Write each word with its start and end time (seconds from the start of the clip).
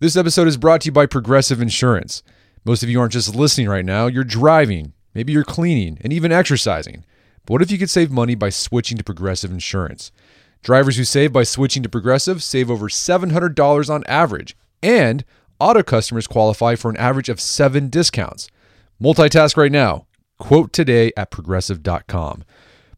This 0.00 0.16
episode 0.16 0.48
is 0.48 0.56
brought 0.56 0.80
to 0.80 0.86
you 0.86 0.92
by 0.92 1.04
Progressive 1.04 1.60
Insurance. 1.60 2.22
Most 2.64 2.82
of 2.82 2.88
you 2.88 2.98
aren't 2.98 3.12
just 3.12 3.34
listening 3.34 3.68
right 3.68 3.84
now, 3.84 4.06
you're 4.06 4.24
driving, 4.24 4.94
maybe 5.12 5.34
you're 5.34 5.44
cleaning, 5.44 5.98
and 6.00 6.10
even 6.10 6.32
exercising. 6.32 7.04
But 7.44 7.52
what 7.52 7.60
if 7.60 7.70
you 7.70 7.76
could 7.76 7.90
save 7.90 8.10
money 8.10 8.34
by 8.34 8.48
switching 8.48 8.96
to 8.96 9.04
Progressive 9.04 9.50
Insurance? 9.50 10.10
Drivers 10.62 10.96
who 10.96 11.04
save 11.04 11.34
by 11.34 11.42
switching 11.42 11.82
to 11.82 11.90
Progressive 11.90 12.42
save 12.42 12.70
over 12.70 12.88
$700 12.88 13.90
on 13.90 14.02
average, 14.06 14.56
and 14.82 15.22
auto 15.58 15.82
customers 15.82 16.26
qualify 16.26 16.76
for 16.76 16.90
an 16.90 16.96
average 16.96 17.28
of 17.28 17.38
seven 17.38 17.90
discounts. 17.90 18.48
Multitask 19.02 19.58
right 19.58 19.70
now. 19.70 20.06
Quote 20.38 20.72
today 20.72 21.12
at 21.14 21.30
progressive.com. 21.30 22.44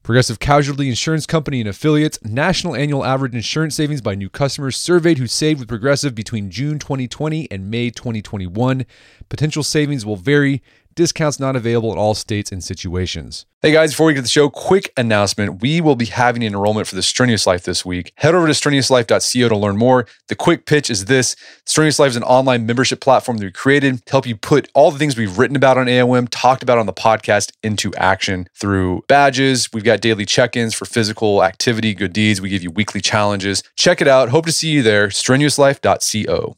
Progressive 0.03 0.41
Casualty 0.41 0.89
Insurance 0.89 1.27
Company 1.27 1.61
and 1.61 1.69
affiliates 1.69 2.19
national 2.25 2.75
annual 2.75 3.05
average 3.05 3.37
insurance 3.37 3.77
savings 3.77 4.01
by 4.01 4.17
new 4.17 4.29
customers 4.29 4.77
surveyed 4.77 5.19
who 5.19 5.29
saved 5.29 5.61
with 5.61 5.69
Progressive 5.69 6.13
between 6.13 6.51
June 6.51 6.81
2020 6.81 7.49
and 7.53 7.71
May 7.71 7.89
2021. 7.89 8.85
Potential 9.29 9.63
savings 9.63 10.05
will 10.05 10.17
vary. 10.17 10.61
Discounts 10.95 11.41
not 11.41 11.57
available 11.57 11.93
in 11.93 11.99
all 11.99 12.15
states 12.15 12.53
and 12.53 12.63
situations. 12.63 13.47
Hey 13.63 13.71
guys, 13.73 13.93
before 13.93 14.07
we 14.07 14.15
get 14.15 14.19
to 14.19 14.23
the 14.23 14.29
show, 14.29 14.51
quick 14.51 14.93
announcement. 14.97 15.63
We 15.63 15.81
will 15.81 15.95
be 15.95 16.07
having 16.07 16.43
an 16.43 16.53
enrollment 16.53 16.89
for 16.89 16.97
the 16.97 17.03
Strenuous 17.03 17.47
Life 17.47 17.63
this 17.63 17.85
week. 17.85 18.13
Head 18.17 18.35
over 18.35 18.47
to 18.47 18.53
strenuouslife.co 18.53 19.49
to 19.49 19.57
learn 19.57 19.77
more. 19.77 20.07
The 20.29 20.35
quick 20.35 20.67
pitch 20.67 20.91
is 20.91 21.05
this 21.05 21.37
Strenuous 21.65 21.99
Life 21.99 22.11
is 22.11 22.17
an 22.17 22.25
online 22.25 22.67
membership 22.67 23.01
platform 23.01 23.39
that 23.39 23.45
we 23.45 23.53
created 23.53 24.05
to 24.05 24.11
help 24.11 24.27
you 24.27 24.37
put 24.37 24.69
all 24.75 24.91
the 24.91 24.99
things 24.99 25.17
we've 25.17 25.39
written 25.39 25.57
about 25.57 25.79
on 25.79 25.87
AOM, 25.87 26.27
talked 26.31 26.63
about 26.63 26.79
on 26.79 26.87
the 26.87 26.93
podcast, 26.93 27.53
into 27.63 27.95
action 27.95 28.49
through 28.59 29.05
badges. 29.07 29.73
We've 29.73 29.85
got 29.85 30.01
daily 30.01 30.27
check 30.27 30.57
ins 30.57 30.75
for 30.75 30.85
physical 30.85 31.45
activity, 31.45 31.95
good 31.95 32.13
deeds. 32.13 32.41
We 32.41 32.49
give 32.49 32.65
you 32.65 32.71
weekly 32.71 33.01
challenges. 33.01 33.63
Check 33.77 34.01
it 34.01 34.09
out. 34.09 34.31
Hope 34.31 34.47
to 34.47 34.53
see 34.53 34.71
you 34.71 34.83
there. 34.83 35.09
strenuouslife.co. 35.09 36.57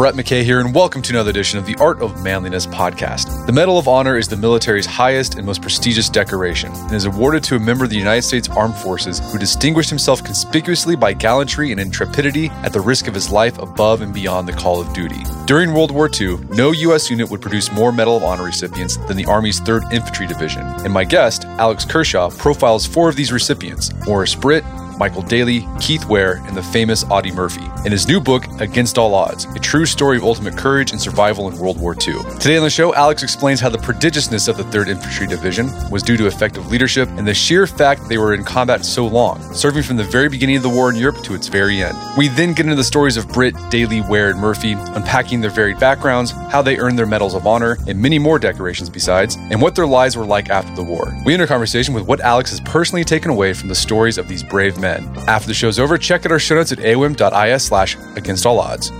Brett 0.00 0.14
McKay 0.14 0.42
here, 0.42 0.60
and 0.60 0.74
welcome 0.74 1.02
to 1.02 1.12
another 1.12 1.28
edition 1.28 1.58
of 1.58 1.66
the 1.66 1.76
Art 1.76 2.00
of 2.00 2.24
Manliness 2.24 2.66
podcast. 2.66 3.44
The 3.44 3.52
Medal 3.52 3.76
of 3.76 3.86
Honor 3.86 4.16
is 4.16 4.28
the 4.28 4.36
military's 4.38 4.86
highest 4.86 5.34
and 5.34 5.44
most 5.44 5.60
prestigious 5.60 6.08
decoration 6.08 6.72
and 6.72 6.94
is 6.94 7.04
awarded 7.04 7.44
to 7.44 7.56
a 7.56 7.60
member 7.60 7.84
of 7.84 7.90
the 7.90 7.98
United 7.98 8.22
States 8.22 8.48
Armed 8.48 8.76
Forces 8.76 9.20
who 9.30 9.36
distinguished 9.36 9.90
himself 9.90 10.24
conspicuously 10.24 10.96
by 10.96 11.12
gallantry 11.12 11.70
and 11.70 11.78
intrepidity 11.78 12.48
at 12.62 12.72
the 12.72 12.80
risk 12.80 13.08
of 13.08 13.14
his 13.14 13.30
life 13.30 13.58
above 13.58 14.00
and 14.00 14.14
beyond 14.14 14.48
the 14.48 14.54
call 14.54 14.80
of 14.80 14.90
duty. 14.94 15.22
During 15.44 15.74
World 15.74 15.90
War 15.90 16.08
II, 16.08 16.38
no 16.48 16.70
U.S. 16.70 17.10
unit 17.10 17.30
would 17.30 17.42
produce 17.42 17.70
more 17.70 17.92
Medal 17.92 18.16
of 18.16 18.24
Honor 18.24 18.44
recipients 18.44 18.96
than 19.06 19.18
the 19.18 19.26
Army's 19.26 19.60
3rd 19.60 19.92
Infantry 19.92 20.26
Division, 20.26 20.62
and 20.62 20.94
my 20.94 21.04
guest, 21.04 21.44
Alex 21.44 21.84
Kershaw, 21.84 22.30
profiles 22.30 22.86
four 22.86 23.10
of 23.10 23.16
these 23.16 23.32
recipients 23.32 23.92
Maurice 24.06 24.34
Britt, 24.34 24.64
Michael 25.00 25.22
Daly, 25.22 25.66
Keith 25.80 26.04
Ware, 26.04 26.42
and 26.46 26.54
the 26.54 26.62
famous 26.62 27.04
Audie 27.04 27.32
Murphy, 27.32 27.64
in 27.86 27.90
his 27.90 28.06
new 28.06 28.20
book, 28.20 28.44
Against 28.60 28.98
All 28.98 29.14
Odds 29.14 29.46
A 29.56 29.58
True 29.58 29.86
Story 29.86 30.18
of 30.18 30.24
Ultimate 30.24 30.58
Courage 30.58 30.92
and 30.92 31.00
Survival 31.00 31.48
in 31.48 31.56
World 31.56 31.80
War 31.80 31.94
II. 31.94 32.22
Today 32.38 32.58
on 32.58 32.62
the 32.62 32.68
show, 32.68 32.94
Alex 32.94 33.22
explains 33.22 33.60
how 33.60 33.70
the 33.70 33.78
prodigiousness 33.78 34.46
of 34.46 34.58
the 34.58 34.62
3rd 34.64 34.88
Infantry 34.88 35.26
Division 35.26 35.70
was 35.90 36.02
due 36.02 36.18
to 36.18 36.26
effective 36.26 36.66
leadership 36.70 37.08
and 37.16 37.26
the 37.26 37.32
sheer 37.32 37.66
fact 37.66 38.06
they 38.10 38.18
were 38.18 38.34
in 38.34 38.44
combat 38.44 38.84
so 38.84 39.06
long, 39.06 39.40
serving 39.54 39.84
from 39.84 39.96
the 39.96 40.04
very 40.04 40.28
beginning 40.28 40.56
of 40.56 40.62
the 40.62 40.68
war 40.68 40.90
in 40.90 40.96
Europe 40.96 41.22
to 41.22 41.34
its 41.34 41.48
very 41.48 41.82
end. 41.82 41.96
We 42.18 42.28
then 42.28 42.52
get 42.52 42.66
into 42.66 42.76
the 42.76 42.84
stories 42.84 43.16
of 43.16 43.26
Britt, 43.28 43.54
Daly, 43.70 44.02
Ware, 44.02 44.28
and 44.28 44.38
Murphy, 44.38 44.72
unpacking 44.72 45.40
their 45.40 45.48
varied 45.48 45.80
backgrounds, 45.80 46.32
how 46.50 46.60
they 46.60 46.76
earned 46.76 46.98
their 46.98 47.06
medals 47.06 47.34
of 47.34 47.46
honor, 47.46 47.78
and 47.88 47.98
many 47.98 48.18
more 48.18 48.38
decorations 48.38 48.90
besides, 48.90 49.36
and 49.50 49.62
what 49.62 49.74
their 49.74 49.86
lives 49.86 50.14
were 50.14 50.26
like 50.26 50.50
after 50.50 50.74
the 50.76 50.82
war. 50.82 51.16
We 51.24 51.32
end 51.32 51.40
our 51.40 51.48
conversation 51.48 51.94
with 51.94 52.06
what 52.06 52.20
Alex 52.20 52.50
has 52.50 52.60
personally 52.60 53.04
taken 53.04 53.30
away 53.30 53.54
from 53.54 53.70
the 53.70 53.74
stories 53.74 54.18
of 54.18 54.28
these 54.28 54.42
brave 54.42 54.76
men. 54.76 54.89
After 55.26 55.48
the 55.48 55.54
show's 55.54 55.78
over, 55.78 55.98
check 55.98 56.26
out 56.26 56.32
our 56.32 56.38
show 56.38 56.56
notes 56.56 56.72
at 56.72 56.78
aom.is 56.78 57.62
slash 57.62 57.96
against 58.16 58.46
all 58.46 58.58
odds. 58.58 58.90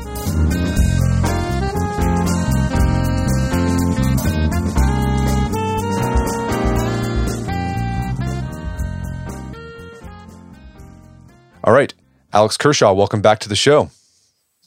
All 11.62 11.74
right, 11.74 11.92
Alex 12.32 12.56
Kershaw, 12.56 12.92
welcome 12.94 13.20
back 13.20 13.38
to 13.40 13.48
the 13.48 13.54
show. 13.54 13.90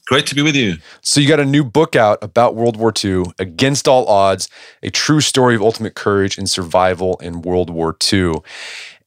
Great 0.05 0.27
to 0.27 0.35
be 0.35 0.41
with 0.41 0.55
you. 0.55 0.75
So, 1.01 1.21
you 1.21 1.29
got 1.29 1.39
a 1.39 1.45
new 1.45 1.63
book 1.63 1.95
out 1.95 2.21
about 2.21 2.55
World 2.55 2.75
War 2.75 2.91
II, 3.03 3.23
Against 3.39 3.87
All 3.87 4.05
Odds, 4.07 4.49
a 4.83 4.89
true 4.89 5.21
story 5.21 5.55
of 5.55 5.61
ultimate 5.61 5.95
courage 5.95 6.37
and 6.37 6.49
survival 6.49 7.15
in 7.21 7.41
World 7.41 7.69
War 7.69 7.95
II. 8.11 8.35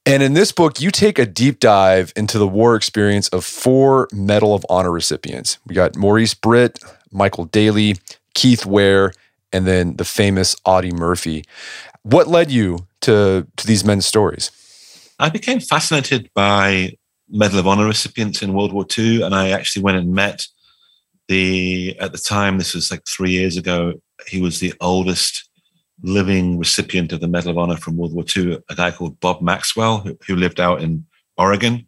And 0.08 0.22
in 0.22 0.34
this 0.34 0.52
book, 0.52 0.80
you 0.80 0.92
take 0.92 1.18
a 1.18 1.26
deep 1.26 1.58
dive 1.58 2.12
into 2.14 2.38
the 2.38 2.46
war 2.46 2.76
experience 2.76 3.26
of 3.30 3.44
four 3.44 4.06
Medal 4.12 4.54
of 4.54 4.64
Honor 4.70 4.92
recipients. 4.92 5.58
We 5.66 5.74
got 5.74 5.96
Maurice 5.96 6.32
Britt, 6.32 6.78
Michael 7.10 7.46
Daly, 7.46 7.96
Keith 8.32 8.64
Ware, 8.64 9.12
and 9.52 9.66
then 9.66 9.96
the 9.96 10.04
famous 10.04 10.54
Audie 10.64 10.92
Murphy. 10.92 11.44
What 12.04 12.28
led 12.28 12.52
you 12.52 12.86
to, 13.00 13.48
to 13.56 13.66
these 13.66 13.84
men's 13.84 14.06
stories? 14.06 14.52
I 15.18 15.28
became 15.28 15.58
fascinated 15.58 16.30
by 16.34 16.92
Medal 17.28 17.58
of 17.58 17.66
Honor 17.66 17.86
recipients 17.86 18.42
in 18.42 18.52
World 18.52 18.72
War 18.72 18.86
II, 18.96 19.22
and 19.22 19.34
I 19.34 19.48
actually 19.48 19.82
went 19.82 19.98
and 19.98 20.12
met 20.12 20.46
the, 21.26 21.96
at 21.98 22.12
the 22.12 22.18
time, 22.18 22.58
this 22.58 22.74
was 22.74 22.92
like 22.92 23.02
three 23.08 23.32
years 23.32 23.56
ago, 23.56 23.94
he 24.28 24.40
was 24.40 24.60
the 24.60 24.72
oldest 24.80 25.45
living 26.02 26.58
recipient 26.58 27.12
of 27.12 27.20
the 27.20 27.28
Medal 27.28 27.50
of 27.50 27.58
Honor 27.58 27.76
from 27.76 27.96
World 27.96 28.14
War 28.14 28.24
II, 28.36 28.58
a 28.68 28.74
guy 28.74 28.90
called 28.90 29.18
Bob 29.20 29.40
Maxwell, 29.40 29.98
who, 29.98 30.18
who 30.26 30.36
lived 30.36 30.60
out 30.60 30.82
in 30.82 31.06
Oregon. 31.36 31.86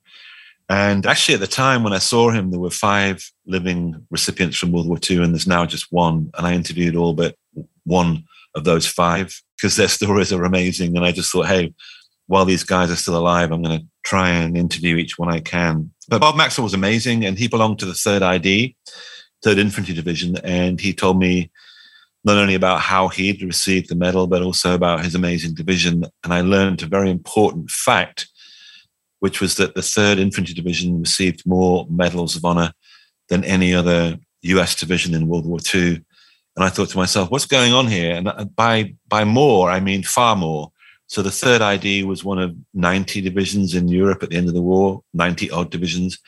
And 0.69 1.06
actually, 1.06 1.34
at 1.34 1.41
the 1.41 1.46
time 1.46 1.82
when 1.82 1.92
I 1.92 1.98
saw 1.98 2.30
him, 2.30 2.50
there 2.50 2.60
were 2.60 2.70
five 2.70 3.30
living 3.46 4.06
recipients 4.10 4.58
from 4.58 4.72
World 4.72 4.88
War 4.88 4.98
II, 4.98 5.22
and 5.22 5.32
there's 5.32 5.46
now 5.46 5.64
just 5.64 5.91
one. 5.91 6.30
And 6.36 6.46
I 6.46 6.52
interviewed 6.52 6.96
all 6.96 7.14
but 7.14 7.36
one 7.84 8.24
of 8.54 8.64
those 8.64 8.86
five 8.86 9.41
because 9.56 9.76
their 9.76 9.88
stories 9.98 10.32
are 10.32 10.44
amazing. 10.44 10.96
And 10.96 11.06
I 11.06 11.12
just 11.12 11.32
thought, 11.32 11.46
hey, 11.46 11.72
while 12.26 12.44
these 12.44 12.64
guys 12.64 12.90
are 12.90 12.96
still 12.96 13.16
alive, 13.16 13.50
I'm 13.50 13.62
going 13.62 13.80
to 13.80 13.86
try 14.04 14.28
and 14.28 14.56
interview 14.56 14.96
each 14.96 15.19
one 15.19 15.30
I 15.30 15.40
can. 15.40 15.90
But 16.08 16.20
Bob 16.20 16.36
Maxwell 16.36 16.64
was 16.64 16.75
amazing, 16.75 17.25
and 17.25 17.38
he 17.38 17.48
belonged 17.48 17.78
to 17.78 17.86
the 17.86 17.92
3rd 17.92 18.22
ID, 18.22 18.76
3rd 19.44 19.58
Infantry 19.58 19.94
Division. 19.94 20.36
And 20.44 20.78
he 20.78 20.92
told 20.92 21.19
me 21.19 21.50
not 22.28 22.37
only 22.37 22.55
about 22.55 22.81
how 22.81 23.09
he'd 23.09 23.43
received 23.43 23.89
the 23.89 23.94
medal, 23.94 24.27
but 24.27 24.43
also 24.43 24.75
about 24.75 25.03
his 25.03 25.15
amazing 25.15 25.55
division. 25.55 26.05
And 26.22 26.34
I 26.34 26.43
learned 26.43 26.83
a 26.83 26.87
very 26.87 27.11
important 27.11 27.71
fact, 27.71 28.28
which 29.21 29.41
was 29.41 29.56
that 29.56 29.75
the 29.75 29.81
3rd 29.81 30.19
Infantry 30.19 30.55
Division 30.55 31.00
received 31.00 31.47
more 31.47 31.87
medals 31.88 32.37
of 32.37 32.44
honor 32.44 32.72
than 33.31 33.44
any 33.44 33.75
other 33.75 34.19
US 34.43 34.75
division 34.75 35.15
in 35.15 35.27
World 35.27 35.47
War 35.47 35.59
II. 35.75 36.05
And 36.55 36.65
I 36.65 36.69
thought 36.69 36.91
to 36.91 36.99
myself, 36.99 37.31
what's 37.31 37.47
going 37.47 37.72
on 37.72 37.87
here? 37.87 38.15
And 38.15 38.28
uh, 38.28 38.44
by, 38.44 38.94
by 39.09 39.25
more, 39.25 39.71
I 39.71 39.81
mean 39.81 40.03
far 40.03 40.37
more. 40.37 40.71
So 41.06 41.22
the 41.22 41.31
3rd 41.31 41.62
ID 41.62 42.05
was 42.05 42.25
one 42.25 42.38
of 42.38 42.55
90 42.75 43.22
divisions 43.22 43.75
in 43.75 43.88
Europe 43.88 44.22
at 44.22 44.28
the 44.28 44.37
end 44.37 44.49
of 44.49 44.55
the 44.55 44.61
war, 44.61 45.03
90 45.15 45.50
odd 45.50 45.71
divisions. 45.71 46.19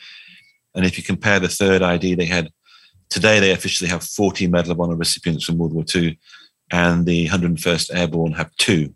And 0.73 0.83
if 0.83 0.97
you 0.97 1.03
compare 1.03 1.39
the 1.39 1.47
3rd 1.47 1.83
ID, 1.83 2.15
they 2.15 2.25
had 2.25 2.49
Today, 3.11 3.41
they 3.41 3.51
officially 3.51 3.89
have 3.89 4.03
40 4.03 4.47
Medal 4.47 4.71
of 4.71 4.79
Honor 4.79 4.95
recipients 4.95 5.43
from 5.43 5.57
World 5.57 5.73
War 5.73 5.83
II, 5.93 6.17
and 6.71 7.05
the 7.05 7.27
101st 7.27 7.93
Airborne 7.93 8.31
have 8.31 8.55
two. 8.55 8.95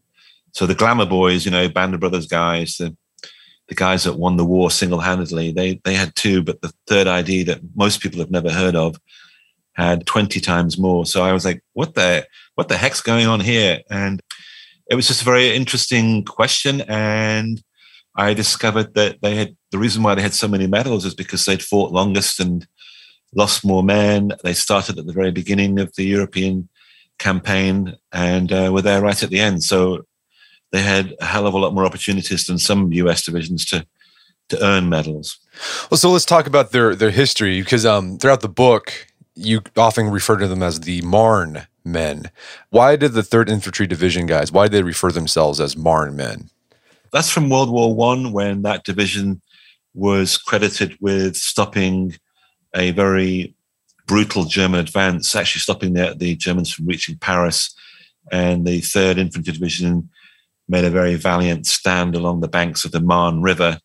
So 0.54 0.66
the 0.66 0.74
glamour 0.74 1.06
boys, 1.06 1.44
you 1.44 1.52
know, 1.52 1.68
Band 1.68 1.94
of 1.94 2.00
Brothers 2.00 2.26
guys, 2.26 2.78
the, 2.78 2.96
the 3.68 3.76
guys 3.76 4.06
that 4.06 4.18
won 4.18 4.38
the 4.38 4.46
war 4.46 4.72
single 4.72 5.02
handedly, 5.02 5.52
they, 5.52 5.82
they 5.84 5.96
had 5.96 6.16
two, 6.16 6.42
but 6.42 6.62
the 6.62 6.72
3rd 6.88 7.08
ID 7.08 7.44
that 7.44 7.60
most 7.76 8.00
people 8.00 8.20
have 8.20 8.32
never 8.32 8.50
heard 8.50 8.74
of 8.74 8.96
had 9.74 10.06
20 10.06 10.40
times 10.40 10.78
more. 10.78 11.06
So 11.06 11.22
I 11.22 11.34
was 11.34 11.44
like, 11.44 11.62
what 11.74 11.96
the, 11.96 12.26
what 12.56 12.70
the 12.70 12.78
heck's 12.78 13.02
going 13.02 13.28
on 13.28 13.42
here? 13.42 13.82
And 13.90 14.22
it 14.90 14.96
was 14.96 15.10
just 15.10 15.24
a 15.24 15.26
very 15.26 15.54
interesting 15.54 16.24
question. 16.24 16.82
And 16.88 17.62
I 18.16 18.34
discovered 18.34 18.94
that 18.94 19.18
they 19.22 19.36
had 19.36 19.58
the 19.72 19.78
reason 19.78 20.04
why 20.04 20.16
they 20.16 20.22
had 20.22 20.34
so 20.34 20.48
many 20.48 20.68
medals 20.68 21.04
is 21.04 21.14
because 21.14 21.44
they'd 21.44 21.62
fought 21.62 21.92
longest 21.92 22.40
and 22.40 22.66
lost 23.36 23.66
more 23.66 23.84
men. 23.84 24.32
They 24.44 24.54
started 24.54 24.98
at 24.98 25.06
the 25.06 25.14
very 25.14 25.32
beginning 25.32 25.80
of 25.80 25.94
the 25.96 26.06
European 26.06 26.70
campaign 27.20 27.96
and 28.12 28.52
uh, 28.52 28.70
were 28.74 28.82
there 28.82 29.02
right 29.02 29.22
at 29.22 29.30
the 29.30 29.40
end. 29.40 29.64
So 29.64 30.06
they 30.72 30.82
had 30.82 31.16
a 31.22 31.26
hell 31.26 31.48
of 31.48 31.54
a 31.54 31.58
lot 31.58 31.74
more 31.74 31.86
opportunities 31.86 32.48
than 32.48 32.58
some 32.58 32.92
US 32.94 33.24
divisions 33.24 33.66
to 33.66 33.86
to 34.50 34.64
earn 34.64 34.90
medals. 34.90 35.40
Well, 35.90 35.98
so 35.98 36.12
let's 36.12 36.26
talk 36.26 36.48
about 36.48 36.72
their 36.72 36.96
their 36.96 37.12
history 37.12 37.62
because 37.62 37.86
um, 37.86 38.18
throughout 38.18 38.42
the 38.42 38.50
book 38.50 39.08
you 39.36 39.62
often 39.76 40.10
refer 40.10 40.38
to 40.38 40.48
them 40.48 40.64
as 40.64 40.82
the 40.82 41.02
Marne 41.02 41.68
men. 41.84 42.32
Why 42.70 42.96
did 42.96 43.14
the 43.14 43.24
Third 43.24 43.50
Infantry 43.50 43.86
Division 43.86 44.26
guys? 44.26 44.52
Why 44.52 44.66
did 44.66 44.72
they 44.74 44.84
refer 44.84 45.12
themselves 45.12 45.60
as 45.60 45.76
Marne 45.76 46.16
men? 46.16 46.50
That's 47.12 47.30
from 47.30 47.50
World 47.50 47.70
War 47.70 47.94
One 47.94 48.32
when 48.32 48.62
that 48.64 48.84
division 48.84 49.42
was 49.94 50.38
credited 50.38 50.98
with 51.00 51.36
stopping 51.36 52.16
a 52.76 52.92
very 52.92 53.56
brutal 54.08 54.46
German 54.46 54.80
advance, 54.80 55.36
actually 55.36 55.62
stopping 55.62 55.94
the, 55.94 56.16
the 56.16 56.36
Germans 56.36 56.72
from 56.72 56.86
reaching 56.86 57.18
Paris. 57.18 57.74
And 58.32 58.66
the 58.66 58.82
3rd 58.82 59.18
Infantry 59.18 59.54
Division 59.54 60.10
made 60.68 60.84
a 60.84 60.90
very 60.90 61.16
valiant 61.16 61.68
stand 61.68 62.16
along 62.16 62.42
the 62.42 62.48
banks 62.48 62.86
of 62.86 62.92
the 62.92 63.00
Marne 63.00 63.42
River, 63.42 63.80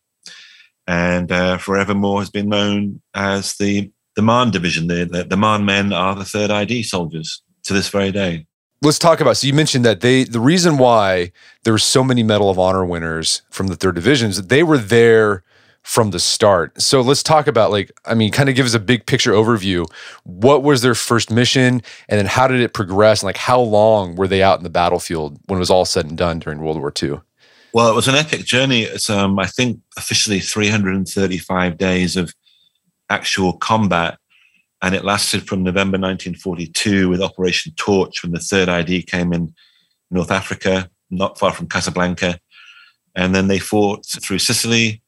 and 0.87 1.31
uh, 1.31 1.57
forevermore 1.57 2.19
has 2.19 2.29
been 2.29 2.49
known 2.49 3.01
as 3.13 3.55
the 3.57 3.91
the 4.15 4.21
Marne 4.21 4.51
Division. 4.51 4.87
The, 4.87 5.05
the, 5.05 5.23
the 5.23 5.37
Marne 5.37 5.63
men 5.63 5.93
are 5.93 6.15
the 6.15 6.25
third 6.25 6.51
ID 6.51 6.83
soldiers 6.83 7.41
to 7.63 7.73
this 7.73 7.87
very 7.87 8.11
day. 8.11 8.45
Let's 8.81 8.99
talk 8.99 9.21
about. 9.21 9.37
So 9.37 9.47
you 9.47 9.53
mentioned 9.53 9.85
that 9.85 10.01
they 10.01 10.23
the 10.23 10.39
reason 10.39 10.77
why 10.77 11.31
there 11.63 11.73
were 11.73 11.79
so 11.79 12.03
many 12.03 12.23
Medal 12.23 12.49
of 12.49 12.57
Honor 12.57 12.83
winners 12.83 13.43
from 13.51 13.67
the 13.67 13.75
third 13.75 13.95
divisions, 13.95 14.41
they 14.47 14.63
were 14.63 14.79
there 14.79 15.43
from 15.83 16.11
the 16.11 16.19
start. 16.19 16.79
So 16.81 17.01
let's 17.01 17.23
talk 17.23 17.47
about 17.47 17.71
like 17.71 17.91
I 18.05 18.13
mean 18.13 18.31
kind 18.31 18.49
of 18.49 18.55
give 18.55 18.65
us 18.65 18.73
a 18.73 18.79
big 18.79 19.05
picture 19.05 19.31
overview. 19.31 19.89
What 20.23 20.63
was 20.63 20.81
their 20.81 20.95
first 20.95 21.31
mission 21.31 21.81
and 22.07 22.19
then 22.19 22.25
how 22.25 22.47
did 22.47 22.61
it 22.61 22.73
progress 22.73 23.21
and 23.21 23.27
like 23.27 23.37
how 23.37 23.59
long 23.59 24.15
were 24.15 24.27
they 24.27 24.43
out 24.43 24.59
in 24.59 24.63
the 24.63 24.69
battlefield 24.69 25.39
when 25.47 25.57
it 25.57 25.59
was 25.59 25.71
all 25.71 25.85
said 25.85 26.05
and 26.05 26.17
done 26.17 26.39
during 26.39 26.59
World 26.59 26.79
War 26.79 26.93
II? 27.01 27.19
Well, 27.73 27.89
it 27.89 27.95
was 27.95 28.07
an 28.07 28.15
epic 28.15 28.45
journey. 28.45 28.83
It's 28.83 29.09
um 29.09 29.39
I 29.39 29.47
think 29.47 29.79
officially 29.97 30.39
335 30.39 31.77
days 31.77 32.15
of 32.15 32.33
actual 33.09 33.53
combat 33.53 34.17
and 34.81 34.95
it 34.95 35.05
lasted 35.05 35.47
from 35.47 35.63
November 35.63 35.97
1942 35.97 37.09
with 37.09 37.21
Operation 37.21 37.73
Torch 37.75 38.23
when 38.23 38.31
the 38.31 38.39
third 38.39 38.69
ID 38.69 39.03
came 39.03 39.31
in 39.31 39.53
North 40.09 40.31
Africa, 40.31 40.89
not 41.09 41.37
far 41.37 41.53
from 41.53 41.67
Casablanca. 41.67 42.39
And 43.15 43.35
then 43.35 43.47
they 43.47 43.59
fought 43.59 44.05
through 44.05 44.39
Sicily, 44.39 45.01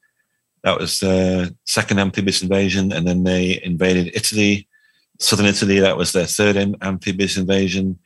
that 0.64 0.80
was 0.80 0.98
the 0.98 1.54
second 1.66 2.00
amphibious 2.00 2.42
invasion, 2.42 2.90
and 2.90 3.06
then 3.06 3.22
they 3.22 3.60
invaded 3.62 4.16
Italy, 4.16 4.66
southern 5.20 5.44
Italy. 5.44 5.78
That 5.78 5.98
was 5.98 6.12
their 6.12 6.24
third 6.24 6.56
amphibious 6.80 7.36
invasion. 7.36 7.98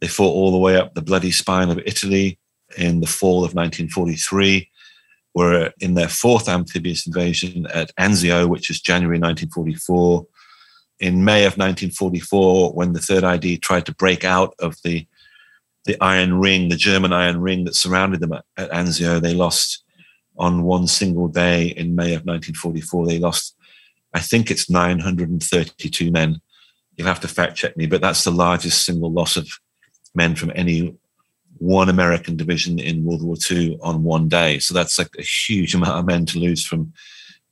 They 0.00 0.08
fought 0.08 0.34
all 0.34 0.52
the 0.52 0.58
way 0.58 0.76
up 0.76 0.92
the 0.92 1.00
bloody 1.00 1.30
spine 1.30 1.70
of 1.70 1.80
Italy 1.86 2.38
in 2.76 3.00
the 3.00 3.06
fall 3.06 3.38
of 3.38 3.54
1943. 3.54 4.68
Were 5.34 5.72
in 5.80 5.94
their 5.94 6.10
fourth 6.10 6.46
amphibious 6.46 7.06
invasion 7.06 7.66
at 7.72 7.96
Anzio, 7.96 8.46
which 8.46 8.68
is 8.68 8.82
January 8.82 9.18
1944. 9.18 10.26
In 11.00 11.24
May 11.24 11.46
of 11.46 11.56
1944, 11.56 12.74
when 12.74 12.92
the 12.92 13.00
Third 13.00 13.24
ID 13.24 13.56
tried 13.56 13.86
to 13.86 13.94
break 13.94 14.22
out 14.22 14.54
of 14.58 14.76
the 14.84 15.06
the 15.84 15.96
iron 16.00 16.38
ring, 16.38 16.68
the 16.68 16.76
German 16.76 17.12
iron 17.12 17.40
ring 17.40 17.64
that 17.64 17.74
surrounded 17.74 18.20
them 18.20 18.34
at, 18.34 18.44
at 18.56 18.70
Anzio, 18.70 19.20
they 19.20 19.34
lost 19.34 19.82
on 20.38 20.62
one 20.62 20.86
single 20.86 21.28
day 21.28 21.66
in 21.66 21.94
May 21.94 22.14
of 22.14 22.24
1944. 22.24 23.06
They 23.06 23.18
lost, 23.18 23.56
I 24.14 24.20
think 24.20 24.50
it's 24.50 24.70
932 24.70 26.10
men. 26.10 26.40
You'll 26.96 27.08
have 27.08 27.20
to 27.20 27.28
fact 27.28 27.56
check 27.56 27.76
me, 27.76 27.86
but 27.86 28.00
that's 28.00 28.24
the 28.24 28.30
largest 28.30 28.84
single 28.84 29.12
loss 29.12 29.36
of 29.36 29.48
men 30.14 30.34
from 30.34 30.52
any 30.54 30.94
one 31.58 31.88
American 31.88 32.36
division 32.36 32.78
in 32.78 33.04
World 33.04 33.22
War 33.22 33.36
II 33.50 33.78
on 33.82 34.02
one 34.02 34.28
day. 34.28 34.58
So 34.58 34.74
that's 34.74 34.98
like 34.98 35.10
a 35.18 35.22
huge 35.22 35.74
amount 35.76 35.98
of 35.98 36.06
men 36.06 36.26
to 36.26 36.38
lose 36.38 36.66
from 36.66 36.92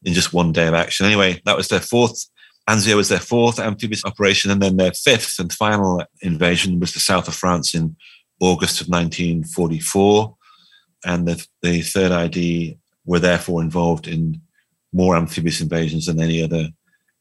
in 0.04 0.14
just 0.14 0.32
one 0.32 0.52
day 0.52 0.66
of 0.66 0.74
action. 0.74 1.06
Anyway, 1.06 1.40
that 1.44 1.56
was 1.56 1.68
their 1.68 1.80
fourth. 1.80 2.26
Anzio 2.68 2.96
was 2.96 3.08
their 3.08 3.18
fourth 3.18 3.58
amphibious 3.58 4.04
operation, 4.04 4.50
and 4.50 4.62
then 4.62 4.76
their 4.76 4.92
fifth 4.92 5.38
and 5.38 5.52
final 5.52 6.02
invasion 6.22 6.78
was 6.78 6.92
the 6.92 7.00
south 7.00 7.26
of 7.26 7.34
France 7.34 7.74
in 7.74 7.96
August 8.40 8.80
of 8.80 8.88
1944 8.88 10.36
and 11.04 11.26
the, 11.26 11.46
the 11.62 11.82
third 11.82 12.12
ID 12.12 12.78
were 13.04 13.18
therefore 13.18 13.62
involved 13.62 14.06
in 14.06 14.40
more 14.92 15.16
amphibious 15.16 15.60
invasions 15.60 16.06
than 16.06 16.20
any 16.20 16.42
other 16.42 16.68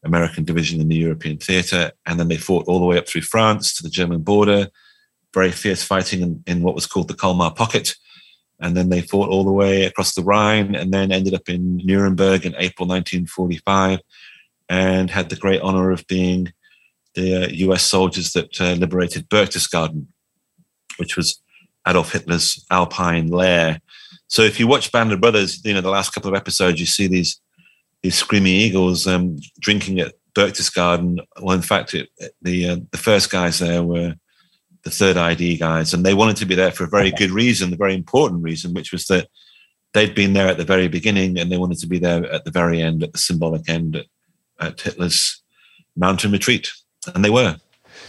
American 0.04 0.44
division 0.44 0.80
in 0.80 0.88
the 0.88 0.96
European 0.96 1.38
theatre. 1.38 1.92
And 2.06 2.18
then 2.18 2.28
they 2.28 2.36
fought 2.36 2.66
all 2.66 2.80
the 2.80 2.86
way 2.86 2.98
up 2.98 3.08
through 3.08 3.22
France 3.22 3.74
to 3.74 3.82
the 3.82 3.90
German 3.90 4.22
border, 4.22 4.68
very 5.32 5.52
fierce 5.52 5.82
fighting 5.82 6.22
in, 6.22 6.42
in 6.46 6.62
what 6.62 6.74
was 6.74 6.86
called 6.86 7.08
the 7.08 7.14
Colmar 7.14 7.54
Pocket. 7.54 7.94
And 8.60 8.76
then 8.76 8.90
they 8.90 9.00
fought 9.00 9.30
all 9.30 9.44
the 9.44 9.52
way 9.52 9.84
across 9.84 10.14
the 10.14 10.22
Rhine 10.22 10.74
and 10.74 10.92
then 10.92 11.12
ended 11.12 11.34
up 11.34 11.48
in 11.48 11.78
Nuremberg 11.78 12.44
in 12.44 12.54
April 12.56 12.86
1945 12.86 14.00
and 14.68 15.10
had 15.10 15.30
the 15.30 15.36
great 15.36 15.62
honor 15.62 15.90
of 15.90 16.06
being 16.06 16.52
the 17.14 17.44
uh, 17.44 17.48
US 17.48 17.82
soldiers 17.82 18.32
that 18.32 18.60
uh, 18.60 18.72
liberated 18.74 19.28
Berchtesgaden, 19.28 20.06
which 20.98 21.16
was 21.16 21.40
Adolf 21.86 22.12
Hitler's 22.12 22.64
Alpine 22.70 23.28
lair. 23.28 23.80
So 24.26 24.42
if 24.42 24.60
you 24.60 24.66
watch 24.66 24.92
Band 24.92 25.12
of 25.12 25.20
Brothers, 25.20 25.64
you 25.64 25.74
know 25.74 25.80
the 25.80 25.90
last 25.90 26.10
couple 26.10 26.28
of 26.28 26.36
episodes, 26.36 26.80
you 26.80 26.86
see 26.86 27.06
these 27.06 27.40
these 28.02 28.14
screaming 28.14 28.52
eagles 28.52 29.06
um, 29.06 29.38
drinking 29.60 30.00
at 30.00 30.14
Berchtesgaden. 30.34 31.18
Well, 31.40 31.56
in 31.56 31.62
fact, 31.62 31.94
it, 31.94 32.08
the 32.42 32.68
uh, 32.68 32.76
the 32.90 32.98
first 32.98 33.30
guys 33.30 33.58
there 33.58 33.82
were 33.82 34.14
the 34.82 34.90
third 34.90 35.16
ID 35.16 35.58
guys, 35.58 35.92
and 35.92 36.04
they 36.04 36.14
wanted 36.14 36.36
to 36.36 36.46
be 36.46 36.54
there 36.54 36.70
for 36.70 36.84
a 36.84 36.88
very 36.88 37.10
good 37.10 37.30
reason, 37.30 37.70
the 37.70 37.76
very 37.76 37.94
important 37.94 38.42
reason, 38.42 38.72
which 38.72 38.92
was 38.92 39.06
that 39.06 39.28
they'd 39.92 40.14
been 40.14 40.32
there 40.32 40.48
at 40.48 40.56
the 40.56 40.64
very 40.64 40.88
beginning, 40.88 41.38
and 41.38 41.50
they 41.50 41.58
wanted 41.58 41.78
to 41.78 41.86
be 41.86 41.98
there 41.98 42.30
at 42.32 42.44
the 42.44 42.50
very 42.50 42.80
end, 42.80 43.02
at 43.02 43.12
the 43.12 43.18
symbolic 43.18 43.68
end, 43.68 43.96
at, 43.96 44.06
at 44.60 44.80
Hitler's 44.80 45.42
mountain 45.96 46.32
retreat, 46.32 46.70
and 47.14 47.24
they 47.24 47.30
were. 47.30 47.56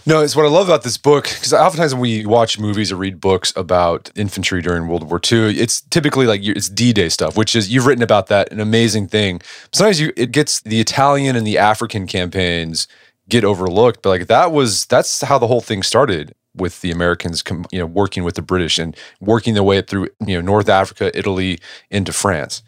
No, 0.04 0.20
it's 0.20 0.34
what 0.34 0.44
I 0.44 0.48
love 0.48 0.68
about 0.68 0.82
this 0.82 0.98
book 0.98 1.24
because 1.24 1.52
oftentimes 1.52 1.94
when 1.94 2.00
we 2.00 2.26
watch 2.26 2.58
movies 2.58 2.90
or 2.90 2.96
read 2.96 3.20
books 3.20 3.52
about 3.54 4.10
infantry 4.16 4.60
during 4.60 4.88
World 4.88 5.08
War 5.08 5.20
II, 5.30 5.56
it's 5.56 5.80
typically 5.82 6.26
like 6.26 6.40
it's 6.44 6.68
D-Day 6.68 7.08
stuff, 7.08 7.36
which 7.36 7.54
is 7.54 7.72
you've 7.72 7.86
written 7.86 8.02
about 8.02 8.26
that, 8.26 8.50
an 8.50 8.58
amazing 8.58 9.06
thing. 9.06 9.40
Sometimes 9.72 10.00
you 10.00 10.12
it 10.16 10.32
gets 10.32 10.60
the 10.62 10.80
Italian 10.80 11.36
and 11.36 11.46
the 11.46 11.56
African 11.56 12.08
campaigns 12.08 12.88
get 13.28 13.44
overlooked, 13.44 14.02
but 14.02 14.08
like 14.08 14.26
that 14.26 14.50
was 14.50 14.86
that's 14.86 15.20
how 15.20 15.38
the 15.38 15.46
whole 15.46 15.60
thing 15.60 15.84
started 15.84 16.34
with 16.56 16.80
the 16.80 16.90
Americans, 16.90 17.44
you 17.70 17.78
know, 17.78 17.86
working 17.86 18.24
with 18.24 18.34
the 18.34 18.42
British 18.42 18.78
and 18.78 18.96
working 19.20 19.54
their 19.54 19.62
way 19.62 19.78
up 19.78 19.86
through 19.86 20.08
you 20.26 20.34
know 20.34 20.40
North 20.40 20.68
Africa, 20.68 21.16
Italy, 21.16 21.60
into 21.92 22.12
France. 22.12 22.62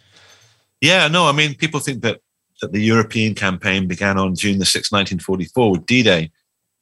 Yeah, 0.80 1.08
no, 1.08 1.26
I 1.26 1.32
mean 1.32 1.56
people 1.56 1.80
think 1.80 2.02
that 2.02 2.20
that 2.62 2.70
the 2.70 2.80
European 2.80 3.34
campaign 3.34 3.88
began 3.88 4.18
on 4.18 4.36
June 4.36 4.60
the 4.60 4.64
sixth, 4.64 4.92
nineteen 4.92 5.18
forty-four, 5.18 5.72
with 5.72 5.84
D-Day 5.86 6.30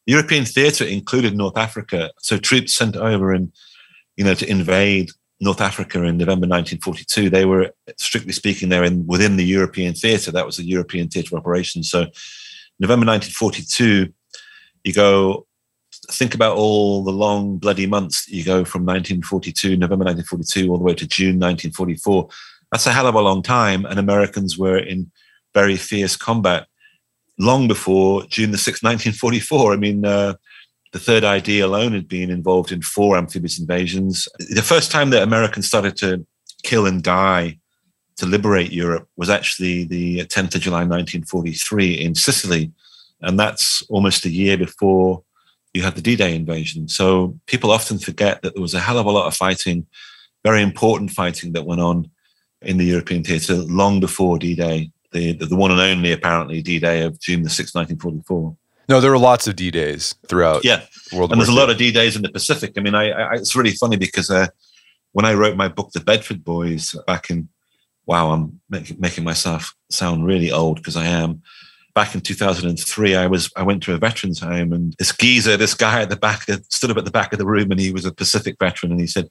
European 0.06 0.44
theatre 0.44 0.84
included 0.84 1.36
North 1.36 1.56
Africa. 1.56 2.10
So 2.18 2.38
troops 2.38 2.74
sent 2.74 2.96
over 2.96 3.32
and, 3.32 3.52
you 4.16 4.24
know, 4.24 4.34
to 4.34 4.48
invade 4.50 5.10
North 5.40 5.60
Africa 5.60 5.98
in 6.04 6.18
November 6.18 6.46
1942, 6.46 7.28
they 7.28 7.44
were, 7.44 7.74
strictly 7.98 8.32
speaking, 8.32 8.68
they're 8.68 8.84
in 8.84 9.04
within 9.06 9.36
the 9.36 9.44
European 9.44 9.92
theatre. 9.92 10.30
That 10.30 10.46
was 10.46 10.56
the 10.56 10.64
European 10.64 11.08
theatre 11.08 11.34
of 11.34 11.40
operations. 11.40 11.90
So 11.90 12.06
November 12.78 13.06
1942, 13.06 14.12
you 14.84 14.92
go, 14.92 15.46
think 16.12 16.34
about 16.34 16.56
all 16.56 17.02
the 17.02 17.10
long 17.12 17.58
bloody 17.58 17.86
months. 17.86 18.28
You 18.28 18.44
go 18.44 18.64
from 18.64 18.82
1942, 18.82 19.76
November 19.76 20.04
1942, 20.04 20.70
all 20.70 20.78
the 20.78 20.84
way 20.84 20.94
to 20.94 21.06
June 21.08 21.40
1944. 21.40 22.28
That's 22.70 22.86
a 22.86 22.92
hell 22.92 23.08
of 23.08 23.16
a 23.16 23.20
long 23.20 23.42
time. 23.42 23.84
And 23.84 23.98
Americans 23.98 24.56
were 24.56 24.78
in 24.78 25.10
very 25.54 25.76
fierce 25.76 26.16
combat 26.16 26.68
long 27.38 27.68
before 27.68 28.24
June 28.26 28.50
the 28.50 28.56
6th, 28.56 28.82
1944. 28.82 29.72
I 29.72 29.76
mean, 29.76 30.04
uh, 30.04 30.34
the 30.92 30.98
Third 30.98 31.24
ID 31.24 31.60
alone 31.60 31.92
had 31.92 32.06
been 32.06 32.30
involved 32.30 32.70
in 32.70 32.82
four 32.82 33.16
amphibious 33.16 33.58
invasions. 33.58 34.28
The 34.38 34.62
first 34.62 34.90
time 34.90 35.10
that 35.10 35.22
Americans 35.22 35.66
started 35.66 35.96
to 35.98 36.26
kill 36.62 36.86
and 36.86 37.02
die 37.02 37.58
to 38.16 38.26
liberate 38.26 38.72
Europe 38.72 39.08
was 39.16 39.30
actually 39.30 39.84
the 39.84 40.18
10th 40.26 40.54
of 40.54 40.60
July, 40.60 40.80
1943 40.80 41.94
in 41.94 42.14
Sicily. 42.14 42.72
And 43.22 43.38
that's 43.38 43.82
almost 43.88 44.26
a 44.26 44.30
year 44.30 44.58
before 44.58 45.24
you 45.72 45.82
had 45.82 45.94
the 45.94 46.02
D-Day 46.02 46.34
invasion. 46.34 46.88
So 46.88 47.38
people 47.46 47.70
often 47.70 47.98
forget 47.98 48.42
that 48.42 48.54
there 48.54 48.62
was 48.62 48.74
a 48.74 48.80
hell 48.80 48.98
of 48.98 49.06
a 49.06 49.10
lot 49.10 49.26
of 49.26 49.34
fighting, 49.34 49.86
very 50.44 50.62
important 50.62 51.10
fighting 51.10 51.52
that 51.54 51.64
went 51.64 51.80
on 51.80 52.10
in 52.60 52.76
the 52.76 52.84
European 52.84 53.24
theatre 53.24 53.56
long 53.56 53.98
before 53.98 54.38
D-Day 54.38 54.91
the, 55.12 55.32
the, 55.32 55.46
the 55.46 55.56
one 55.56 55.70
and 55.70 55.80
only 55.80 56.12
apparently 56.12 56.62
D-Day 56.62 57.02
of 57.02 57.20
June 57.20 57.42
the 57.42 57.48
6th, 57.48 57.74
1944. 57.74 58.56
No, 58.88 59.00
there 59.00 59.10
were 59.10 59.18
lots 59.18 59.46
of 59.46 59.56
D-Days 59.56 60.14
throughout. 60.28 60.64
Yeah, 60.64 60.82
World 61.12 61.30
and 61.30 61.38
War 61.38 61.44
there's 61.44 61.48
II. 61.48 61.56
a 61.56 61.58
lot 61.58 61.70
of 61.70 61.78
D-Days 61.78 62.16
in 62.16 62.22
the 62.22 62.30
Pacific. 62.30 62.72
I 62.76 62.80
mean, 62.80 62.94
I, 62.94 63.10
I 63.10 63.34
it's 63.34 63.54
really 63.54 63.72
funny 63.72 63.96
because 63.96 64.30
uh, 64.30 64.48
when 65.12 65.24
I 65.24 65.34
wrote 65.34 65.56
my 65.56 65.68
book, 65.68 65.92
The 65.92 66.00
Bedford 66.00 66.44
Boys, 66.44 66.94
back 67.06 67.30
in 67.30 67.48
wow, 68.06 68.32
I'm 68.32 68.60
making, 68.68 68.98
making 68.98 69.24
myself 69.24 69.74
sound 69.90 70.26
really 70.26 70.50
old 70.50 70.76
because 70.76 70.96
I 70.96 71.06
am. 71.06 71.42
Back 71.94 72.14
in 72.14 72.22
2003, 72.22 73.14
I 73.16 73.26
was 73.26 73.50
I 73.54 73.62
went 73.62 73.82
to 73.84 73.94
a 73.94 73.98
veterans 73.98 74.40
home 74.40 74.72
and 74.72 74.94
this 74.98 75.14
geezer, 75.14 75.58
this 75.58 75.74
guy 75.74 76.02
at 76.02 76.08
the 76.08 76.16
back, 76.16 76.44
stood 76.70 76.90
up 76.90 76.96
at 76.96 77.04
the 77.04 77.10
back 77.10 77.32
of 77.32 77.38
the 77.38 77.46
room, 77.46 77.70
and 77.70 77.78
he 77.78 77.92
was 77.92 78.06
a 78.06 78.12
Pacific 78.12 78.56
veteran, 78.58 78.92
and 78.92 79.00
he 79.00 79.06
said, 79.06 79.28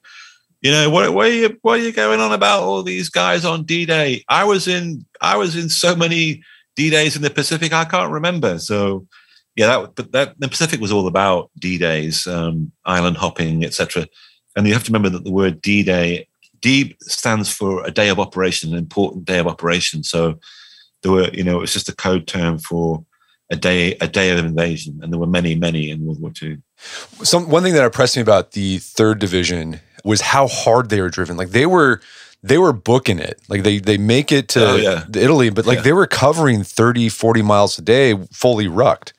you 0.62 0.72
know 0.72 0.89
what, 0.89 1.13
what 1.13 1.27
are 1.27 1.34
you 1.34 1.58
what 1.62 1.80
are 1.80 1.84
you 1.84 1.91
going 1.91 2.20
on 2.20 2.32
about 2.32 2.63
all 2.63 2.84
these 2.84 3.10
guys 3.10 3.46
on 3.46 3.63
d-day? 3.63 4.24
I 4.30 4.44
was 4.44 4.68
in 4.68 5.06
i 5.22 5.38
was 5.38 5.56
in 5.56 5.70
so 5.70 5.96
many 5.96 6.44
d-days 6.75 7.15
in 7.15 7.22
the 7.22 7.30
pacific 7.30 7.74
i 7.74 7.86
can't 7.86 8.12
remember. 8.12 8.60
So 8.60 9.08
yeah 9.56 9.68
that 9.68 9.96
but 9.96 10.12
that 10.12 10.39
the 10.39 10.48
pacific 10.48 10.80
was 10.80 10.91
all 10.91 11.08
about 11.08 11.51
d-days 11.60 12.25
um, 12.27 12.72
island 12.86 13.18
hopping 13.18 13.65
etc 13.65 14.08
and 14.56 14.65
you 14.65 14.74
have 14.74 14.84
to 14.84 14.91
remember 14.91 15.10
that 15.10 15.24
the 15.24 15.32
word 15.32 15.62
d-day 15.62 16.27
d 16.62 16.96
stands 17.01 17.51
for 17.51 17.84
a 17.84 17.91
day 17.91 18.10
of 18.10 18.20
operation 18.20 18.72
an 18.72 18.77
important 18.77 19.25
day 19.25 19.39
of 19.39 19.48
operation. 19.48 20.03
So 20.03 20.39
there 21.03 21.12
were 21.12 21.30
you 21.34 21.44
know 21.44 21.58
it 21.58 21.62
was 21.62 21.74
just 21.74 21.89
a 21.89 21.96
code 21.96 22.27
term 22.27 22.60
for 22.60 23.03
a 23.50 23.56
day 23.56 23.96
a 24.00 24.08
day 24.08 24.32
of 24.32 24.39
invasion. 24.39 25.00
And 25.01 25.12
there 25.12 25.20
were 25.20 25.27
many 25.27 25.56
many 25.56 25.89
in 25.89 26.06
world 26.06 26.22
war 26.22 26.32
ii 26.41 26.58
some 27.24 27.50
one 27.50 27.63
thing 27.63 27.74
that 27.74 27.84
impressed 27.84 28.15
me 28.15 28.22
about 28.22 28.51
the 28.51 28.77
third 28.80 29.20
division 29.20 29.80
was 30.03 30.22
how 30.22 30.48
hard 30.48 30.89
they 30.89 31.01
were 31.01 31.10
driven. 31.10 31.38
Like 31.38 31.50
they 31.50 31.65
were 31.65 32.01
they 32.43 32.58
were 32.58 32.74
booking 32.74 33.20
it. 33.20 33.39
Like 33.50 33.63
they 33.63 33.79
they 33.79 33.98
make 33.98 34.31
it 34.31 34.48
to 34.50 34.65
Oh, 34.72 34.75
yeah. 34.75 35.03
Italy, 35.15 35.50
but 35.50 35.65
like 35.65 35.77
Yeah. 35.77 35.84
they 35.84 35.93
were 35.93 36.08
covering 36.08 36.63
30, 36.63 37.10
40 37.10 37.41
miles 37.41 37.77
a 37.77 37.81
day 37.81 38.15
fully 38.31 38.67
rucked. 38.67 39.13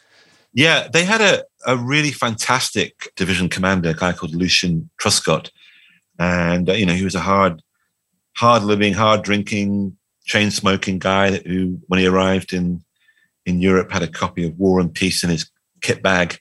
Yeah, 0.54 0.88
they 0.92 1.04
had 1.04 1.20
a, 1.20 1.44
a 1.66 1.76
really 1.76 2.10
fantastic 2.10 3.12
division 3.16 3.48
commander, 3.48 3.90
a 3.90 3.94
guy 3.94 4.12
called 4.12 4.34
Lucian 4.34 4.90
Truscott. 5.00 5.50
And, 6.18 6.68
uh, 6.68 6.74
you 6.74 6.84
know, 6.84 6.92
he 6.92 7.04
was 7.04 7.14
a 7.14 7.20
hard, 7.20 7.62
hard 8.36 8.62
living, 8.62 8.92
hard 8.92 9.22
drinking, 9.22 9.96
chain 10.24 10.50
smoking 10.50 10.98
guy 10.98 11.30
that, 11.30 11.46
who, 11.46 11.78
when 11.86 12.00
he 12.00 12.06
arrived 12.06 12.52
in, 12.52 12.84
in 13.46 13.60
Europe, 13.60 13.90
had 13.90 14.02
a 14.02 14.08
copy 14.08 14.46
of 14.46 14.58
War 14.58 14.78
and 14.78 14.92
Peace 14.92 15.24
in 15.24 15.30
his 15.30 15.50
kit 15.80 16.02
bag. 16.02 16.38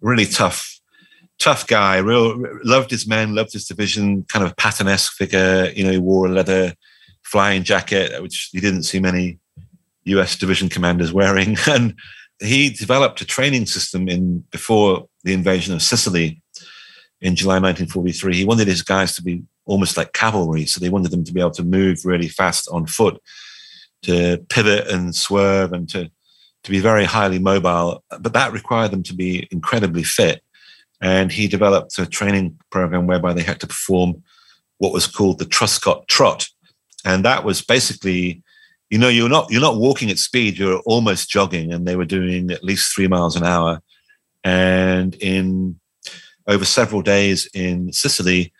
Really 0.00 0.26
tough, 0.26 0.80
tough 1.42 1.66
guy. 1.66 1.98
Real 1.98 2.42
loved 2.64 2.90
his 2.90 3.06
men, 3.06 3.34
loved 3.34 3.52
his 3.52 3.66
division. 3.66 4.24
Kind 4.24 4.44
of 4.44 4.56
Patton-esque 4.56 5.12
figure. 5.12 5.70
You 5.74 5.84
know, 5.84 5.90
he 5.90 5.98
wore 5.98 6.26
a 6.26 6.30
leather 6.30 6.74
flying 7.22 7.64
jacket, 7.64 8.22
which 8.22 8.50
you 8.52 8.60
didn't 8.60 8.84
see 8.84 9.00
many 9.00 9.38
U.S. 10.04 10.36
division 10.36 10.68
commanders 10.68 11.12
wearing. 11.12 11.56
And 11.66 11.94
he 12.40 12.70
developed 12.70 13.20
a 13.20 13.24
training 13.24 13.66
system 13.66 14.08
in 14.08 14.40
before 14.50 15.06
the 15.22 15.32
invasion 15.32 15.74
of 15.74 15.82
Sicily 15.82 16.42
in 17.20 17.36
July 17.36 17.54
1943. 17.54 18.34
He 18.34 18.44
wanted 18.44 18.66
his 18.66 18.82
guys 18.82 19.14
to 19.14 19.22
be 19.22 19.44
almost 19.64 19.96
like 19.96 20.12
cavalry, 20.12 20.66
so 20.66 20.80
they 20.80 20.88
wanted 20.88 21.12
them 21.12 21.24
to 21.24 21.32
be 21.32 21.40
able 21.40 21.52
to 21.52 21.62
move 21.62 22.04
really 22.04 22.28
fast 22.28 22.68
on 22.72 22.86
foot, 22.86 23.22
to 24.02 24.44
pivot 24.48 24.88
and 24.88 25.14
swerve, 25.14 25.72
and 25.72 25.88
to 25.90 26.10
to 26.64 26.70
be 26.70 26.80
very 26.80 27.04
highly 27.04 27.38
mobile. 27.38 28.04
But 28.20 28.32
that 28.34 28.52
required 28.52 28.92
them 28.92 29.02
to 29.04 29.14
be 29.14 29.48
incredibly 29.50 30.02
fit. 30.02 30.42
And 31.02 31.30
he 31.30 31.48
developed 31.48 31.98
a 31.98 32.06
training 32.06 32.58
program 32.70 33.06
whereby 33.06 33.34
they 33.34 33.42
had 33.42 33.60
to 33.60 33.66
perform 33.66 34.22
what 34.78 34.92
was 34.92 35.06
called 35.06 35.38
the 35.38 35.44
Truscott 35.44 36.06
Trot, 36.06 36.48
and 37.04 37.24
that 37.24 37.44
was 37.44 37.60
basically 37.60 38.42
you 38.88 38.98
know 38.98 39.08
you're 39.08 39.28
not 39.28 39.50
you're 39.50 39.60
not 39.60 39.76
walking 39.76 40.10
at 40.10 40.18
speed 40.18 40.58
you're 40.58 40.80
almost 40.86 41.28
jogging. 41.28 41.72
And 41.72 41.86
they 41.86 41.96
were 41.96 42.04
doing 42.04 42.50
at 42.50 42.64
least 42.64 42.94
three 42.94 43.08
miles 43.08 43.36
an 43.36 43.44
hour. 43.44 43.82
And 44.44 45.14
in 45.16 45.78
over 46.46 46.64
several 46.64 47.02
days 47.02 47.48
in 47.54 47.92
sicily 47.92 48.52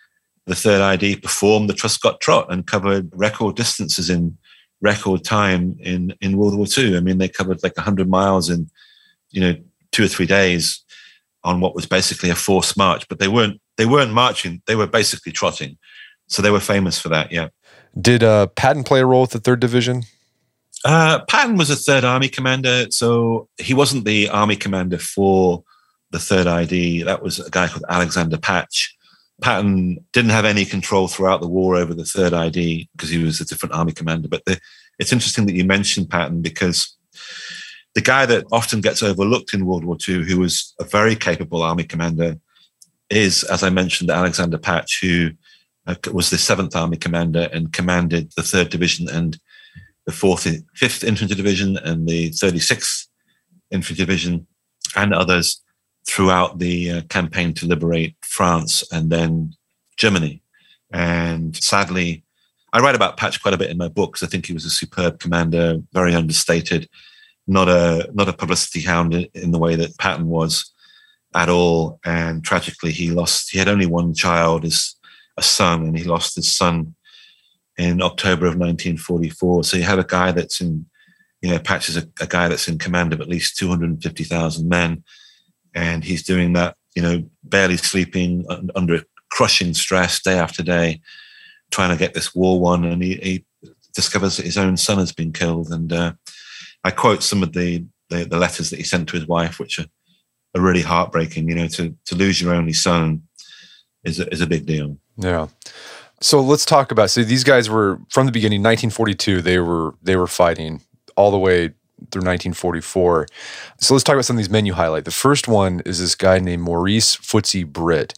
the 0.47 0.55
third 0.55 0.81
id 0.81 1.17
performed 1.17 1.69
the 1.69 1.75
truscott 1.75 2.21
trot 2.21 2.47
and 2.53 2.67
covered 2.67 3.11
record 3.15 3.57
distances 3.57 4.11
in 4.11 4.37
record 4.81 5.25
time 5.25 5.77
in 5.81 6.15
in 6.21 6.37
world 6.37 6.57
war 6.57 6.67
ii 6.79 6.97
i 6.97 7.01
mean 7.01 7.19
they 7.19 7.29
covered 7.29 7.63
like 7.63 7.77
100 7.77 8.09
miles 8.09 8.51
in 8.51 8.69
you 9.31 9.41
know 9.41 9.55
two 9.93 10.05
or 10.05 10.09
three 10.09 10.27
days 10.27 10.85
on 11.45 11.61
what 11.61 11.75
was 11.75 11.87
basically 11.87 12.31
a 12.31 12.35
forced 12.35 12.77
march 12.77 13.07
but 13.09 13.19
they 13.19 13.29
weren't 13.29 13.61
they 13.77 13.87
weren't 13.87 14.13
marching 14.13 14.63
they 14.67 14.77
were 14.77 14.87
basically 14.87 15.33
trotting 15.33 15.77
so 16.29 16.41
they 16.41 16.51
were 16.51 16.61
famous 16.61 16.99
for 16.99 17.09
that 17.09 17.33
yeah 17.33 17.49
Did 18.01 18.23
uh, 18.23 18.47
Patton 18.49 18.85
play 18.85 19.01
a 19.01 19.07
role 19.07 19.23
with 19.23 19.31
the 19.31 19.41
third 19.41 19.61
division? 19.61 20.05
Uh, 20.85 21.21
Patton 21.29 21.57
was 21.57 21.71
a 21.71 21.77
third 21.77 22.05
army 22.05 22.29
commander, 22.29 22.87
so 22.91 23.49
he 23.59 23.75
wasn't 23.75 24.05
the 24.05 24.29
army 24.29 24.57
commander 24.57 24.99
for 24.99 25.63
the 26.11 26.19
third 26.19 26.47
ID. 26.47 27.03
That 27.03 27.23
was 27.23 27.39
a 27.39 27.51
guy 27.51 27.69
called 27.69 27.85
Alexander 27.89 28.39
Patch. 28.39 28.97
Patton 29.41 30.05
didn't 30.13 30.31
have 30.31 30.45
any 30.45 30.65
control 30.65 31.09
throughout 31.09 31.41
the 31.41 31.49
war 31.49 31.77
over 31.77 31.95
the 31.95 32.05
third 32.05 32.33
ID 32.33 32.89
because 32.93 33.11
he 33.11 33.23
was 33.23 33.41
a 33.41 33.45
different 33.45 33.75
army 33.75 33.93
commander. 33.93 34.29
But 34.29 34.45
the, 34.45 34.59
it's 34.99 35.13
interesting 35.13 35.47
that 35.47 35.55
you 35.55 35.65
mentioned 35.65 36.11
Patton 36.11 36.43
because 36.43 36.97
the 37.95 38.01
guy 38.01 38.27
that 38.27 38.47
often 38.51 38.81
gets 38.81 39.03
overlooked 39.03 39.53
in 39.53 39.67
World 39.67 39.85
War 39.85 39.97
II, 40.07 40.25
who 40.25 40.39
was 40.39 40.75
a 40.81 40.85
very 40.85 41.15
capable 41.15 41.63
army 41.63 41.85
commander, 41.85 42.39
is, 43.11 43.45
as 43.45 43.63
I 43.63 43.71
mentioned, 43.71 44.11
Alexander 44.11 44.59
Patch, 44.59 45.01
who 45.03 45.31
uh, 45.87 45.95
was 46.13 46.31
the 46.31 46.39
Seventh 46.39 46.75
Army 46.75 46.97
commander 46.97 47.49
and 47.53 47.73
commanded 47.73 48.33
the 48.37 48.43
Third 48.43 48.71
Division 48.71 49.09
and 49.09 49.39
the 50.07 50.13
Fourth, 50.13 50.47
Fifth 50.75 51.05
Infantry 51.05 51.37
Division 51.37 51.77
and 51.77 52.09
the 52.09 52.31
36th 52.31 53.09
Infantry 53.71 54.05
Division 54.05 54.47
and 54.97 55.13
others 55.15 55.61
throughout 56.07 56.59
the 56.59 56.91
uh, 56.91 57.01
campaign 57.03 57.55
to 57.55 57.67
liberate 57.67 58.17
France 58.23 58.85
and 58.91 59.11
then 59.11 59.55
Germany. 59.97 60.43
And 60.93 61.57
sadly, 61.57 62.25
I 62.73 62.81
write 62.81 62.95
about 62.95 63.17
Patch 63.17 63.41
quite 63.41 63.55
a 63.55 63.59
bit 63.59 63.71
in 63.71 63.77
my 63.77 63.89
books. 63.89 64.23
I 64.23 64.27
think 64.27 64.47
he 64.47 64.53
was 64.53 64.65
a 64.65 64.71
superb 64.71 65.21
commander, 65.21 65.79
very 65.93 66.15
understated, 66.15 66.89
not 67.47 67.69
a 67.69 68.11
not 68.15 68.29
a 68.29 68.33
publicity 68.33 68.81
hound 68.81 69.15
in, 69.15 69.51
the 69.51 69.59
way 69.59 69.75
that 69.77 69.99
Patton 69.99 70.27
was 70.27 70.73
at 71.35 71.49
all. 71.49 71.99
And 72.05 72.45
tragically, 72.45 72.93
he 72.93 73.11
lost. 73.11 73.51
He 73.51 73.59
had 73.59 73.69
only 73.69 73.87
one 73.87 74.15
child, 74.15 74.65
his 74.65 74.97
a 75.37 75.43
son, 75.43 75.85
and 75.85 75.97
he 75.97 76.05
lost 76.05 76.37
his 76.37 76.51
son 76.51 76.95
in 77.79 78.03
October 78.03 78.47
of 78.47 78.57
1944. 78.57 79.65
So 79.65 79.77
you 79.77 79.85
have 79.85 79.99
a 79.99 80.05
guy 80.05 80.31
that's 80.31 80.61
in, 80.61 80.87
you 81.41 81.51
know, 81.51 81.59
Patch 81.59 81.89
is 81.89 81.97
a, 81.97 82.07
a 82.21 82.27
guy 82.27 82.49
that's 82.49 82.69
in 82.69 82.79
command 82.79 83.13
of 83.13 83.21
at 83.21 83.29
least 83.29 83.57
250,000 83.57 84.69
men, 84.69 85.03
and 85.75 86.05
he's 86.05 86.23
doing 86.23 86.53
that, 86.53 86.77
you 86.95 87.03
know, 87.03 87.25
barely 87.43 87.79
sleeping 87.79 88.45
under 88.75 89.03
crushing 89.31 89.73
stress 89.73 90.21
day 90.21 90.39
after 90.39 90.63
day, 90.63 91.01
trying 91.71 91.91
to 91.91 91.99
get 91.99 92.13
this 92.13 92.35
war 92.35 92.61
won, 92.61 92.85
and 92.85 93.03
he, 93.03 93.15
he 93.15 93.45
discovers 93.95 94.37
that 94.37 94.47
his 94.47 94.59
own 94.59 94.77
son 94.77 94.99
has 94.99 95.13
been 95.13 95.33
killed. 95.33 95.71
And 95.71 95.93
uh, 95.93 96.13
I 96.85 96.91
quote 96.91 97.23
some 97.23 97.43
of 97.43 97.53
the, 97.53 97.85
the 98.11 98.25
the 98.25 98.39
letters 98.39 98.71
that 98.71 98.77
he 98.77 98.83
sent 98.85 99.09
to 99.09 99.17
his 99.17 99.27
wife, 99.27 99.59
which 99.59 99.79
are, 99.79 99.87
are 100.55 100.61
really 100.61 100.83
heartbreaking. 100.83 101.49
You 101.49 101.55
know, 101.55 101.69
to 101.69 101.97
to 102.07 102.15
lose 102.15 102.41
your 102.41 102.55
only 102.55 102.73
son 102.73 103.23
is 104.05 104.21
a, 104.21 104.29
is 104.33 104.41
a 104.41 104.47
big 104.47 104.67
deal. 104.67 104.97
Yeah. 105.17 105.49
So 106.21 106.41
let's 106.41 106.65
talk 106.65 106.93
about. 106.93 107.11
So 107.11 107.25
these 107.25 107.45
guys 107.45 107.69
were 107.69 107.99
from 108.09 108.27
the 108.27 108.33
beginning, 108.33 108.61
1942. 108.61 109.43
They 109.43 109.59
were 109.59 109.95
they 110.03 110.17
were 110.17 110.27
fighting 110.27 110.83
all 111.17 111.31
the 111.31 111.39
way 111.39 111.75
through 112.11 112.23
1944. 112.23 113.27
So 113.81 113.95
let's 113.95 114.05
talk 114.05 114.15
about 114.15 114.25
some 114.25 114.37
of 114.37 114.39
these 114.39 114.51
men 114.51 114.67
you 114.67 114.75
highlight. 114.75 115.05
The 115.05 115.11
first 115.11 115.47
one 115.49 115.81
is 115.85 116.01
this 116.01 116.15
guy 116.15 116.39
named 116.39 116.63
Maurice 116.63 117.17
Footsie 117.17 117.67
Britt. 117.67 118.15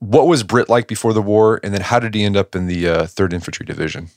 What 0.00 0.26
was 0.26 0.42
Britt 0.42 0.68
like 0.68 0.88
before 0.88 1.12
the 1.12 1.22
war, 1.22 1.60
and 1.62 1.72
then 1.72 1.82
how 1.82 2.00
did 2.00 2.14
he 2.14 2.24
end 2.24 2.36
up 2.36 2.56
in 2.56 2.66
the 2.66 2.88
uh, 2.88 3.06
Third 3.06 3.32
Infantry 3.32 3.64
Division? 3.64 4.08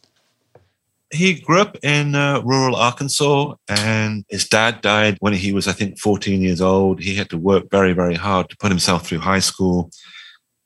He 1.11 1.39
grew 1.39 1.61
up 1.61 1.77
in 1.83 2.15
uh, 2.15 2.41
rural 2.43 2.75
Arkansas, 2.75 3.55
and 3.67 4.25
his 4.29 4.47
dad 4.47 4.81
died 4.81 5.17
when 5.19 5.33
he 5.33 5.53
was, 5.53 5.67
I 5.67 5.71
think, 5.71 5.99
14 5.99 6.41
years 6.41 6.61
old. 6.61 6.99
He 6.99 7.15
had 7.15 7.29
to 7.29 7.37
work 7.37 7.69
very, 7.69 7.93
very 7.93 8.15
hard 8.15 8.49
to 8.49 8.57
put 8.57 8.71
himself 8.71 9.05
through 9.07 9.19
high 9.19 9.39
school. 9.39 9.91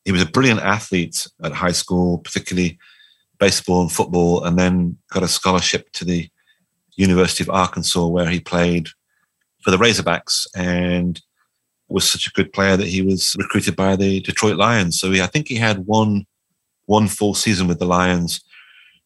He 0.05 0.11
was 0.11 0.21
a 0.21 0.29
brilliant 0.29 0.61
athlete 0.61 1.27
at 1.43 1.51
high 1.51 1.73
school, 1.73 2.19
particularly 2.19 2.77
baseball 3.37 3.81
and 3.81 3.91
football, 3.91 4.43
and 4.43 4.57
then 4.57 4.97
got 5.11 5.23
a 5.23 5.27
scholarship 5.27 5.91
to 5.93 6.05
the 6.05 6.29
University 6.95 7.43
of 7.43 7.49
Arkansas, 7.49 8.05
where 8.07 8.29
he 8.29 8.39
played 8.39 8.89
for 9.61 9.71
the 9.71 9.77
Razorbacks 9.77 10.47
and 10.55 11.21
was 11.89 12.09
such 12.09 12.27
a 12.27 12.31
good 12.31 12.53
player 12.53 12.77
that 12.77 12.87
he 12.87 13.01
was 13.01 13.35
recruited 13.37 13.75
by 13.75 13.95
the 13.95 14.21
Detroit 14.21 14.55
Lions. 14.55 14.99
So 14.99 15.11
he, 15.11 15.21
I 15.21 15.27
think 15.27 15.47
he 15.47 15.55
had 15.55 15.85
one 15.85 16.25
one 16.85 17.07
full 17.07 17.35
season 17.35 17.67
with 17.67 17.77
the 17.77 17.85
Lions 17.85 18.41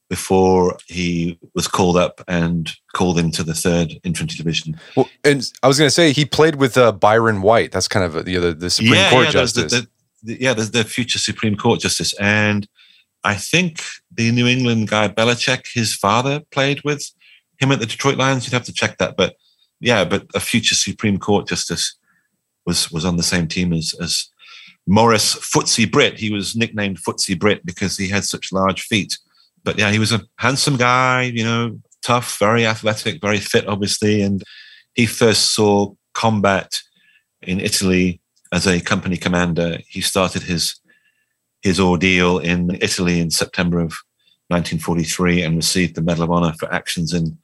before 0.09 0.77
he 0.87 1.39
was 1.55 1.67
called 1.67 1.97
up 1.97 2.21
and 2.27 2.71
called 2.93 3.17
into 3.17 3.43
the 3.43 3.53
third 3.53 3.93
infantry 4.03 4.37
division. 4.37 4.79
Well, 4.95 5.09
and 5.23 5.49
I 5.63 5.67
was 5.67 5.77
going 5.77 5.87
to 5.87 5.91
say 5.91 6.11
he 6.11 6.25
played 6.25 6.55
with 6.55 6.77
uh, 6.77 6.91
Byron 6.91 7.41
White. 7.41 7.71
That's 7.71 7.87
kind 7.87 8.05
of 8.05 8.25
the 8.25 8.37
the, 8.37 8.53
the 8.53 8.69
Supreme 8.69 9.09
Court 9.09 9.25
yeah, 9.25 9.31
justice. 9.31 9.71
The, 9.71 9.81
the, 9.81 9.87
the, 10.23 10.41
yeah, 10.41 10.53
there's 10.53 10.71
the 10.71 10.83
future 10.83 11.19
Supreme 11.19 11.55
Court 11.55 11.79
justice, 11.79 12.13
and 12.19 12.67
I 13.23 13.35
think 13.35 13.81
the 14.11 14.31
New 14.31 14.47
England 14.47 14.89
guy 14.89 15.07
Belichick, 15.07 15.65
his 15.73 15.95
father 15.95 16.41
played 16.51 16.81
with 16.83 17.09
him 17.59 17.71
at 17.71 17.79
the 17.79 17.85
Detroit 17.85 18.17
Lions. 18.17 18.45
You'd 18.45 18.53
have 18.53 18.65
to 18.65 18.73
check 18.73 18.97
that, 18.97 19.15
but 19.17 19.35
yeah, 19.79 20.05
but 20.05 20.27
a 20.33 20.39
future 20.39 20.75
Supreme 20.75 21.17
Court 21.17 21.47
justice 21.47 21.95
was 22.65 22.91
was 22.91 23.05
on 23.05 23.17
the 23.17 23.23
same 23.23 23.47
team 23.47 23.73
as 23.73 23.93
as 24.01 24.29
Maurice 24.87 25.35
Footsie 25.35 25.89
Britt. 25.89 26.19
He 26.19 26.31
was 26.31 26.55
nicknamed 26.55 26.99
Footsie 26.99 27.39
Britt 27.39 27.65
because 27.65 27.97
he 27.97 28.09
had 28.09 28.25
such 28.25 28.51
large 28.51 28.81
feet. 28.81 29.17
But 29.63 29.79
yeah, 29.79 29.91
he 29.91 29.99
was 29.99 30.11
a 30.11 30.21
handsome 30.37 30.77
guy, 30.77 31.23
you 31.23 31.43
know, 31.43 31.79
tough, 32.03 32.37
very 32.37 32.65
athletic, 32.65 33.21
very 33.21 33.37
fit, 33.39 33.67
obviously. 33.67 34.21
And 34.21 34.43
he 34.93 35.05
first 35.05 35.55
saw 35.55 35.93
combat 36.13 36.79
in 37.41 37.59
Italy 37.59 38.21
as 38.51 38.67
a 38.67 38.81
company 38.81 39.17
commander. 39.17 39.79
He 39.87 40.01
started 40.01 40.43
his 40.43 40.79
his 41.61 41.79
ordeal 41.79 42.39
in 42.39 42.77
Italy 42.81 43.21
in 43.21 43.31
September 43.31 43.79
of 43.79 43.93
1943 44.49 45.41
and 45.41 45.55
received 45.55 45.95
the 45.95 46.01
Medal 46.01 46.25
of 46.25 46.31
Honor 46.31 46.53
for 46.59 46.71
actions 46.73 47.13
in 47.13 47.37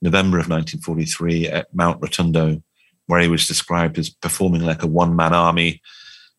November 0.00 0.38
of 0.38 0.48
1943 0.48 1.48
at 1.48 1.74
Mount 1.74 2.00
Rotundo, 2.00 2.62
where 3.06 3.20
he 3.20 3.26
was 3.26 3.48
described 3.48 3.98
as 3.98 4.10
performing 4.10 4.62
like 4.62 4.84
a 4.84 4.86
one 4.86 5.16
man 5.16 5.34
army 5.34 5.82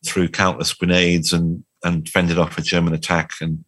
through 0.06 0.30
countless 0.30 0.74
grenades 0.74 1.34
and, 1.34 1.66
and 1.84 2.08
fended 2.08 2.38
off 2.38 2.58
a 2.58 2.62
German 2.62 2.94
attack 2.94 3.32
and 3.42 3.66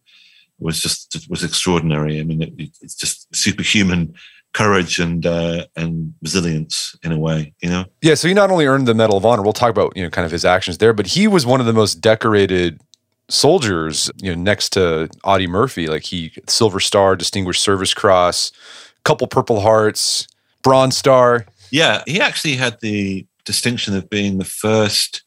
was 0.58 0.80
just 0.80 1.26
was 1.28 1.44
extraordinary. 1.44 2.20
I 2.20 2.24
mean, 2.24 2.42
it, 2.42 2.52
it's 2.80 2.94
just 2.94 3.34
superhuman 3.34 4.14
courage 4.52 4.98
and 4.98 5.24
uh, 5.26 5.66
and 5.76 6.14
resilience 6.22 6.96
in 7.02 7.12
a 7.12 7.18
way, 7.18 7.54
you 7.62 7.68
know. 7.68 7.84
Yeah, 8.02 8.14
so 8.14 8.28
he 8.28 8.34
not 8.34 8.50
only 8.50 8.66
earned 8.66 8.88
the 8.88 8.94
Medal 8.94 9.16
of 9.16 9.24
Honor, 9.24 9.42
we'll 9.42 9.52
talk 9.52 9.70
about 9.70 9.96
you 9.96 10.02
know 10.02 10.10
kind 10.10 10.26
of 10.26 10.32
his 10.32 10.44
actions 10.44 10.78
there, 10.78 10.92
but 10.92 11.08
he 11.08 11.28
was 11.28 11.46
one 11.46 11.60
of 11.60 11.66
the 11.66 11.72
most 11.72 11.96
decorated 11.96 12.80
soldiers, 13.28 14.10
you 14.16 14.34
know, 14.34 14.40
next 14.40 14.70
to 14.70 15.08
Audie 15.24 15.46
Murphy. 15.46 15.86
Like 15.86 16.04
he 16.04 16.32
Silver 16.46 16.80
Star, 16.80 17.16
Distinguished 17.16 17.62
Service 17.62 17.94
Cross, 17.94 18.52
couple 19.04 19.26
Purple 19.26 19.60
Hearts, 19.60 20.26
Bronze 20.62 20.96
Star. 20.96 21.46
Yeah, 21.70 22.02
he 22.06 22.20
actually 22.20 22.56
had 22.56 22.80
the 22.80 23.26
distinction 23.44 23.96
of 23.96 24.10
being 24.10 24.38
the 24.38 24.44
first 24.44 25.22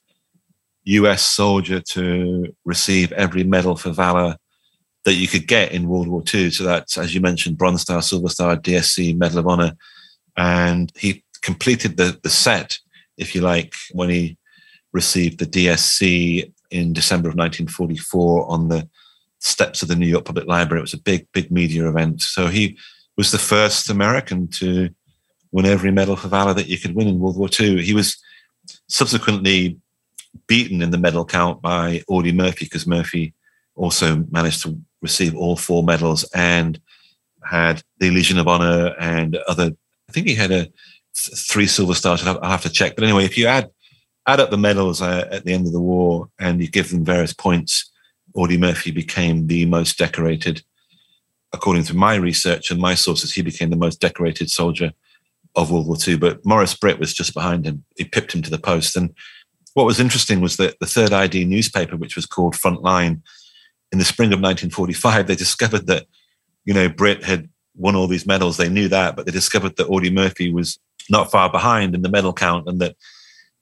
US 0.83 1.23
soldier 1.23 1.79
to 1.79 2.55
receive 2.65 3.11
every 3.11 3.43
medal 3.43 3.75
for 3.75 3.91
valor 3.91 4.35
that 5.03 5.15
you 5.15 5.27
could 5.27 5.47
get 5.47 5.71
in 5.71 5.87
World 5.87 6.07
War 6.07 6.23
II. 6.33 6.51
So 6.51 6.63
that's, 6.63 6.97
as 6.97 7.13
you 7.15 7.21
mentioned, 7.21 7.57
Bronze 7.57 7.81
Star, 7.81 8.01
Silver 8.01 8.29
Star, 8.29 8.55
DSC, 8.55 9.17
Medal 9.17 9.39
of 9.39 9.47
Honor. 9.47 9.75
And 10.37 10.91
he 10.95 11.23
completed 11.41 11.97
the, 11.97 12.19
the 12.21 12.29
set, 12.29 12.77
if 13.17 13.33
you 13.33 13.41
like, 13.41 13.73
when 13.91 14.09
he 14.09 14.37
received 14.93 15.39
the 15.39 15.45
DSC 15.45 16.51
in 16.69 16.93
December 16.93 17.29
of 17.29 17.35
1944 17.35 18.49
on 18.49 18.69
the 18.69 18.87
steps 19.39 19.81
of 19.81 19.87
the 19.87 19.95
New 19.95 20.07
York 20.07 20.25
Public 20.25 20.47
Library. 20.47 20.79
It 20.79 20.83
was 20.83 20.93
a 20.93 21.01
big, 21.01 21.27
big 21.31 21.51
media 21.51 21.87
event. 21.89 22.21
So 22.21 22.47
he 22.47 22.77
was 23.17 23.31
the 23.31 23.39
first 23.39 23.89
American 23.89 24.47
to 24.49 24.89
win 25.51 25.65
every 25.65 25.91
medal 25.91 26.15
for 26.15 26.27
valor 26.27 26.53
that 26.53 26.67
you 26.67 26.77
could 26.77 26.95
win 26.95 27.07
in 27.07 27.19
World 27.19 27.37
War 27.37 27.49
II. 27.59 27.81
He 27.81 27.93
was 27.93 28.17
subsequently 28.87 29.77
beaten 30.47 30.81
in 30.81 30.91
the 30.91 30.97
medal 30.97 31.25
count 31.25 31.61
by 31.61 32.03
Audie 32.07 32.31
Murphy 32.31 32.65
because 32.65 32.87
Murphy 32.87 33.33
also 33.75 34.25
managed 34.31 34.61
to 34.63 34.79
receive 35.01 35.35
all 35.35 35.55
four 35.55 35.83
medals 35.83 36.23
and 36.33 36.79
had 37.43 37.83
the 37.99 38.11
Legion 38.11 38.37
of 38.37 38.47
Honor 38.47 38.95
and 38.99 39.35
other. 39.47 39.71
I 40.09 40.11
think 40.11 40.27
he 40.27 40.35
had 40.35 40.51
a 40.51 40.67
three 41.15 41.67
silver 41.67 41.93
stars. 41.93 42.25
I'll 42.25 42.41
have 42.43 42.61
to 42.63 42.69
check. 42.69 42.95
But 42.95 43.03
anyway, 43.03 43.25
if 43.25 43.37
you 43.37 43.47
add 43.47 43.69
add 44.27 44.39
up 44.39 44.51
the 44.51 44.57
medals 44.57 45.01
uh, 45.01 45.27
at 45.31 45.45
the 45.45 45.53
end 45.53 45.65
of 45.65 45.73
the 45.73 45.81
war 45.81 46.29
and 46.39 46.61
you 46.61 46.69
give 46.69 46.91
them 46.91 47.03
various 47.03 47.33
points, 47.33 47.91
Audie 48.33 48.57
Murphy 48.57 48.91
became 48.91 49.47
the 49.47 49.65
most 49.65 49.97
decorated, 49.97 50.61
according 51.53 51.83
to 51.85 51.95
my 51.95 52.15
research 52.15 52.71
and 52.71 52.79
my 52.79 52.95
sources, 52.95 53.33
he 53.33 53.41
became 53.41 53.69
the 53.69 53.75
most 53.75 53.99
decorated 53.99 54.49
soldier 54.49 54.91
of 55.55 55.71
World 55.71 55.87
War 55.87 55.97
II. 56.07 56.17
But 56.17 56.45
Maurice 56.45 56.75
Britt 56.75 56.99
was 56.99 57.13
just 57.13 57.33
behind 57.33 57.65
him. 57.65 57.83
He 57.97 58.05
pipped 58.05 58.33
him 58.33 58.41
to 58.43 58.49
the 58.49 58.59
post. 58.59 58.95
And 58.95 59.13
what 59.73 59.85
was 59.85 59.99
interesting 59.99 60.39
was 60.39 60.57
that 60.57 60.79
the 60.79 60.85
Third 60.85 61.11
ID 61.11 61.45
newspaper, 61.45 61.97
which 61.97 62.15
was 62.15 62.25
called 62.25 62.53
Frontline, 62.53 63.21
in 63.91 63.99
the 63.99 64.05
spring 64.05 64.27
of 64.27 64.39
1945, 64.39 65.27
they 65.27 65.35
discovered 65.35 65.87
that, 65.87 66.05
you 66.65 66.73
know, 66.73 66.89
Britt 66.89 67.23
had 67.23 67.49
won 67.75 67.95
all 67.95 68.07
these 68.07 68.25
medals. 68.25 68.57
They 68.57 68.69
knew 68.69 68.87
that, 68.89 69.15
but 69.15 69.25
they 69.25 69.31
discovered 69.31 69.75
that 69.77 69.87
Audie 69.87 70.09
Murphy 70.09 70.51
was 70.51 70.79
not 71.09 71.31
far 71.31 71.51
behind 71.51 71.95
in 71.95 72.01
the 72.01 72.09
medal 72.09 72.33
count 72.33 72.67
and 72.67 72.79
that 72.79 72.95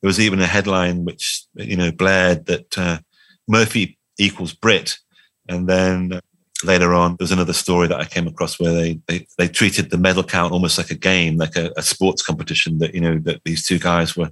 there 0.01 0.07
was 0.07 0.19
even 0.19 0.39
a 0.39 0.45
headline 0.45 1.05
which 1.05 1.43
you 1.55 1.75
know 1.75 1.91
blared 1.91 2.45
that 2.45 2.77
uh, 2.77 2.99
Murphy 3.47 3.97
equals 4.17 4.53
Britt. 4.53 4.97
and 5.47 5.67
then 5.67 6.19
later 6.63 6.93
on 6.93 7.11
there 7.11 7.23
was 7.23 7.31
another 7.31 7.53
story 7.53 7.87
that 7.87 7.99
I 7.99 8.05
came 8.05 8.27
across 8.27 8.59
where 8.59 8.73
they 8.73 8.99
they, 9.07 9.25
they 9.37 9.47
treated 9.47 9.89
the 9.89 9.97
medal 9.97 10.23
count 10.23 10.53
almost 10.53 10.77
like 10.77 10.91
a 10.91 10.95
game, 10.95 11.37
like 11.37 11.55
a, 11.55 11.71
a 11.77 11.81
sports 11.81 12.21
competition. 12.21 12.79
That 12.79 12.93
you 12.93 13.01
know 13.01 13.17
that 13.19 13.41
these 13.45 13.65
two 13.65 13.79
guys 13.79 14.15
were 14.15 14.31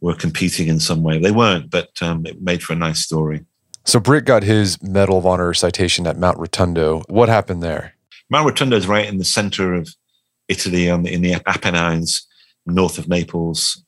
were 0.00 0.14
competing 0.14 0.68
in 0.68 0.80
some 0.80 1.02
way. 1.02 1.18
They 1.18 1.30
weren't, 1.30 1.70
but 1.70 1.90
um, 2.02 2.26
it 2.26 2.42
made 2.42 2.62
for 2.62 2.74
a 2.74 2.76
nice 2.76 3.00
story. 3.00 3.44
So 3.84 4.00
Britt 4.00 4.24
got 4.24 4.42
his 4.42 4.82
Medal 4.82 5.18
of 5.18 5.26
Honor 5.26 5.54
citation 5.54 6.06
at 6.06 6.18
Mount 6.18 6.38
Rotundo. 6.38 7.02
What 7.08 7.28
happened 7.28 7.62
there? 7.62 7.94
Mount 8.30 8.46
Rotundo 8.46 8.76
is 8.76 8.86
right 8.86 9.06
in 9.06 9.18
the 9.18 9.24
center 9.24 9.74
of 9.74 9.88
Italy, 10.48 10.90
on 10.90 11.02
the, 11.02 11.12
in 11.12 11.22
the 11.22 11.34
Apennines, 11.46 12.26
north 12.66 12.98
of 12.98 13.08
Naples 13.08 13.84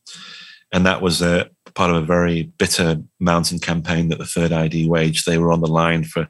and 0.73 0.85
that 0.87 1.03
was 1.03 1.23
a 1.23 1.49
part 1.75 1.91
of 1.91 1.97
a 1.97 2.07
very 2.07 2.45
bitter 2.59 3.03
mountain 3.21 3.59
campaign 3.59 4.09
that 4.09 4.19
the 4.19 4.27
Third 4.27 4.53
ID 4.53 4.89
waged. 4.89 5.27
They 5.27 5.39
were 5.39 5.53
on 5.53 5.61
the 5.61 5.67
line 5.67 6.05
for, 6.05 6.29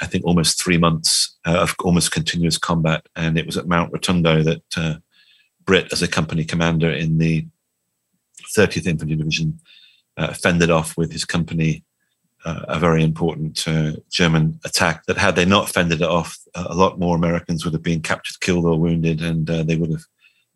I 0.00 0.06
think, 0.06 0.24
almost 0.24 0.62
three 0.62 0.78
months 0.78 1.36
uh, 1.46 1.58
of 1.58 1.74
almost 1.80 2.12
continuous 2.12 2.58
combat, 2.58 3.06
and 3.16 3.38
it 3.38 3.46
was 3.46 3.56
at 3.56 3.68
Mount 3.68 3.92
Rotundo 3.92 4.42
that 4.42 4.62
uh, 4.76 4.94
Britt, 5.64 5.92
as 5.92 6.02
a 6.02 6.08
company 6.08 6.44
commander 6.44 6.90
in 6.90 7.18
the 7.18 7.46
30th 8.56 8.86
Infantry 8.86 9.16
Division, 9.16 9.60
uh, 10.16 10.32
fended 10.32 10.70
off 10.70 10.96
with 10.96 11.12
his 11.12 11.24
company 11.24 11.84
uh, 12.44 12.64
a 12.68 12.78
very 12.78 13.02
important 13.02 13.66
uh, 13.66 13.92
German 14.10 14.58
attack. 14.64 15.04
That 15.06 15.18
had 15.18 15.36
they 15.36 15.44
not 15.44 15.68
fended 15.68 16.00
it 16.00 16.08
off, 16.08 16.38
a 16.54 16.74
lot 16.74 16.98
more 16.98 17.16
Americans 17.16 17.64
would 17.64 17.74
have 17.74 17.82
been 17.82 18.02
captured, 18.02 18.40
killed, 18.40 18.64
or 18.64 18.78
wounded, 18.78 19.20
and 19.20 19.48
uh, 19.48 19.62
they 19.62 19.76
would 19.76 19.90
have 19.90 20.04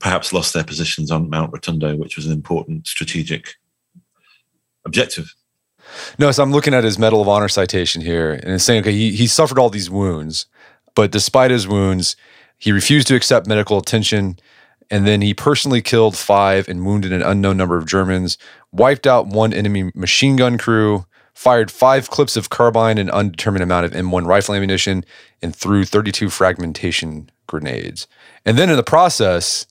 perhaps 0.00 0.32
lost 0.32 0.54
their 0.54 0.64
positions 0.64 1.10
on 1.10 1.30
Mount 1.30 1.52
Rotundo, 1.52 1.96
which 1.96 2.16
was 2.16 2.26
an 2.26 2.32
important 2.32 2.86
strategic 2.86 3.54
objective. 4.84 5.34
No, 6.18 6.30
so 6.30 6.42
I'm 6.42 6.52
looking 6.52 6.74
at 6.74 6.84
his 6.84 6.98
Medal 6.98 7.20
of 7.20 7.28
Honor 7.28 7.48
citation 7.48 8.02
here, 8.02 8.32
and 8.32 8.54
it's 8.54 8.64
saying, 8.64 8.80
okay, 8.80 8.92
he, 8.92 9.12
he 9.12 9.26
suffered 9.26 9.58
all 9.58 9.70
these 9.70 9.90
wounds, 9.90 10.46
but 10.94 11.10
despite 11.10 11.50
his 11.50 11.68
wounds, 11.68 12.16
he 12.58 12.72
refused 12.72 13.08
to 13.08 13.14
accept 13.14 13.46
medical 13.46 13.78
attention, 13.78 14.38
and 14.90 15.06
then 15.06 15.20
he 15.20 15.34
personally 15.34 15.82
killed 15.82 16.16
five 16.16 16.68
and 16.68 16.86
wounded 16.86 17.12
an 17.12 17.22
unknown 17.22 17.56
number 17.56 17.76
of 17.76 17.86
Germans, 17.86 18.38
wiped 18.72 19.06
out 19.06 19.26
one 19.26 19.52
enemy 19.52 19.90
machine 19.94 20.36
gun 20.36 20.58
crew, 20.58 21.04
fired 21.34 21.70
five 21.70 22.10
clips 22.10 22.36
of 22.36 22.50
carbine 22.50 22.98
and 22.98 23.10
undetermined 23.10 23.62
amount 23.62 23.86
of 23.86 23.92
M1 23.92 24.26
rifle 24.26 24.54
ammunition, 24.54 25.04
and 25.42 25.54
threw 25.54 25.84
32 25.84 26.30
fragmentation 26.30 27.30
grenades. 27.46 28.06
And 28.44 28.56
then 28.56 28.70
in 28.70 28.76
the 28.76 28.82
process, 28.82 29.66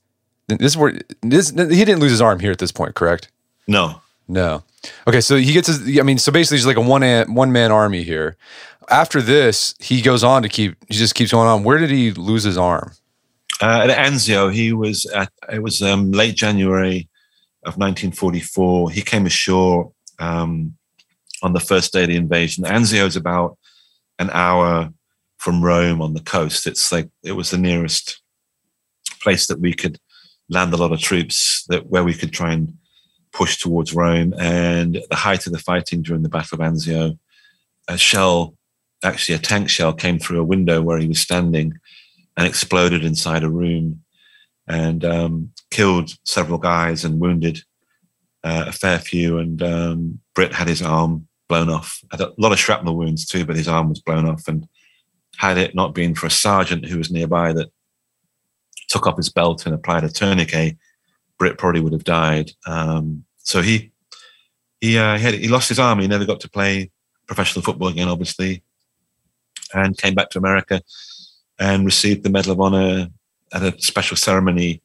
this 0.47 0.73
is 0.73 0.77
where 0.77 0.99
this 1.21 1.49
he 1.49 1.85
didn't 1.85 1.99
lose 1.99 2.11
his 2.11 2.21
arm 2.21 2.39
here 2.39 2.51
at 2.51 2.59
this 2.59 2.71
point, 2.71 2.95
correct? 2.95 3.29
No, 3.67 4.01
no. 4.27 4.63
Okay, 5.07 5.21
so 5.21 5.37
he 5.37 5.53
gets 5.53 5.67
his. 5.67 5.99
I 5.99 6.03
mean, 6.03 6.17
so 6.17 6.31
basically, 6.31 6.57
he's 6.57 6.65
like 6.65 6.77
a 6.77 6.81
one 6.81 7.01
man 7.01 7.33
one 7.33 7.51
man 7.51 7.71
army 7.71 8.03
here. 8.03 8.35
After 8.89 9.21
this, 9.21 9.75
he 9.79 10.01
goes 10.01 10.23
on 10.23 10.43
to 10.43 10.49
keep. 10.49 10.75
He 10.89 10.95
just 10.95 11.15
keeps 11.15 11.31
going 11.31 11.47
on. 11.47 11.63
Where 11.63 11.77
did 11.77 11.89
he 11.89 12.11
lose 12.11 12.43
his 12.43 12.57
arm? 12.57 12.91
Uh, 13.61 13.87
at 13.87 13.97
Anzio, 13.97 14.53
he 14.53 14.73
was 14.73 15.05
at. 15.07 15.31
It 15.51 15.63
was 15.63 15.81
um, 15.81 16.11
late 16.11 16.35
January 16.35 17.07
of 17.65 17.77
1944. 17.77 18.91
He 18.91 19.01
came 19.01 19.25
ashore 19.25 19.93
um, 20.19 20.75
on 21.43 21.53
the 21.53 21.59
first 21.59 21.93
day 21.93 22.03
of 22.03 22.09
the 22.09 22.15
invasion. 22.15 22.63
Anzio 22.63 23.05
is 23.05 23.15
about 23.15 23.57
an 24.17 24.29
hour 24.31 24.89
from 25.37 25.63
Rome 25.63 26.01
on 26.01 26.13
the 26.13 26.21
coast. 26.21 26.65
It's 26.65 26.91
like 26.91 27.09
it 27.21 27.33
was 27.33 27.51
the 27.51 27.57
nearest 27.57 28.21
place 29.21 29.47
that 29.47 29.59
we 29.59 29.73
could 29.73 29.99
land 30.49 30.73
a 30.73 30.77
lot 30.77 30.93
of 30.93 30.99
troops 30.99 31.65
that 31.67 31.87
where 31.87 32.03
we 32.03 32.13
could 32.13 32.31
try 32.31 32.53
and 32.53 32.73
push 33.33 33.57
towards 33.57 33.93
Rome. 33.93 34.33
And 34.39 34.97
at 34.97 35.09
the 35.09 35.15
height 35.15 35.45
of 35.45 35.53
the 35.53 35.59
fighting 35.59 36.01
during 36.01 36.23
the 36.23 36.29
Battle 36.29 36.61
of 36.61 36.65
Anzio, 36.65 37.17
a 37.89 37.97
shell, 37.97 38.55
actually 39.03 39.35
a 39.35 39.39
tank 39.39 39.69
shell, 39.69 39.93
came 39.93 40.17
through 40.17 40.39
a 40.39 40.45
window 40.45 40.81
where 40.81 40.99
he 40.99 41.07
was 41.07 41.19
standing 41.19 41.73
and 42.37 42.47
exploded 42.47 43.03
inside 43.03 43.43
a 43.43 43.49
room 43.49 44.01
and 44.67 45.03
um, 45.03 45.51
killed 45.71 46.13
several 46.23 46.57
guys 46.57 47.03
and 47.03 47.19
wounded 47.19 47.59
uh, 48.45 48.65
a 48.67 48.71
fair 48.71 48.99
few. 48.99 49.39
And 49.39 49.61
um, 49.61 50.19
Britt 50.35 50.53
had 50.53 50.69
his 50.69 50.81
arm 50.81 51.27
blown 51.47 51.69
off. 51.69 52.01
Had 52.11 52.21
a 52.21 52.33
lot 52.37 52.51
of 52.51 52.59
shrapnel 52.59 52.95
wounds 52.95 53.25
too, 53.25 53.45
but 53.45 53.55
his 53.55 53.67
arm 53.67 53.89
was 53.89 54.01
blown 54.01 54.27
off. 54.27 54.47
And 54.47 54.67
had 55.37 55.57
it 55.57 55.75
not 55.75 55.95
been 55.95 56.15
for 56.15 56.27
a 56.27 56.31
sergeant 56.31 56.85
who 56.85 56.97
was 56.97 57.11
nearby 57.11 57.53
that 57.53 57.69
took 58.89 59.07
off 59.07 59.17
his 59.17 59.29
belt 59.29 59.65
and 59.65 59.73
applied 59.73 60.03
a 60.03 60.09
tourniquet, 60.09 60.77
Britt 61.37 61.57
probably 61.57 61.81
would 61.81 61.93
have 61.93 62.03
died. 62.03 62.51
Um, 62.65 63.25
so 63.37 63.61
he 63.61 63.91
he 64.79 64.97
uh, 64.97 65.17
he, 65.17 65.23
had, 65.23 65.33
he 65.35 65.47
lost 65.47 65.69
his 65.69 65.79
arm. 65.79 65.99
He 65.99 66.07
never 66.07 66.25
got 66.25 66.39
to 66.41 66.49
play 66.49 66.91
professional 67.25 67.63
football 67.63 67.87
again, 67.87 68.07
obviously, 68.07 68.63
and 69.73 69.97
came 69.97 70.13
back 70.13 70.29
to 70.31 70.37
America 70.37 70.81
and 71.59 71.85
received 71.85 72.23
the 72.23 72.29
Medal 72.29 72.53
of 72.53 72.61
Honor 72.61 73.07
at 73.53 73.63
a 73.63 73.79
special 73.79 74.17
ceremony 74.17 74.81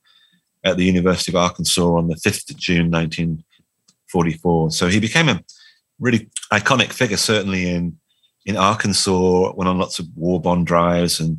at 0.65 0.77
the 0.77 0.85
University 0.85 1.33
of 1.33 1.37
Arkansas 1.37 1.83
on 1.83 2.09
the 2.09 2.17
5th 2.17 2.51
of 2.51 2.57
June 2.57 2.91
1944. 2.91 4.71
So 4.71 4.89
he 4.89 5.01
became 5.01 5.29
a 5.29 5.43
really 5.99 6.29
iconic 6.53 6.93
figure, 6.93 7.17
certainly 7.17 7.69
in 7.69 7.99
in 8.47 8.57
Arkansas, 8.57 9.53
went 9.55 9.69
on 9.69 9.79
lots 9.79 9.99
of 9.99 10.07
war 10.15 10.41
bond 10.41 10.67
drives 10.67 11.21
and 11.21 11.39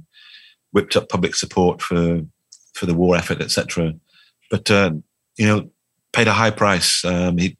whipped 0.72 0.95
up 0.95 1.10
public 1.10 1.36
support 1.36 1.82
for 1.82 2.22
for 2.74 2.86
the 2.86 2.93
war 2.93 3.15
effort, 3.15 3.41
etc. 3.41 3.93
But 4.50 4.69
uh, 4.69 4.91
you 5.38 5.48
know, 5.48 5.69
paid 6.13 6.28
a 6.28 6.34
high 6.34 6.52
price. 6.52 7.04
Um, 7.04 7.38
he 7.38 7.58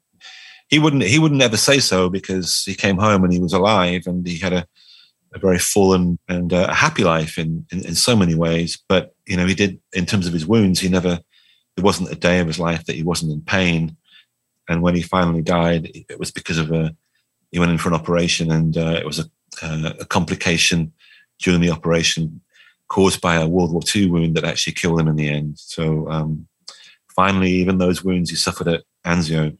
he 0.68 0.78
wouldn't 0.78 1.02
he 1.02 1.18
wouldn't 1.18 1.42
ever 1.42 1.56
say 1.56 1.80
so 1.80 2.08
because 2.08 2.62
he 2.64 2.74
came 2.74 2.98
home 2.98 3.24
and 3.24 3.32
he 3.32 3.40
was 3.40 3.52
alive 3.52 4.02
and 4.06 4.26
he 4.26 4.38
had 4.38 4.52
a, 4.52 4.66
a 5.34 5.38
very 5.38 5.58
full 5.58 5.94
and, 5.94 6.18
and 6.28 6.52
uh, 6.52 6.66
a 6.70 6.74
happy 6.74 7.04
life 7.04 7.38
in, 7.38 7.66
in, 7.72 7.84
in 7.84 7.94
so 7.94 8.14
many 8.16 8.34
ways. 8.34 8.80
But 8.88 9.14
you 9.26 9.36
know, 9.36 9.46
he 9.46 9.54
did 9.54 9.80
in 9.92 10.06
terms 10.06 10.26
of 10.26 10.32
his 10.32 10.46
wounds. 10.46 10.80
He 10.80 10.88
never 10.88 11.20
there 11.76 11.84
wasn't 11.84 12.12
a 12.12 12.16
day 12.16 12.40
of 12.40 12.46
his 12.46 12.58
life 12.58 12.84
that 12.86 12.96
he 12.96 13.02
wasn't 13.02 13.32
in 13.32 13.42
pain. 13.42 13.96
And 14.70 14.82
when 14.82 14.94
he 14.94 15.02
finally 15.02 15.42
died, 15.42 15.90
it 16.08 16.20
was 16.20 16.30
because 16.30 16.56
of 16.56 16.70
a 16.70 16.94
he 17.50 17.58
went 17.58 17.72
in 17.72 17.78
for 17.78 17.88
an 17.88 17.96
operation 17.96 18.52
and 18.52 18.78
uh, 18.78 18.94
it 18.96 19.04
was 19.04 19.18
a, 19.18 19.24
uh, 19.60 19.94
a 19.98 20.04
complication 20.04 20.92
during 21.40 21.60
the 21.60 21.72
operation 21.72 22.40
caused 22.86 23.20
by 23.20 23.34
a 23.34 23.48
World 23.48 23.72
War 23.72 23.82
II 23.92 24.10
wound 24.10 24.36
that 24.36 24.44
actually 24.44 24.74
killed 24.74 25.00
him 25.00 25.08
in 25.08 25.16
the 25.16 25.28
end. 25.28 25.58
So 25.58 26.08
um, 26.08 26.46
finally, 27.08 27.50
even 27.50 27.78
those 27.78 28.04
wounds 28.04 28.30
he 28.30 28.36
suffered 28.36 28.68
at 28.68 28.84
Anzio 29.04 29.58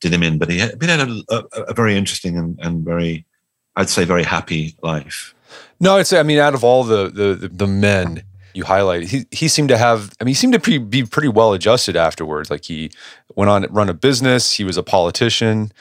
did 0.00 0.14
him 0.14 0.22
in. 0.22 0.38
But 0.38 0.48
he 0.48 0.58
had, 0.60 0.80
he 0.80 0.88
had 0.88 1.06
a, 1.06 1.22
a, 1.28 1.44
a 1.68 1.74
very 1.74 1.94
interesting 1.94 2.38
and, 2.38 2.58
and, 2.62 2.82
very 2.82 3.26
I'd 3.76 3.90
say, 3.90 4.04
very 4.04 4.24
happy 4.24 4.74
life. 4.82 5.34
No, 5.78 5.96
I'd 5.96 6.06
say, 6.06 6.18
I 6.18 6.22
mean, 6.22 6.38
out 6.38 6.54
of 6.54 6.64
all 6.64 6.84
the 6.84 7.10
the 7.10 7.48
the 7.48 7.66
men 7.66 8.22
you 8.54 8.64
highlight, 8.64 9.04
he 9.04 9.26
he 9.30 9.48
seemed 9.48 9.68
to 9.70 9.78
have. 9.78 10.12
I 10.20 10.24
mean, 10.24 10.30
he 10.30 10.34
seemed 10.34 10.52
to 10.52 10.60
pre- 10.60 10.78
be 10.78 11.04
pretty 11.04 11.28
well 11.28 11.52
adjusted 11.52 11.96
afterwards. 11.96 12.50
Like 12.50 12.64
he 12.64 12.90
went 13.34 13.50
on 13.50 13.62
to 13.62 13.68
run 13.68 13.88
a 13.88 13.94
business. 13.94 14.52
He 14.52 14.64
was 14.64 14.76
a 14.76 14.82
politician, 14.82 15.72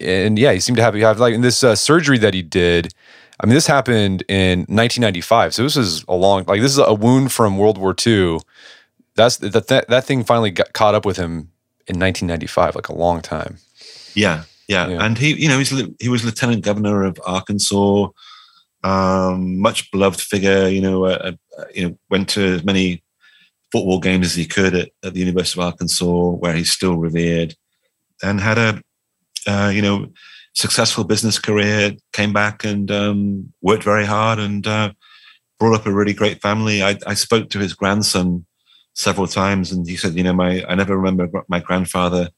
and 0.00 0.38
yeah, 0.38 0.52
he 0.52 0.60
seemed 0.60 0.76
to 0.76 0.82
have 0.82 0.94
have 0.94 1.20
like 1.20 1.34
in 1.34 1.40
this 1.40 1.62
uh, 1.62 1.74
surgery 1.74 2.18
that 2.18 2.34
he 2.34 2.42
did. 2.42 2.92
I 3.40 3.46
mean, 3.46 3.54
this 3.54 3.66
happened 3.66 4.22
in 4.28 4.60
1995, 4.60 5.54
so 5.54 5.62
this 5.64 5.76
is 5.76 6.04
a 6.06 6.14
long 6.14 6.44
like 6.46 6.60
this 6.60 6.72
is 6.72 6.78
a 6.78 6.94
wound 6.94 7.32
from 7.32 7.58
World 7.58 7.78
War 7.78 7.94
II. 8.06 8.38
That's 9.16 9.38
that 9.38 9.66
that, 9.68 9.88
that 9.88 10.04
thing 10.04 10.24
finally 10.24 10.50
got 10.50 10.72
caught 10.72 10.94
up 10.94 11.04
with 11.04 11.16
him 11.16 11.50
in 11.88 11.98
1995, 11.98 12.76
like 12.76 12.88
a 12.88 12.94
long 12.94 13.20
time. 13.20 13.58
Yeah, 14.14 14.44
yeah, 14.68 14.88
yeah. 14.88 15.04
and 15.04 15.18
he, 15.18 15.34
you 15.34 15.48
know, 15.48 15.58
he's 15.58 15.70
he 15.98 16.08
was 16.08 16.24
lieutenant 16.24 16.62
governor 16.62 17.04
of 17.04 17.20
Arkansas, 17.26 18.08
um, 18.84 19.58
much 19.58 19.90
beloved 19.90 20.20
figure. 20.20 20.68
You 20.68 20.80
know, 20.80 21.04
uh, 21.06 21.32
you 21.74 21.88
know, 21.88 21.98
went 22.10 22.28
to 22.30 22.42
as 22.42 22.64
many 22.64 23.02
football 23.70 24.00
games 24.00 24.26
as 24.26 24.34
he 24.34 24.46
could 24.46 24.74
at, 24.74 24.90
at 25.02 25.14
the 25.14 25.20
University 25.20 25.60
of 25.60 25.66
Arkansas, 25.66 26.04
where 26.04 26.54
he's 26.54 26.70
still 26.70 26.96
revered, 26.96 27.54
and 28.22 28.40
had 28.40 28.58
a, 28.58 28.82
uh, 29.46 29.70
you 29.74 29.82
know, 29.82 30.06
successful 30.54 31.04
business 31.04 31.38
career. 31.38 31.92
Came 32.12 32.32
back 32.32 32.64
and 32.64 32.90
um, 32.90 33.52
worked 33.62 33.84
very 33.84 34.04
hard 34.04 34.38
and 34.38 34.66
uh, 34.66 34.92
brought 35.58 35.78
up 35.78 35.86
a 35.86 35.92
really 35.92 36.12
great 36.12 36.40
family. 36.42 36.82
I, 36.82 36.98
I 37.06 37.14
spoke 37.14 37.50
to 37.50 37.58
his 37.58 37.74
grandson 37.74 38.44
several 38.94 39.26
times, 39.26 39.72
and 39.72 39.88
he 39.88 39.96
said, 39.96 40.14
you 40.14 40.22
know, 40.22 40.32
my 40.32 40.64
I 40.68 40.74
never 40.74 40.96
remember 40.96 41.28
my 41.48 41.60
grandfather 41.60 42.28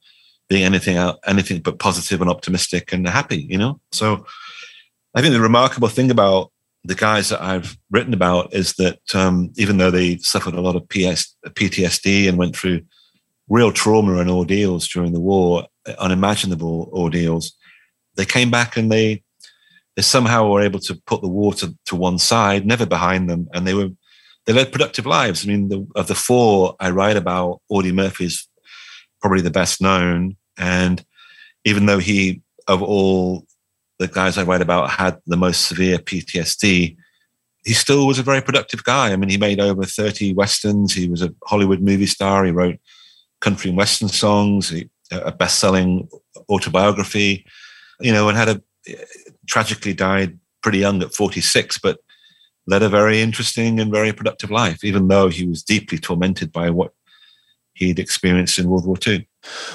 being 0.47 0.63
anything 0.63 0.97
anything 1.25 1.61
but 1.61 1.79
positive 1.79 2.21
and 2.21 2.29
optimistic 2.29 2.93
and 2.93 3.07
happy. 3.07 3.45
You 3.49 3.57
know, 3.57 3.81
so 3.91 4.25
I 5.13 5.21
think 5.21 5.33
the 5.33 5.41
remarkable 5.41 5.87
thing 5.87 6.11
about 6.11 6.51
the 6.85 6.95
guys 6.95 7.29
that 7.29 7.41
I've 7.41 7.77
written 7.89 8.13
about 8.13 8.53
is 8.53 8.73
that 8.73 8.99
um, 9.13 9.51
even 9.57 9.77
though 9.77 9.91
they 9.91 10.17
suffered 10.17 10.53
a 10.53 10.61
lot 10.61 10.75
of 10.75 10.87
PS, 10.89 11.35
PTSD 11.47 12.29
and 12.29 12.37
went 12.37 12.55
through 12.55 12.81
real 13.49 13.71
trauma 13.71 14.17
and 14.17 14.29
ordeals 14.29 14.87
during 14.87 15.11
the 15.11 15.19
war, 15.19 15.65
unimaginable 15.97 16.89
ordeals, 16.93 17.53
they 18.15 18.25
came 18.25 18.51
back 18.51 18.77
and 18.77 18.91
they 18.91 19.23
they 19.95 20.01
somehow 20.01 20.49
were 20.49 20.61
able 20.61 20.79
to 20.79 21.01
put 21.07 21.21
the 21.21 21.29
war 21.29 21.53
to, 21.53 21.73
to 21.85 21.95
one 21.95 22.19
side, 22.19 22.65
never 22.65 22.85
behind 22.85 23.29
them, 23.29 23.47
and 23.53 23.65
they 23.65 23.73
were 23.73 23.89
they 24.45 24.53
led 24.53 24.71
productive 24.71 25.05
lives. 25.05 25.43
I 25.43 25.47
mean, 25.47 25.69
the, 25.69 25.87
of 25.95 26.07
the 26.07 26.15
four 26.15 26.75
I 26.79 26.91
write 26.91 27.17
about, 27.17 27.61
Audie 27.69 27.91
Murphy's 27.91 28.47
probably 29.21 29.41
the 29.41 29.49
best 29.49 29.81
known, 29.81 30.35
and 30.57 31.03
even 31.63 31.85
though 31.87 31.99
he 31.99 32.41
of 32.67 32.83
all 32.83 33.45
the 33.99 34.07
guys 34.07 34.37
I 34.37 34.43
write 34.43 34.61
about 34.61 34.89
had 34.91 35.19
the 35.25 35.37
most 35.37 35.67
severe 35.67 35.97
PTSD, 35.97 36.97
he 37.63 37.73
still 37.73 38.05
was 38.05 38.19
a 38.19 38.23
very 38.23 38.41
productive 38.41 38.83
guy. 38.83 39.11
I 39.11 39.15
mean, 39.15 39.29
he 39.29 39.37
made 39.37 39.59
over 39.59 39.83
30 39.83 40.33
westerns. 40.33 40.93
He 40.93 41.07
was 41.07 41.21
a 41.21 41.33
Hollywood 41.45 41.81
movie 41.81 42.05
star. 42.05 42.45
He 42.45 42.51
wrote 42.51 42.77
country 43.41 43.69
and 43.69 43.77
western 43.77 44.09
songs, 44.09 44.73
a 45.11 45.31
best-selling 45.31 46.07
autobiography, 46.49 47.45
you 47.99 48.11
know, 48.11 48.29
and 48.29 48.37
had 48.37 48.49
a 48.49 48.61
tragically 49.47 49.93
died 49.93 50.37
pretty 50.61 50.79
young 50.79 51.01
at 51.01 51.13
46, 51.13 51.77
but 51.79 51.99
led 52.67 52.83
a 52.83 52.89
very 52.89 53.21
interesting 53.21 53.79
and 53.79 53.91
very 53.91 54.11
productive 54.11 54.51
life, 54.51 54.83
even 54.83 55.07
though 55.07 55.29
he 55.29 55.45
was 55.45 55.63
deeply 55.63 55.97
tormented 55.97 56.51
by 56.51 56.69
what 56.69 56.93
he'd 57.75 57.99
experienced 57.99 58.57
in 58.57 58.67
World 58.69 58.87
War 58.87 58.97
II. 59.05 59.27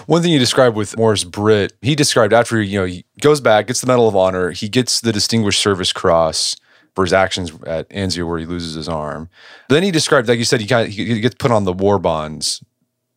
One 0.06 0.20
thing 0.20 0.32
you 0.32 0.38
described 0.38 0.74
with 0.74 0.96
Maurice 0.96 1.22
Britt, 1.22 1.74
he 1.80 1.94
described 1.94 2.32
after 2.32 2.60
you 2.60 2.80
know 2.80 2.86
he 2.86 3.04
goes 3.20 3.40
back, 3.40 3.68
gets 3.68 3.80
the 3.80 3.86
Medal 3.86 4.08
of 4.08 4.16
Honor, 4.16 4.50
he 4.50 4.68
gets 4.68 5.00
the 5.00 5.12
Distinguished 5.12 5.60
Service 5.60 5.92
Cross 5.92 6.56
for 6.94 7.04
his 7.04 7.12
actions 7.12 7.52
at 7.66 7.88
Anzio 7.90 8.26
where 8.26 8.38
he 8.38 8.46
loses 8.46 8.74
his 8.74 8.88
arm. 8.88 9.28
But 9.68 9.76
then 9.76 9.82
he 9.84 9.92
described, 9.92 10.28
like 10.28 10.38
you 10.38 10.44
said, 10.44 10.60
he 10.60 10.66
kind 10.66 10.88
of 10.88 10.92
he 10.92 11.20
gets 11.20 11.36
put 11.36 11.52
on 11.52 11.64
the 11.64 11.72
war 11.72 11.98
bonds 11.98 12.64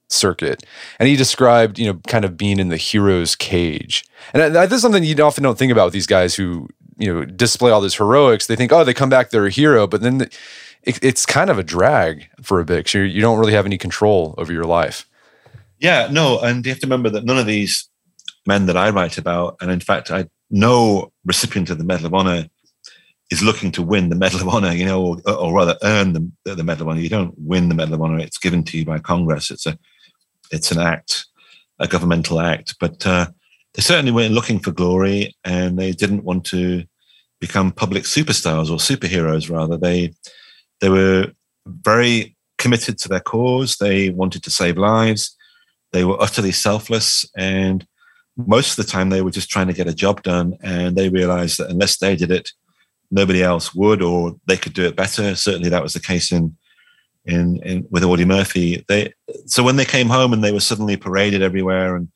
circuit, 0.10 0.64
and 1.00 1.10
he 1.10 1.16
described 1.16 1.80
you 1.80 1.88
know 1.88 2.00
kind 2.08 2.26
of 2.26 2.38
being 2.38 2.60
in 2.60 2.70
the 2.70 2.78
hero's 2.78 3.36
cage, 3.36 4.06
and 4.34 4.56
that, 4.56 4.70
that's 4.70 4.82
something 4.82 5.04
you 5.04 5.16
often 5.24 5.44
don't 5.44 5.58
think 5.58 5.72
about 5.72 5.86
with 5.86 5.94
these 5.94 6.08
guys 6.08 6.36
who 6.36 6.68
you 6.98 7.12
know 7.12 7.26
display 7.26 7.72
all 7.72 7.82
this 7.82 7.96
heroics. 7.96 8.46
They 8.46 8.56
think, 8.56 8.72
oh, 8.72 8.84
they 8.84 8.94
come 8.94 9.10
back, 9.10 9.32
they're 9.32 9.48
a 9.48 9.52
hero, 9.52 9.88
but 9.88 10.02
then. 10.02 10.20
The, 10.20 10.30
it, 10.84 11.00
it's 11.02 11.26
kind 11.26 11.50
of 11.50 11.58
a 11.58 11.64
drag 11.64 12.28
for 12.42 12.60
a 12.60 12.66
bit 12.66 12.94
you 12.94 13.22
don't 13.22 13.40
really 13.40 13.54
have 13.54 13.66
any 13.66 13.78
control 13.78 14.36
over 14.38 14.52
your 14.52 14.66
life. 14.66 15.08
Yeah, 15.80 16.08
no, 16.12 16.40
and 16.40 16.66
you 16.66 16.72
have 16.72 16.80
to 16.80 16.88
remember 16.88 17.10
that 17.10 17.26
none 17.26 17.38
of 17.38 17.46
these 17.46 17.90
men 18.46 18.66
that 18.68 18.78
I 18.78 18.90
write 18.90 19.18
about, 19.18 19.58
and 19.62 19.72
in 19.72 19.80
fact, 19.80 20.12
I 20.12 20.28
no 20.50 21.12
recipient 21.26 21.70
of 21.70 21.78
the 21.78 21.84
Medal 21.84 22.06
of 22.06 22.14
Honor 22.14 22.48
is 23.32 23.42
looking 23.42 23.72
to 23.72 23.82
win 23.82 24.10
the 24.10 24.16
Medal 24.16 24.42
of 24.42 24.48
Honor, 24.50 24.72
you 24.72 24.86
know, 24.86 25.20
or, 25.26 25.32
or 25.34 25.54
rather 25.54 25.78
earn 25.84 26.14
the, 26.14 26.32
the 26.46 26.64
Medal 26.64 26.84
of 26.84 26.90
Honor. 26.90 27.02
You 27.02 27.10
don't 27.10 27.34
win 27.38 27.70
the 27.70 27.76
Medal 27.76 27.96
of 27.96 28.02
Honor; 28.02 28.20
it's 28.20 28.38
given 28.38 28.64
to 28.66 28.78
you 28.78 28.86
by 28.86 29.00
Congress. 29.00 29.52
It's 29.52 29.66
a 29.66 29.78
it's 30.52 30.72
an 30.72 30.80
act, 30.80 31.26
a 31.80 31.88
governmental 31.88 32.40
act. 32.40 32.76
But 32.80 33.06
uh, 33.08 33.28
they 33.74 33.82
certainly 33.82 34.12
weren't 34.12 34.34
looking 34.34 34.60
for 34.60 34.72
glory, 34.72 35.36
and 35.44 35.78
they 35.78 35.92
didn't 35.92 36.24
want 36.24 36.46
to 36.46 36.84
become 37.40 37.72
public 37.72 38.04
superstars 38.04 38.70
or 38.70 38.78
superheroes. 38.78 39.50
Rather, 39.50 39.78
they 39.78 40.14
they 40.84 40.90
were 40.90 41.32
very 41.66 42.36
committed 42.58 42.98
to 42.98 43.08
their 43.08 43.22
cause. 43.22 43.78
They 43.78 44.10
wanted 44.10 44.44
to 44.44 44.50
save 44.50 44.78
lives. 44.78 45.34
They 45.94 46.04
were 46.04 46.22
utterly 46.22 46.52
selfless. 46.52 47.26
And 47.38 47.88
most 48.36 48.78
of 48.78 48.86
the 48.86 48.92
time, 48.92 49.10
they 49.10 49.22
were 49.22 49.32
just 49.32 49.50
trying 49.50 49.68
to 49.68 49.74
get 49.74 49.88
a 49.88 49.94
job 49.94 50.24
done. 50.24 50.58
And 50.62 50.98
they 50.98 51.08
realized 51.08 51.58
that 51.60 51.70
unless 51.70 52.00
they 52.00 52.18
did 52.18 52.32
it, 52.32 52.52
nobody 53.12 53.42
else 53.42 53.74
would, 53.74 54.02
or 54.02 54.36
they 54.46 54.58
could 54.58 54.74
do 54.74 54.86
it 54.86 54.98
better. 54.98 55.36
Certainly, 55.36 55.70
that 55.70 55.84
was 55.84 55.94
the 55.94 56.02
case 56.02 56.34
in 56.34 56.58
in, 57.24 57.64
in 57.64 57.88
with 57.90 58.04
Audie 58.04 58.26
Murphy. 58.26 58.84
They 58.90 59.14
so 59.46 59.64
when 59.64 59.78
they 59.78 59.86
came 59.86 60.10
home 60.10 60.34
and 60.34 60.44
they 60.44 60.52
were 60.52 60.60
suddenly 60.60 60.98
paraded 60.98 61.42
everywhere 61.42 61.96
and 61.96 62.10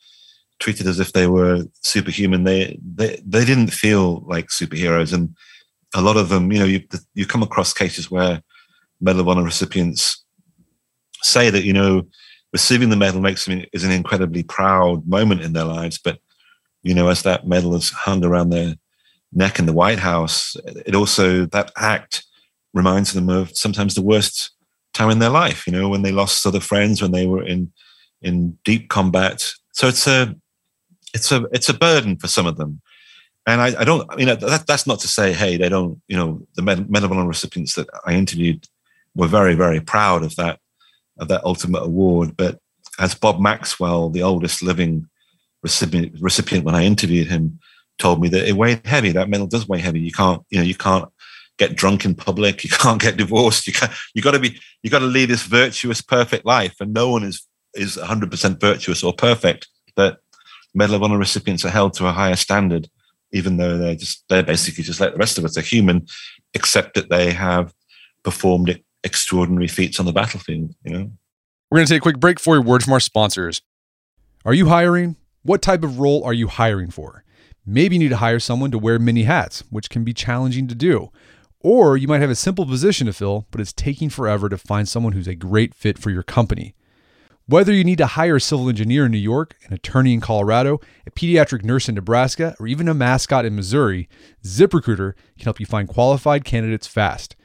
treated 0.59 0.87
as 0.87 0.99
if 0.99 1.13
they 1.13 1.27
were 1.27 1.63
superhuman, 1.83 2.43
they 2.43 2.77
they 2.83 3.21
they 3.25 3.45
didn't 3.45 3.71
feel 3.71 4.25
like 4.27 4.47
superheroes. 4.47 5.13
And 5.13 5.37
a 5.95 6.01
lot 6.01 6.17
of 6.17 6.27
them, 6.27 6.51
you 6.51 6.59
know, 6.59 6.65
you 6.65 6.83
you 7.13 7.25
come 7.25 7.43
across 7.43 7.73
cases 7.73 8.11
where 8.11 8.43
Medal 9.01 9.21
of 9.21 9.27
Honor 9.29 9.43
recipients 9.43 10.23
say 11.21 11.49
that 11.49 11.63
you 11.63 11.73
know 11.73 12.07
receiving 12.53 12.89
the 12.89 12.95
medal 12.95 13.21
makes 13.21 13.45
them 13.45 13.65
is 13.73 13.83
an 13.83 13.91
incredibly 13.91 14.43
proud 14.43 15.07
moment 15.07 15.41
in 15.41 15.53
their 15.53 15.65
lives, 15.65 15.97
but 15.97 16.19
you 16.83 16.93
know 16.93 17.09
as 17.09 17.23
that 17.23 17.47
medal 17.47 17.75
is 17.75 17.89
hung 17.89 18.23
around 18.23 18.49
their 18.49 18.75
neck 19.33 19.59
in 19.59 19.65
the 19.65 19.73
White 19.73 19.99
House, 19.99 20.55
it 20.85 20.95
also 20.95 21.45
that 21.47 21.71
act 21.77 22.23
reminds 22.73 23.13
them 23.13 23.29
of 23.29 23.55
sometimes 23.55 23.95
the 23.95 24.01
worst 24.01 24.51
time 24.93 25.09
in 25.09 25.19
their 25.19 25.29
life. 25.29 25.67
You 25.67 25.73
know 25.73 25.89
when 25.89 26.01
they 26.01 26.11
lost 26.11 26.45
other 26.45 26.59
friends, 26.59 27.01
when 27.01 27.11
they 27.11 27.27
were 27.27 27.43
in 27.43 27.71
in 28.21 28.57
deep 28.63 28.89
combat. 28.89 29.51
So 29.73 29.87
it's 29.87 30.07
a 30.07 30.35
it's 31.13 31.31
a 31.31 31.45
it's 31.51 31.69
a 31.69 31.73
burden 31.73 32.17
for 32.17 32.27
some 32.27 32.47
of 32.47 32.57
them. 32.57 32.81
And 33.45 33.61
I, 33.61 33.79
I 33.79 33.85
don't, 33.85 34.05
you 34.19 34.25
know, 34.25 34.35
that, 34.35 34.67
that's 34.67 34.85
not 34.85 34.99
to 34.99 35.07
say, 35.07 35.31
hey, 35.31 35.55
they 35.55 35.69
don't, 35.69 36.01
you 36.09 36.17
know, 36.17 36.45
the 36.55 36.61
Medal 36.61 37.05
of 37.05 37.11
Honor 37.13 37.25
recipients 37.25 37.75
that 37.75 37.87
I 38.05 38.13
interviewed 38.13 38.67
were 39.17 39.27
very, 39.27 39.55
very 39.55 39.81
proud 39.81 40.23
of 40.23 40.35
that 40.37 40.59
of 41.19 41.27
that 41.27 41.43
ultimate 41.43 41.83
award. 41.83 42.37
But 42.37 42.59
as 42.99 43.15
Bob 43.15 43.39
Maxwell, 43.39 44.09
the 44.09 44.21
oldest 44.21 44.61
living 44.61 45.07
recipient, 45.63 46.15
recipient 46.21 46.63
when 46.63 46.75
I 46.75 46.83
interviewed 46.85 47.27
him, 47.27 47.59
told 47.97 48.21
me 48.21 48.29
that 48.29 48.47
it 48.47 48.53
weighed 48.53 48.85
heavy. 48.85 49.11
That 49.11 49.29
medal 49.29 49.47
does 49.47 49.67
weigh 49.67 49.79
heavy. 49.79 49.99
You 49.99 50.11
can't, 50.11 50.43
you 50.51 50.59
know, 50.59 50.63
you 50.63 50.75
can't 50.75 51.09
get 51.57 51.75
drunk 51.75 52.05
in 52.05 52.13
public. 52.13 52.63
You 52.63 52.69
can't 52.69 53.01
get 53.01 53.17
divorced. 53.17 53.65
You 53.67 53.73
can 53.73 53.89
You 54.13 54.21
got 54.21 54.31
to 54.31 54.39
be. 54.39 54.59
You 54.83 54.89
got 54.89 54.99
to 54.99 55.05
lead 55.05 55.29
this 55.29 55.43
virtuous, 55.43 56.01
perfect 56.01 56.45
life. 56.45 56.75
And 56.79 56.93
no 56.93 57.09
one 57.09 57.23
is 57.23 57.45
is 57.73 57.97
100 57.97 58.29
percent 58.29 58.61
virtuous 58.61 59.03
or 59.03 59.13
perfect. 59.13 59.67
But 59.95 60.19
Medal 60.75 60.95
of 60.95 61.03
Honor 61.03 61.17
recipients 61.17 61.65
are 61.65 61.69
held 61.69 61.93
to 61.95 62.07
a 62.07 62.11
higher 62.11 62.35
standard, 62.35 62.87
even 63.31 63.57
though 63.57 63.77
they're 63.79 63.95
just 63.95 64.23
they're 64.29 64.43
basically 64.43 64.83
just 64.83 64.99
like 64.99 65.13
the 65.13 65.19
rest 65.19 65.39
of 65.39 65.45
us. 65.45 65.55
They're 65.55 65.63
human, 65.63 66.05
except 66.53 66.93
that 66.93 67.09
they 67.09 67.33
have 67.33 67.73
performed 68.23 68.69
it 68.69 68.83
extraordinary 69.07 69.67
feats 69.67 69.99
on 69.99 70.05
the 70.05 70.13
battlefield, 70.13 70.75
you 70.83 70.93
know. 70.93 71.11
We're 71.69 71.77
going 71.79 71.87
to 71.87 71.93
take 71.93 72.01
a 72.01 72.07
quick 72.07 72.19
break 72.19 72.39
for 72.39 72.55
a 72.55 72.61
word 72.61 72.83
from 72.83 72.93
our 72.93 72.99
sponsors. 72.99 73.61
Are 74.45 74.53
you 74.53 74.67
hiring? 74.67 75.15
What 75.43 75.61
type 75.61 75.83
of 75.83 75.99
role 75.99 76.23
are 76.23 76.33
you 76.33 76.47
hiring 76.47 76.91
for? 76.91 77.23
Maybe 77.65 77.95
you 77.95 77.99
need 77.99 78.09
to 78.09 78.17
hire 78.17 78.39
someone 78.39 78.71
to 78.71 78.79
wear 78.79 78.99
many 78.99 79.23
hats, 79.23 79.63
which 79.69 79.89
can 79.89 80.03
be 80.03 80.13
challenging 80.13 80.67
to 80.67 80.75
do. 80.75 81.09
Or 81.59 81.97
you 81.97 82.07
might 82.07 82.21
have 82.21 82.29
a 82.29 82.35
simple 82.35 82.65
position 82.65 83.07
to 83.07 83.13
fill, 83.13 83.47
but 83.49 83.59
it's 83.59 83.73
taking 83.73 84.09
forever 84.09 84.47
to 84.47 84.57
find 84.57 84.87
someone 84.87 85.13
who's 85.13 85.27
a 85.27 85.35
great 85.35 85.73
fit 85.73 85.97
for 85.97 86.11
your 86.11 86.23
company. 86.23 86.75
Whether 87.45 87.71
you 87.71 87.85
need 87.85 87.97
to 87.99 88.07
hire 88.07 88.35
a 88.35 88.41
civil 88.41 88.67
engineer 88.67 89.05
in 89.05 89.11
New 89.13 89.17
York, 89.17 89.55
an 89.65 89.73
attorney 89.73 90.13
in 90.13 90.19
Colorado, 90.19 90.81
a 91.05 91.11
pediatric 91.11 91.63
nurse 91.63 91.87
in 91.87 91.95
Nebraska, 91.95 92.57
or 92.59 92.67
even 92.67 92.89
a 92.89 92.93
mascot 92.93 93.45
in 93.45 93.55
Missouri, 93.55 94.09
ZipRecruiter 94.43 95.13
can 95.37 95.45
help 95.45 95.57
you 95.61 95.65
find 95.65 95.87
qualified 95.87 96.43
candidates 96.43 96.87
fast. 96.87 97.36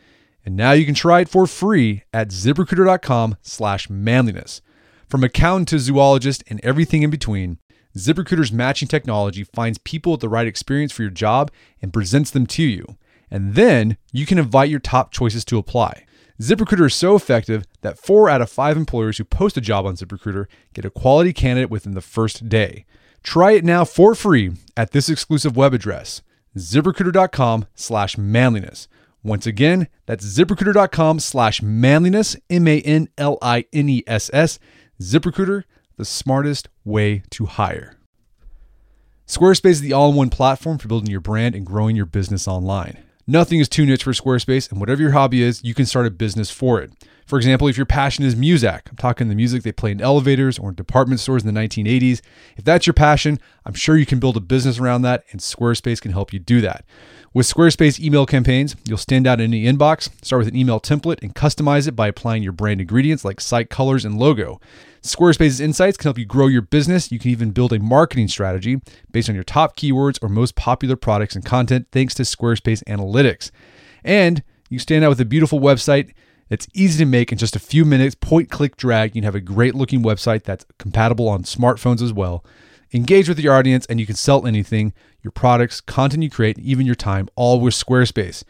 And 0.45 0.57
now 0.57 0.73
you 0.73 0.85
can 0.85 0.95
try 0.95 1.21
it 1.21 1.29
for 1.29 1.47
free 1.47 2.03
at 2.13 2.29
ziprecruiter.com 2.29 3.37
slash 3.43 3.89
manliness. 3.89 4.61
From 5.09 5.23
accountant 5.23 5.69
to 5.69 5.79
zoologist 5.79 6.43
and 6.49 6.61
everything 6.63 7.03
in 7.03 7.11
between, 7.11 7.59
ZipRecruiter's 7.97 8.53
matching 8.53 8.89
technology 8.89 9.45
finds 9.45 9.79
people 9.79 10.13
with 10.13 10.21
the 10.21 10.29
right 10.29 10.47
experience 10.47 10.93
for 10.93 11.03
your 11.03 11.11
job 11.11 11.51
and 11.81 11.93
presents 11.93 12.31
them 12.31 12.47
to 12.47 12.63
you. 12.63 12.97
And 13.31 13.55
then 13.55 13.97
you 14.13 14.27
can 14.27 14.39
invite 14.39 14.71
your 14.71 14.81
top 14.81 15.13
choices 15.13 15.45
to 15.47 15.59
apply. 15.59 16.07
ZipRecruiter 16.41 16.87
is 16.87 16.95
so 16.95 17.15
effective 17.15 17.65
that 17.83 17.99
four 17.99 18.29
out 18.29 18.41
of 18.41 18.51
five 18.51 18.77
employers 18.77 19.19
who 19.19 19.25
post 19.25 19.57
a 19.57 19.61
job 19.61 19.87
on 19.87 19.97
ZipRecruiter 19.97 20.47
get 20.75 20.85
a 20.85 20.91
quality 20.91 21.33
candidate 21.33 21.71
within 21.71 21.93
the 21.93 22.01
first 22.01 22.49
day. 22.49 22.85
Try 23.23 23.53
it 23.53 23.65
now 23.65 23.85
for 23.85 24.15
free 24.15 24.53
at 24.77 24.91
this 24.91 25.09
exclusive 25.09 25.57
web 25.57 25.73
address, 25.73 26.23
ziprecruiter.com 26.57 27.67
slash 27.75 28.19
manliness. 28.19 28.89
Once 29.23 29.47
again, 29.47 29.89
that's 30.07 30.27
ziprecruiter.com 30.27 31.21
slash 31.21 31.63
manliness, 31.63 32.37
M 32.51 32.67
A 32.67 32.81
N 32.81 33.09
L 33.17 33.39
I 33.41 33.67
N 33.73 33.89
E 33.89 34.03
S 34.07 34.31
S. 34.33 34.59
ZipRecruiter, 35.01 35.65
the 35.97 36.05
smartest 36.05 36.69
way 36.85 37.23
to 37.31 37.47
hire. 37.47 37.99
Squarespace 39.27 39.71
is 39.71 39.81
the 39.81 39.93
all 39.93 40.11
in 40.11 40.17
one 40.17 40.31
platform 40.31 40.79
for 40.79 40.89
building 40.89 41.11
your 41.11 41.21
brand 41.21 41.55
and 41.55 41.67
growing 41.67 41.97
your 41.97 42.07
business 42.07 42.47
online. 42.47 42.99
Nothing 43.27 43.61
is 43.61 43.69
too 43.69 43.87
niche 43.87 44.03
for 44.03 44.13
Squarespace, 44.13 44.71
and 44.71 44.81
whatever 44.81 45.01
your 45.01 45.13
hobby 45.13 45.43
is, 45.43 45.63
you 45.63 45.75
can 45.75 45.87
start 45.87 46.07
a 46.07 46.11
business 46.11 46.51
for 46.51 46.81
it. 46.83 46.93
For 47.25 47.37
example, 47.39 47.69
if 47.69 47.77
your 47.77 47.87
passion 47.87 48.25
is 48.25 48.35
Muzak, 48.35 48.91
I'm 48.91 48.97
talking 48.97 49.29
the 49.29 49.35
music 49.37 49.63
they 49.63 49.71
play 49.71 49.93
in 49.93 50.01
elevators 50.01 50.59
or 50.59 50.71
in 50.71 50.75
department 50.75 51.21
stores 51.21 51.45
in 51.45 51.55
the 51.55 51.59
1980s. 51.59 52.21
If 52.57 52.65
that's 52.65 52.87
your 52.87 52.95
passion, 52.95 53.39
I'm 53.65 53.75
sure 53.75 53.97
you 53.97 54.07
can 54.07 54.19
build 54.19 54.37
a 54.37 54.41
business 54.41 54.81
around 54.81 55.03
that, 55.03 55.25
and 55.31 55.41
Squarespace 55.41 56.01
can 56.01 56.11
help 56.11 56.33
you 56.33 56.41
do 56.41 56.61
that. 56.63 56.85
With 57.35 57.47
Squarespace 57.47 57.99
email 57.99 58.27
campaigns, 58.27 58.77
you'll 58.85 58.99
stand 58.99 59.27
out 59.27 59.41
in 59.41 59.55
any 59.55 59.65
inbox, 59.65 60.11
start 60.23 60.41
with 60.41 60.49
an 60.49 60.57
email 60.57 60.79
template, 60.79 61.23
and 61.23 61.35
customize 61.35 61.89
it 61.89 61.97
by 61.97 62.09
applying 62.09 62.43
your 62.43 62.53
brand 62.53 62.83
ingredients 62.83 63.25
like 63.25 63.41
site 63.41 63.71
colors 63.71 64.05
and 64.05 64.19
logo. 64.19 64.61
Squarespace's 65.01 65.59
insights 65.59 65.97
can 65.97 66.05
help 66.05 66.19
you 66.19 66.27
grow 66.27 66.47
your 66.47 66.61
business. 66.61 67.11
You 67.11 67.19
can 67.19 67.31
even 67.31 67.51
build 67.53 67.73
a 67.73 67.79
marketing 67.79 68.29
strategy 68.29 68.83
based 69.13 69.31
on 69.31 69.35
your 69.35 69.45
top 69.45 69.79
keywords 69.79 70.23
or 70.23 70.29
most 70.29 70.57
popular 70.57 70.95
products 70.95 71.35
and 71.35 71.43
content 71.43 71.87
thanks 71.91 72.13
to 72.15 72.23
Squarespace 72.25 72.85
Analytics. 72.85 73.51
And 74.05 74.43
you 74.69 74.79
stand 74.79 75.03
out 75.03 75.09
with 75.09 75.21
a 75.21 75.25
beautiful 75.25 75.59
website 75.59 76.13
that's 76.51 76.69
easy 76.75 77.03
to 77.03 77.09
make 77.09 77.33
in 77.33 77.39
just 77.39 77.57
a 77.57 77.61
few 77.61 77.87
minutes, 77.87 78.15
point, 78.15 78.51
click, 78.51 78.77
drag. 78.77 79.15
You 79.15 79.23
can 79.23 79.25
have 79.25 79.35
a 79.35 79.41
great 79.41 79.75
looking 79.75 80.03
website 80.03 80.43
that's 80.43 80.67
compatible 80.79 81.31
on 81.31 81.45
smartphones 81.45 82.03
as 82.03 82.13
well. 82.13 82.45
Engage 82.93 83.29
with 83.29 83.39
your 83.39 83.55
audience 83.55 83.87
and 83.87 83.99
you 83.99 84.07
can 84.07 84.17
sell 84.17 84.47
anything 84.47 84.93
your 85.23 85.31
products, 85.31 85.81
content 85.81 86.23
you 86.23 86.31
create, 86.31 86.59
even 86.59 86.85
your 86.85 86.95
time, 86.95 87.29
all 87.37 87.61
with 87.61 87.75
Squarespace. 87.75 88.43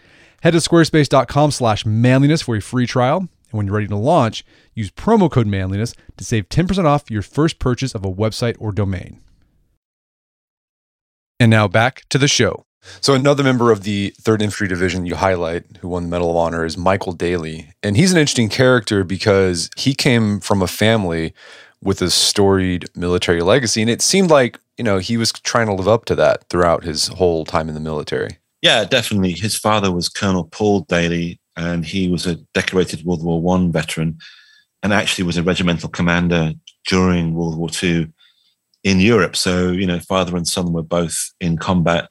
Head 0.42 0.52
to 0.52 0.58
squarespace.com 0.58 1.50
slash 1.50 1.86
manliness 1.86 2.42
for 2.42 2.56
a 2.56 2.60
free 2.60 2.86
trial. 2.86 3.18
And 3.18 3.28
when 3.52 3.66
you're 3.66 3.76
ready 3.76 3.88
to 3.88 3.96
launch, 3.96 4.44
use 4.74 4.90
promo 4.90 5.30
code 5.30 5.46
manliness 5.46 5.94
to 6.16 6.24
save 6.24 6.48
10% 6.48 6.84
off 6.84 7.10
your 7.10 7.22
first 7.22 7.58
purchase 7.58 7.94
of 7.94 8.04
a 8.04 8.10
website 8.10 8.56
or 8.58 8.72
domain. 8.72 9.20
And 11.38 11.50
now 11.50 11.68
back 11.68 12.02
to 12.08 12.18
the 12.18 12.28
show. 12.28 12.64
So, 13.00 13.14
another 13.14 13.44
member 13.44 13.70
of 13.70 13.84
the 13.84 14.12
3rd 14.22 14.42
Infantry 14.42 14.66
Division 14.66 15.06
you 15.06 15.14
highlight 15.14 15.64
who 15.80 15.88
won 15.88 16.04
the 16.04 16.08
Medal 16.08 16.30
of 16.30 16.36
Honor 16.36 16.64
is 16.64 16.76
Michael 16.76 17.12
Daly. 17.12 17.72
And 17.80 17.96
he's 17.96 18.10
an 18.10 18.18
interesting 18.18 18.48
character 18.48 19.04
because 19.04 19.70
he 19.76 19.94
came 19.94 20.40
from 20.40 20.62
a 20.62 20.66
family 20.66 21.32
with 21.82 22.00
a 22.00 22.10
storied 22.10 22.86
military 22.96 23.42
legacy. 23.42 23.82
And 23.82 23.90
it 23.90 24.00
seemed 24.02 24.30
like, 24.30 24.58
you 24.78 24.84
know, 24.84 24.98
he 24.98 25.16
was 25.16 25.32
trying 25.32 25.66
to 25.66 25.74
live 25.74 25.88
up 25.88 26.04
to 26.06 26.14
that 26.14 26.48
throughout 26.48 26.84
his 26.84 27.08
whole 27.08 27.44
time 27.44 27.68
in 27.68 27.74
the 27.74 27.80
military. 27.80 28.38
Yeah, 28.62 28.84
definitely. 28.84 29.32
His 29.32 29.58
father 29.58 29.90
was 29.90 30.08
Colonel 30.08 30.44
Paul 30.44 30.80
Daly, 30.82 31.40
and 31.56 31.84
he 31.84 32.08
was 32.08 32.26
a 32.26 32.36
decorated 32.54 33.04
World 33.04 33.24
War 33.24 33.40
One 33.42 33.72
veteran 33.72 34.18
and 34.82 34.92
actually 34.92 35.24
was 35.24 35.36
a 35.36 35.42
regimental 35.42 35.88
commander 35.88 36.52
during 36.86 37.34
World 37.34 37.56
War 37.56 37.68
II 37.82 38.10
in 38.84 39.00
Europe. 39.00 39.36
So, 39.36 39.70
you 39.70 39.86
know, 39.86 40.00
father 40.00 40.36
and 40.36 40.46
son 40.46 40.72
were 40.72 40.82
both 40.82 41.32
in 41.40 41.56
combat 41.56 42.08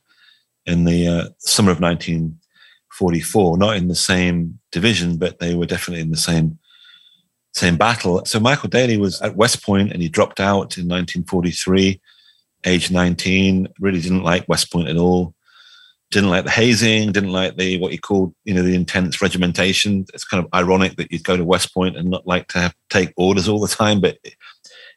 in 0.66 0.86
the 0.86 1.08
uh, 1.08 1.30
summer 1.40 1.72
of 1.72 1.82
1944, 1.82 3.58
not 3.58 3.76
in 3.76 3.88
the 3.88 3.96
same 3.96 4.60
division, 4.72 5.18
but 5.18 5.40
they 5.40 5.56
were 5.56 5.66
definitely 5.66 6.02
in 6.02 6.12
the 6.12 6.18
same 6.18 6.60
same 7.54 7.78
battle. 7.78 8.24
So 8.26 8.40
Michael 8.40 8.70
Daly 8.70 8.98
was 8.98 9.22
at 9.22 9.36
West 9.36 9.64
Point 9.64 9.92
and 9.92 10.02
he 10.02 10.10
dropped 10.10 10.40
out 10.40 10.78
in 10.78 10.88
1943, 10.88 12.02
age 12.66 12.92
19, 12.92 13.68
really 13.80 14.02
didn't 14.02 14.24
like 14.24 14.48
West 14.48 14.72
Point 14.72 14.88
at 14.88 14.98
all. 14.98 15.34
Didn't 16.12 16.30
like 16.30 16.44
the 16.44 16.52
hazing, 16.52 17.14
didn't 17.14 17.32
like 17.32 17.56
the 17.56 17.78
what 17.78 17.94
he 17.94 17.98
called, 17.98 18.36
you 18.44 18.54
know, 18.54 18.64
the 18.64 18.76
intense 18.76 19.22
regimentation. 19.22 20.06
It's 20.14 20.26
kind 20.26 20.44
of 20.44 20.50
ironic 20.54 20.98
that 20.98 21.10
you'd 21.10 21.24
go 21.24 21.38
to 21.38 21.46
West 21.46 21.74
Point 21.74 21.96
and 21.96 22.10
not 22.10 22.28
like 22.28 22.50
to 22.50 22.60
have 22.60 22.76
take 22.90 23.14
orders 23.16 23.48
all 23.48 23.62
the 23.62 23.70
time, 23.70 24.02
but 24.02 24.18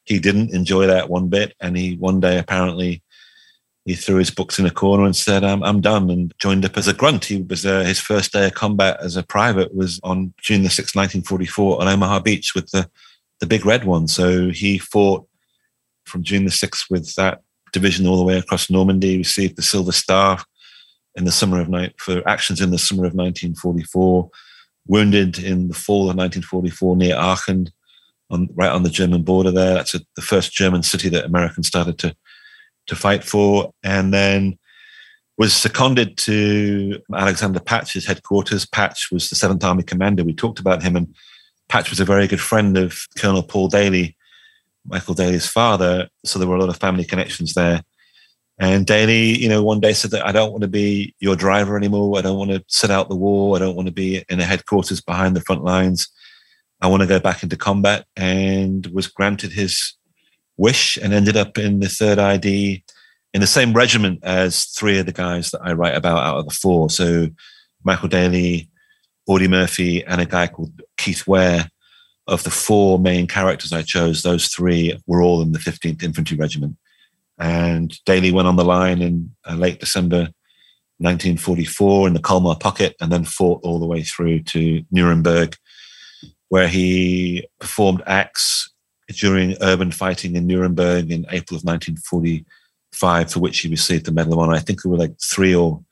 he 0.04 0.18
didn't 0.18 0.52
enjoy 0.52 0.88
that 0.88 1.08
one 1.08 1.28
bit. 1.28 1.54
And 1.60 1.76
he 1.76 1.94
one 1.96 2.18
day 2.18 2.36
apparently 2.36 3.03
he 3.84 3.94
threw 3.94 4.16
his 4.16 4.30
books 4.30 4.58
in 4.58 4.64
a 4.64 4.70
corner 4.70 5.04
and 5.04 5.14
said, 5.14 5.44
"I'm, 5.44 5.62
I'm 5.62 5.80
done," 5.80 6.10
and 6.10 6.32
joined 6.38 6.64
up 6.64 6.76
as 6.76 6.88
a 6.88 6.94
grunt. 6.94 7.26
He 7.26 7.42
was 7.42 7.66
uh, 7.66 7.84
his 7.84 8.00
first 8.00 8.32
day 8.32 8.46
of 8.46 8.54
combat 8.54 8.98
as 9.00 9.16
a 9.16 9.22
private 9.22 9.74
was 9.74 10.00
on 10.02 10.32
June 10.40 10.62
the 10.62 10.70
sixth, 10.70 10.96
1944, 10.96 11.80
on 11.80 11.88
Omaha 11.88 12.20
Beach 12.20 12.54
with 12.54 12.70
the 12.70 12.88
the 13.40 13.46
big 13.46 13.66
red 13.66 13.84
one. 13.84 14.08
So 14.08 14.50
he 14.50 14.78
fought 14.78 15.26
from 16.06 16.22
June 16.22 16.44
the 16.44 16.50
sixth 16.50 16.86
with 16.88 17.14
that 17.16 17.42
division 17.72 18.06
all 18.06 18.16
the 18.16 18.24
way 18.24 18.38
across 18.38 18.70
Normandy. 18.70 19.18
Received 19.18 19.56
the 19.56 19.62
Silver 19.62 19.92
Star 19.92 20.42
in 21.16 21.24
the 21.24 21.32
summer 21.32 21.60
of 21.60 21.68
night 21.68 21.94
for 21.98 22.26
actions 22.26 22.60
in 22.60 22.70
the 22.70 22.78
summer 22.78 23.04
of 23.04 23.14
1944. 23.14 24.30
Wounded 24.86 25.38
in 25.38 25.68
the 25.68 25.74
fall 25.74 26.10
of 26.10 26.16
1944 26.16 26.96
near 26.96 27.16
Aachen, 27.16 27.70
on 28.30 28.48
right 28.54 28.70
on 28.70 28.82
the 28.82 28.90
German 28.90 29.22
border. 29.22 29.50
There, 29.50 29.74
that's 29.74 29.94
a, 29.94 30.00
the 30.16 30.22
first 30.22 30.52
German 30.52 30.82
city 30.82 31.10
that 31.10 31.26
Americans 31.26 31.68
started 31.68 31.98
to 31.98 32.16
to 32.86 32.96
fight 32.96 33.24
for, 33.24 33.72
and 33.82 34.12
then 34.12 34.58
was 35.36 35.54
seconded 35.54 36.16
to 36.16 37.00
Alexander 37.12 37.60
Patch's 37.60 38.06
headquarters. 38.06 38.66
Patch 38.66 39.08
was 39.10 39.28
the 39.28 39.36
Seventh 39.36 39.64
Army 39.64 39.82
commander. 39.82 40.24
We 40.24 40.34
talked 40.34 40.60
about 40.60 40.82
him, 40.82 40.96
and 40.96 41.14
Patch 41.68 41.90
was 41.90 42.00
a 42.00 42.04
very 42.04 42.26
good 42.26 42.40
friend 42.40 42.76
of 42.76 42.98
Colonel 43.18 43.42
Paul 43.42 43.68
Daly, 43.68 44.16
Michael 44.86 45.14
Daly's 45.14 45.46
father. 45.46 46.08
So 46.24 46.38
there 46.38 46.46
were 46.46 46.56
a 46.56 46.60
lot 46.60 46.68
of 46.68 46.76
family 46.76 47.04
connections 47.04 47.54
there. 47.54 47.82
And 48.58 48.86
Daly, 48.86 49.36
you 49.36 49.48
know, 49.48 49.64
one 49.64 49.80
day 49.80 49.92
said 49.92 50.12
that 50.12 50.24
I 50.24 50.30
don't 50.30 50.52
want 50.52 50.62
to 50.62 50.68
be 50.68 51.14
your 51.18 51.34
driver 51.34 51.76
anymore. 51.76 52.16
I 52.16 52.22
don't 52.22 52.38
want 52.38 52.52
to 52.52 52.62
sit 52.68 52.90
out 52.90 53.08
the 53.08 53.16
war. 53.16 53.56
I 53.56 53.58
don't 53.58 53.74
want 53.74 53.86
to 53.86 53.92
be 53.92 54.24
in 54.28 54.38
the 54.38 54.44
headquarters 54.44 55.00
behind 55.00 55.34
the 55.34 55.40
front 55.40 55.64
lines. 55.64 56.08
I 56.80 56.86
want 56.86 57.00
to 57.00 57.08
go 57.08 57.18
back 57.18 57.42
into 57.42 57.56
combat 57.56 58.06
and 58.14 58.86
was 58.88 59.08
granted 59.08 59.52
his 59.52 59.94
wish 60.56 60.96
and 60.96 61.12
ended 61.12 61.36
up 61.36 61.58
in 61.58 61.80
the 61.80 61.88
third 61.88 62.18
ID 62.18 62.84
in 63.32 63.40
the 63.40 63.46
same 63.46 63.72
regiment 63.72 64.20
as 64.22 64.66
three 64.66 64.98
of 64.98 65.06
the 65.06 65.12
guys 65.12 65.50
that 65.50 65.60
I 65.62 65.72
write 65.72 65.96
about 65.96 66.24
out 66.24 66.38
of 66.38 66.46
the 66.46 66.54
four. 66.54 66.88
So 66.88 67.28
Michael 67.82 68.08
Daly, 68.08 68.70
Audie 69.26 69.48
Murphy, 69.48 70.04
and 70.04 70.20
a 70.20 70.26
guy 70.26 70.46
called 70.46 70.80
Keith 70.96 71.26
Ware. 71.26 71.68
Of 72.26 72.42
the 72.42 72.50
four 72.50 72.98
main 72.98 73.26
characters 73.26 73.70
I 73.70 73.82
chose, 73.82 74.22
those 74.22 74.48
three 74.48 74.98
were 75.06 75.20
all 75.20 75.42
in 75.42 75.52
the 75.52 75.58
15th 75.58 76.02
Infantry 76.02 76.38
Regiment. 76.38 76.78
And 77.38 77.94
Daly 78.06 78.32
went 78.32 78.48
on 78.48 78.56
the 78.56 78.64
line 78.64 79.02
in 79.02 79.34
uh, 79.46 79.56
late 79.56 79.78
December 79.78 80.30
1944 80.98 82.08
in 82.08 82.14
the 82.14 82.20
Colmar 82.20 82.58
Pocket 82.58 82.96
and 82.98 83.12
then 83.12 83.24
fought 83.24 83.60
all 83.62 83.78
the 83.78 83.84
way 83.84 84.02
through 84.02 84.42
to 84.44 84.82
Nuremberg, 84.90 85.56
where 86.48 86.66
he 86.66 87.46
performed 87.60 88.02
acts 88.06 88.72
during 89.08 89.56
urban 89.60 89.90
fighting 89.90 90.36
in 90.36 90.46
Nuremberg 90.46 91.10
in 91.10 91.26
April 91.30 91.56
of 91.56 91.64
1945, 91.64 93.32
for 93.32 93.40
which 93.40 93.60
he 93.60 93.68
received 93.68 94.06
the 94.06 94.12
Medal 94.12 94.34
of 94.34 94.38
Honor. 94.38 94.54
I 94.54 94.60
think 94.60 94.82
there 94.82 94.90
were 94.90 94.98
like 94.98 95.14
three 95.20 95.54
or, 95.54 95.82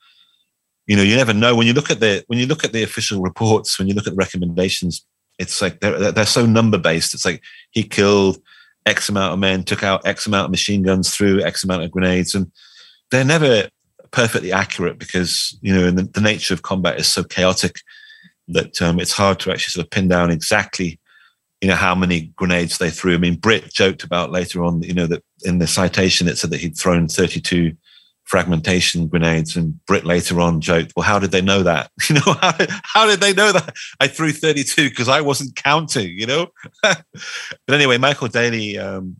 you 0.87 0.95
know, 0.95 1.03
you 1.03 1.15
never 1.15 1.33
know 1.33 1.55
when 1.55 1.67
you 1.67 1.73
look 1.73 1.91
at 1.91 1.99
the 1.99 2.23
when 2.27 2.39
you 2.39 2.45
look 2.45 2.63
at 2.63 2.73
the 2.73 2.83
official 2.83 3.21
reports, 3.21 3.77
when 3.77 3.87
you 3.87 3.93
look 3.93 4.07
at 4.07 4.13
the 4.13 4.17
recommendations, 4.17 5.05
it's 5.39 5.61
like 5.61 5.79
they're 5.79 6.11
they're 6.11 6.25
so 6.25 6.45
number 6.45 6.77
based. 6.77 7.13
It's 7.13 7.25
like 7.25 7.41
he 7.71 7.83
killed 7.83 8.37
X 8.85 9.09
amount 9.09 9.33
of 9.33 9.39
men, 9.39 9.63
took 9.63 9.83
out 9.83 10.05
X 10.05 10.25
amount 10.25 10.45
of 10.45 10.51
machine 10.51 10.83
guns, 10.83 11.15
threw 11.15 11.41
X 11.41 11.63
amount 11.63 11.83
of 11.83 11.91
grenades, 11.91 12.35
and 12.35 12.51
they're 13.11 13.23
never 13.23 13.69
perfectly 14.11 14.51
accurate 14.51 14.99
because 14.99 15.57
you 15.61 15.73
know 15.73 15.89
the, 15.91 16.03
the 16.03 16.21
nature 16.21 16.53
of 16.53 16.61
combat 16.61 16.99
is 16.99 17.07
so 17.07 17.23
chaotic 17.23 17.77
that 18.47 18.81
um, 18.81 18.99
it's 18.99 19.13
hard 19.13 19.39
to 19.39 19.51
actually 19.51 19.71
sort 19.71 19.85
of 19.85 19.89
pin 19.89 20.07
down 20.07 20.29
exactly 20.29 20.99
you 21.63 21.69
know 21.69 21.75
how 21.75 21.95
many 21.95 22.23
grenades 22.35 22.77
they 22.77 22.89
threw. 22.89 23.13
I 23.13 23.17
mean, 23.17 23.37
Britt 23.37 23.73
joked 23.73 24.03
about 24.03 24.31
later 24.31 24.65
on, 24.65 24.83
you 24.83 24.93
know, 24.93 25.07
that 25.07 25.23
in 25.45 25.59
the 25.59 25.65
citation 25.65 26.27
it 26.27 26.37
said 26.37 26.49
that 26.49 26.59
he'd 26.59 26.77
thrown 26.77 27.07
32 27.07 27.71
fragmentation 28.25 29.07
grenades, 29.07 29.55
and 29.55 29.79
Britt 29.85 30.03
later 30.03 30.41
on 30.41 30.59
joked, 30.59 30.91
"Well, 30.93 31.05
how 31.05 31.19
did 31.19 31.31
they 31.31 31.41
know 31.41 31.63
that? 31.63 31.89
You 32.09 32.15
know, 32.15 32.33
how 32.41 32.51
did, 32.51 32.69
how 32.69 33.07
did 33.07 33.21
they 33.21 33.33
know 33.33 33.53
that 33.53 33.73
I 34.01 34.09
threw 34.09 34.33
32 34.33 34.89
because 34.89 35.07
I 35.07 35.21
wasn't 35.21 35.55
counting? 35.55 36.19
You 36.19 36.25
know." 36.25 36.47
but 36.83 37.05
anyway, 37.69 37.97
Michael 37.97 38.27
Daly, 38.27 38.77
um, 38.77 39.15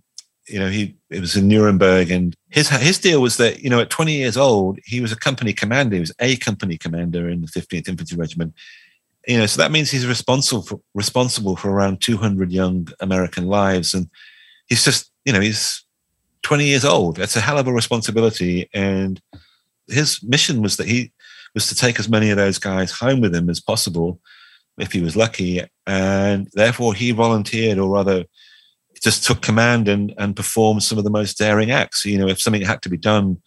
you 0.45 0.59
know, 0.59 0.67
he 0.67 0.97
it 1.09 1.21
was 1.21 1.37
in 1.37 1.47
Nuremberg, 1.47 2.11
and 2.11 2.35
his 2.49 2.67
his 2.67 2.99
deal 2.99 3.21
was 3.21 3.37
that 3.37 3.61
you 3.61 3.69
know 3.69 3.79
at 3.79 3.89
20 3.89 4.11
years 4.11 4.35
old 4.35 4.79
he 4.83 4.99
was 4.99 5.13
a 5.13 5.17
company 5.17 5.53
commander. 5.53 5.95
He 5.95 6.01
was 6.01 6.13
a 6.19 6.35
company 6.35 6.77
commander 6.77 7.29
in 7.29 7.39
the 7.39 7.47
15th 7.47 7.87
Infantry 7.87 8.17
Regiment 8.17 8.53
you 9.27 9.37
know, 9.37 9.45
so 9.45 9.61
that 9.61 9.71
means 9.71 9.89
he's 9.89 10.07
responsible 10.07 10.63
for 10.63 10.79
responsible 10.93 11.55
for 11.55 11.71
around 11.71 12.01
200 12.01 12.51
young 12.51 12.87
American 12.99 13.47
lives, 13.47 13.93
and 13.93 14.09
he's 14.67 14.83
just, 14.83 15.11
you 15.25 15.33
know, 15.33 15.39
he's 15.39 15.83
20 16.43 16.65
years 16.65 16.85
old. 16.85 17.17
That's 17.17 17.35
a 17.35 17.41
hell 17.41 17.57
of 17.57 17.67
a 17.67 17.73
responsibility. 17.73 18.69
And 18.73 19.21
his 19.87 20.21
mission 20.23 20.61
was 20.61 20.77
that 20.77 20.87
he 20.87 21.11
was 21.53 21.67
to 21.67 21.75
take 21.75 21.99
as 21.99 22.09
many 22.09 22.29
of 22.29 22.37
those 22.37 22.57
guys 22.57 22.91
home 22.91 23.21
with 23.21 23.33
him 23.33 23.49
as 23.49 23.59
possible 23.59 24.19
if 24.77 24.91
he 24.91 25.01
was 25.01 25.15
lucky. 25.15 25.61
And 25.87 26.49
therefore, 26.53 26.93
he 26.93 27.11
volunteered, 27.11 27.79
or 27.79 27.89
rather, 27.89 28.25
just 29.01 29.25
took 29.25 29.41
command 29.41 29.87
and, 29.87 30.13
and 30.17 30.35
performed 30.35 30.83
some 30.83 30.97
of 30.97 31.03
the 31.03 31.09
most 31.09 31.37
daring 31.37 31.71
acts. 31.71 32.05
You 32.05 32.17
know, 32.17 32.27
if 32.27 32.41
something 32.41 32.61
had 32.61 32.81
to 32.83 32.89
be 32.89 32.97
done 32.97 33.41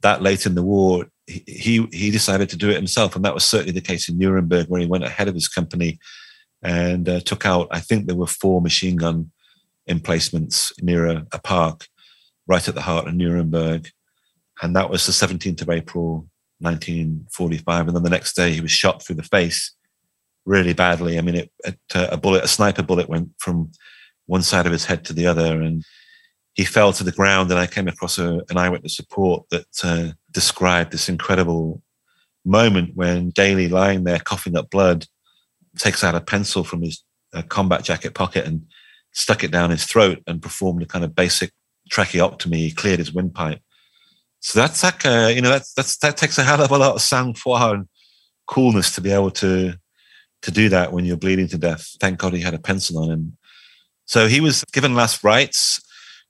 that 0.00 0.22
late 0.22 0.46
in 0.46 0.54
the 0.54 0.62
war, 0.62 1.06
he 1.28 1.86
he 1.92 2.10
decided 2.10 2.48
to 2.50 2.56
do 2.56 2.70
it 2.70 2.76
himself, 2.76 3.14
and 3.14 3.24
that 3.24 3.34
was 3.34 3.44
certainly 3.44 3.72
the 3.72 3.80
case 3.80 4.08
in 4.08 4.18
Nuremberg, 4.18 4.68
where 4.68 4.80
he 4.80 4.86
went 4.86 5.04
ahead 5.04 5.28
of 5.28 5.34
his 5.34 5.48
company 5.48 5.98
and 6.62 7.08
uh, 7.08 7.20
took 7.20 7.44
out. 7.44 7.68
I 7.70 7.80
think 7.80 8.06
there 8.06 8.16
were 8.16 8.26
four 8.26 8.60
machine 8.60 8.96
gun 8.96 9.30
emplacements 9.86 10.72
near 10.80 11.06
a, 11.06 11.26
a 11.32 11.38
park, 11.38 11.86
right 12.46 12.66
at 12.66 12.74
the 12.74 12.82
heart 12.82 13.06
of 13.06 13.14
Nuremberg, 13.14 13.90
and 14.62 14.74
that 14.74 14.90
was 14.90 15.06
the 15.06 15.12
17th 15.12 15.62
of 15.62 15.70
April, 15.70 16.26
1945. 16.60 17.88
And 17.88 17.96
then 17.96 18.02
the 18.02 18.10
next 18.10 18.34
day, 18.34 18.52
he 18.52 18.60
was 18.60 18.70
shot 18.70 19.02
through 19.02 19.16
the 19.16 19.22
face, 19.22 19.74
really 20.44 20.72
badly. 20.72 21.18
I 21.18 21.20
mean, 21.20 21.36
it, 21.36 21.52
it 21.64 21.78
uh, 21.94 22.08
a 22.10 22.16
bullet, 22.16 22.44
a 22.44 22.48
sniper 22.48 22.82
bullet, 22.82 23.08
went 23.08 23.30
from 23.38 23.70
one 24.26 24.42
side 24.42 24.66
of 24.66 24.72
his 24.72 24.86
head 24.86 25.04
to 25.06 25.12
the 25.12 25.26
other, 25.26 25.60
and 25.60 25.84
he 26.54 26.64
fell 26.64 26.92
to 26.94 27.04
the 27.04 27.12
ground. 27.12 27.50
And 27.50 27.60
I 27.60 27.66
came 27.66 27.86
across 27.86 28.18
a, 28.18 28.42
an 28.48 28.56
eyewitness 28.56 28.98
report 28.98 29.46
that 29.50 29.66
uh, 29.84 30.12
described 30.38 30.92
this 30.92 31.08
incredible 31.08 31.82
moment 32.44 32.94
when 32.94 33.30
Daly, 33.30 33.68
lying 33.68 34.04
there 34.04 34.20
coughing 34.20 34.56
up 34.56 34.70
blood, 34.70 35.04
takes 35.76 36.04
out 36.04 36.14
a 36.14 36.20
pencil 36.20 36.62
from 36.62 36.82
his 36.82 37.02
uh, 37.34 37.42
combat 37.42 37.82
jacket 37.82 38.14
pocket 38.14 38.46
and 38.46 38.64
stuck 39.10 39.42
it 39.42 39.50
down 39.50 39.70
his 39.70 39.84
throat 39.84 40.22
and 40.28 40.40
performed 40.40 40.80
a 40.80 40.86
kind 40.86 41.04
of 41.04 41.16
basic 41.16 41.50
tracheotomy. 41.90 42.58
He 42.58 42.70
cleared 42.70 43.00
his 43.00 43.12
windpipe. 43.12 43.60
So 44.38 44.60
that's 44.60 44.84
like 44.84 45.02
you 45.34 45.42
know 45.42 45.50
that's 45.50 45.72
that's 45.74 45.96
that 45.96 46.16
takes 46.16 46.38
a 46.38 46.44
hell 46.44 46.62
of 46.62 46.70
a 46.70 46.78
lot 46.78 46.94
of 46.94 47.02
sang-froid 47.02 47.74
and 47.74 47.88
coolness 48.46 48.94
to 48.94 49.00
be 49.00 49.10
able 49.10 49.32
to 49.32 49.74
to 50.42 50.50
do 50.52 50.68
that 50.68 50.92
when 50.92 51.04
you're 51.04 51.16
bleeding 51.16 51.48
to 51.48 51.58
death. 51.58 51.96
Thank 51.98 52.20
God 52.20 52.32
he 52.32 52.42
had 52.42 52.54
a 52.54 52.60
pencil 52.60 53.02
on 53.02 53.10
him. 53.10 53.36
So 54.06 54.28
he 54.28 54.40
was 54.40 54.62
given 54.72 54.94
last 54.94 55.24
rites 55.24 55.80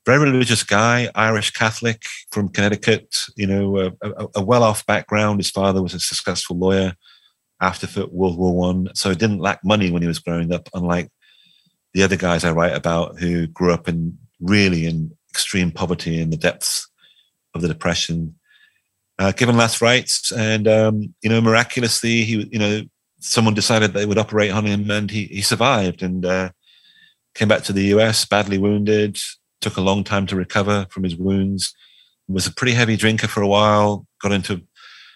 very 0.09 0.31
religious 0.31 0.65
guy, 0.65 1.11
Irish 1.15 1.51
Catholic 1.51 2.03
from 2.31 2.49
Connecticut, 2.49 3.15
you 3.37 3.47
know, 3.47 3.77
a, 3.77 3.93
a, 4.37 4.43
well 4.43 4.63
off 4.63 4.87
background. 4.87 5.39
His 5.39 5.51
father 5.51 5.83
was 5.83 5.93
a 5.93 6.01
successful 6.01 6.57
lawyer 6.57 6.95
after 7.61 8.07
World 8.07 8.39
War 8.39 8.57
One, 8.57 8.89
so 8.95 9.11
he 9.11 9.17
didn't 9.17 9.41
lack 9.41 9.63
money 9.63 9.91
when 9.91 10.01
he 10.01 10.09
was 10.09 10.19
growing 10.19 10.51
up, 10.51 10.67
unlike 10.73 11.11
the 11.93 12.03
other 12.03 12.17
guys 12.17 12.43
I 12.43 12.53
write 12.53 12.75
about 12.75 13.19
who 13.19 13.49
grew 13.49 13.71
up 13.71 13.87
in 13.87 14.17
really 14.41 14.87
in 14.87 15.13
extreme 15.29 15.71
poverty 15.71 16.23
in 16.23 16.31
the 16.31 16.39
depths 16.39 16.89
of 17.55 17.61
the 17.61 17.69
Depression. 17.69 18.35
Uh, 19.19 19.33
given 19.33 19.59
last 19.59 19.83
rites, 19.83 20.33
and 20.33 20.67
um, 20.67 21.15
you 21.23 21.29
know, 21.29 21.43
miraculously, 21.43 22.23
he, 22.23 22.49
you 22.51 22.59
know, 22.59 22.81
someone 23.21 23.53
decided 23.53 23.93
they 23.93 24.07
would 24.07 24.17
operate 24.17 24.53
on 24.53 24.65
him, 24.65 24.91
and 24.91 25.11
he 25.11 25.25
he 25.25 25.43
survived 25.43 26.03
and 26.03 26.25
uh, 26.25 26.49
came 27.35 27.49
back 27.49 27.65
to 27.65 27.75
the 27.75 27.85
U.S. 27.95 28.25
badly 28.25 28.57
wounded, 28.57 29.19
took 29.61 29.77
a 29.77 29.83
long 29.83 30.05
time 30.05 30.27
to 30.27 30.37
recover 30.37 30.87
from 30.91 31.05
his 31.05 31.17
wounds. 31.17 31.75
Was 32.29 32.47
a 32.47 32.53
pretty 32.53 32.73
heavy 32.73 32.97
drinker 32.97 33.27
for 33.27 33.43
a 33.43 33.49
while. 33.49 34.07
Got 34.21 34.33
into 34.33 34.63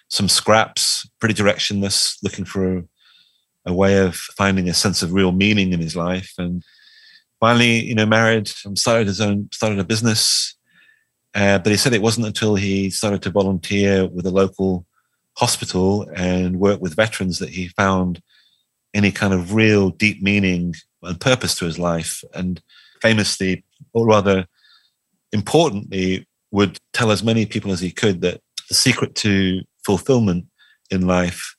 some 0.08 0.28
scraps, 0.28 1.08
pretty 1.20 1.34
directionless, 1.34 2.16
looking 2.22 2.44
for 2.44 2.78
a, 2.78 2.84
a 3.66 3.72
way 3.72 3.98
of 3.98 4.14
finding 4.14 4.68
a 4.68 4.74
sense 4.74 5.02
of 5.02 5.12
real 5.12 5.32
meaning 5.32 5.72
in 5.72 5.80
his 5.80 5.94
life. 5.94 6.32
And 6.38 6.62
finally, 7.40 7.84
you 7.84 7.94
know, 7.94 8.06
married 8.06 8.50
and 8.64 8.78
started 8.78 9.06
his 9.06 9.20
own, 9.20 9.48
started 9.52 9.78
a 9.78 9.84
business. 9.84 10.54
Uh, 11.34 11.58
but 11.58 11.70
he 11.70 11.76
said 11.76 11.92
it 11.92 12.02
wasn't 12.02 12.26
until 12.26 12.54
he 12.54 12.88
started 12.90 13.22
to 13.22 13.30
volunteer 13.30 14.06
with 14.06 14.26
a 14.26 14.30
local 14.30 14.86
hospital 15.36 16.06
and 16.14 16.60
work 16.60 16.80
with 16.80 16.96
veterans 16.96 17.38
that 17.38 17.48
he 17.50 17.68
found 17.68 18.22
any 18.94 19.10
kind 19.10 19.32
of 19.32 19.54
real 19.54 19.90
deep 19.90 20.22
meaning 20.22 20.74
and 21.02 21.20
purpose 21.20 21.54
to 21.56 21.64
his 21.64 21.78
life. 21.78 22.22
And 22.34 22.60
famously, 23.00 23.64
or 23.92 24.06
rather 24.06 24.46
importantly, 25.32 26.26
would 26.50 26.78
tell 26.92 27.10
as 27.10 27.22
many 27.22 27.46
people 27.46 27.72
as 27.72 27.80
he 27.80 27.90
could 27.90 28.20
that 28.20 28.40
the 28.68 28.74
secret 28.74 29.14
to 29.16 29.62
fulfillment 29.84 30.46
in 30.90 31.06
life 31.06 31.56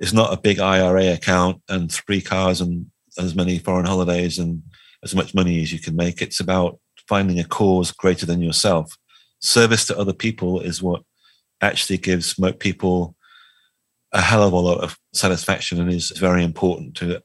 is 0.00 0.12
not 0.12 0.32
a 0.32 0.40
big 0.40 0.58
IRA 0.58 1.12
account 1.12 1.62
and 1.68 1.90
three 1.90 2.20
cars 2.20 2.60
and 2.60 2.86
as 3.18 3.34
many 3.34 3.58
foreign 3.58 3.86
holidays 3.86 4.38
and 4.38 4.62
as 5.04 5.14
much 5.14 5.34
money 5.34 5.62
as 5.62 5.72
you 5.72 5.78
can 5.78 5.94
make. 5.94 6.20
It's 6.20 6.40
about 6.40 6.78
finding 7.08 7.38
a 7.38 7.44
cause 7.44 7.92
greater 7.92 8.26
than 8.26 8.42
yourself. 8.42 8.96
Service 9.40 9.86
to 9.86 9.98
other 9.98 10.12
people 10.12 10.60
is 10.60 10.82
what 10.82 11.02
actually 11.60 11.98
gives 11.98 12.34
people 12.58 13.14
a 14.12 14.20
hell 14.20 14.42
of 14.42 14.52
a 14.52 14.56
lot 14.56 14.80
of 14.80 14.98
satisfaction 15.12 15.80
and 15.80 15.90
is 15.90 16.10
very 16.10 16.44
important 16.44 16.96
to 16.96 17.22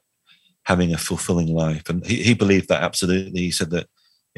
having 0.64 0.92
a 0.92 0.98
fulfilling 0.98 1.54
life. 1.54 1.88
And 1.88 2.04
he, 2.06 2.22
he 2.22 2.34
believed 2.34 2.68
that 2.68 2.82
absolutely. 2.82 3.40
He 3.40 3.50
said 3.50 3.70
that 3.70 3.88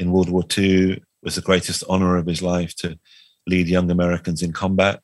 in 0.01 0.11
World 0.11 0.29
War 0.29 0.43
II 0.57 1.01
was 1.21 1.35
the 1.35 1.41
greatest 1.41 1.83
honor 1.87 2.17
of 2.17 2.25
his 2.25 2.41
life 2.41 2.75
to 2.77 2.99
lead 3.47 3.67
young 3.67 3.89
Americans 3.91 4.41
in 4.41 4.51
combat. 4.51 5.01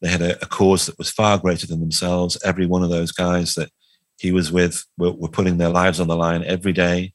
They 0.00 0.08
had 0.08 0.20
a, 0.20 0.42
a, 0.42 0.46
cause 0.46 0.86
that 0.86 0.98
was 0.98 1.10
far 1.10 1.38
greater 1.38 1.66
than 1.66 1.78
themselves. 1.78 2.36
Every 2.44 2.66
one 2.66 2.82
of 2.82 2.90
those 2.90 3.12
guys 3.12 3.54
that 3.54 3.70
he 4.18 4.32
was 4.32 4.50
with 4.50 4.84
were, 4.98 5.12
were 5.12 5.28
putting 5.28 5.58
their 5.58 5.68
lives 5.68 6.00
on 6.00 6.08
the 6.08 6.16
line 6.16 6.42
every 6.44 6.72
day. 6.72 7.12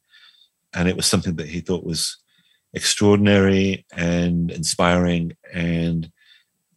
And 0.73 0.87
it 0.87 0.95
was 0.95 1.05
something 1.05 1.35
that 1.35 1.49
he 1.49 1.59
thought 1.59 1.83
was 1.83 2.17
extraordinary 2.73 3.85
and 3.91 4.49
inspiring. 4.49 5.35
And 5.53 6.09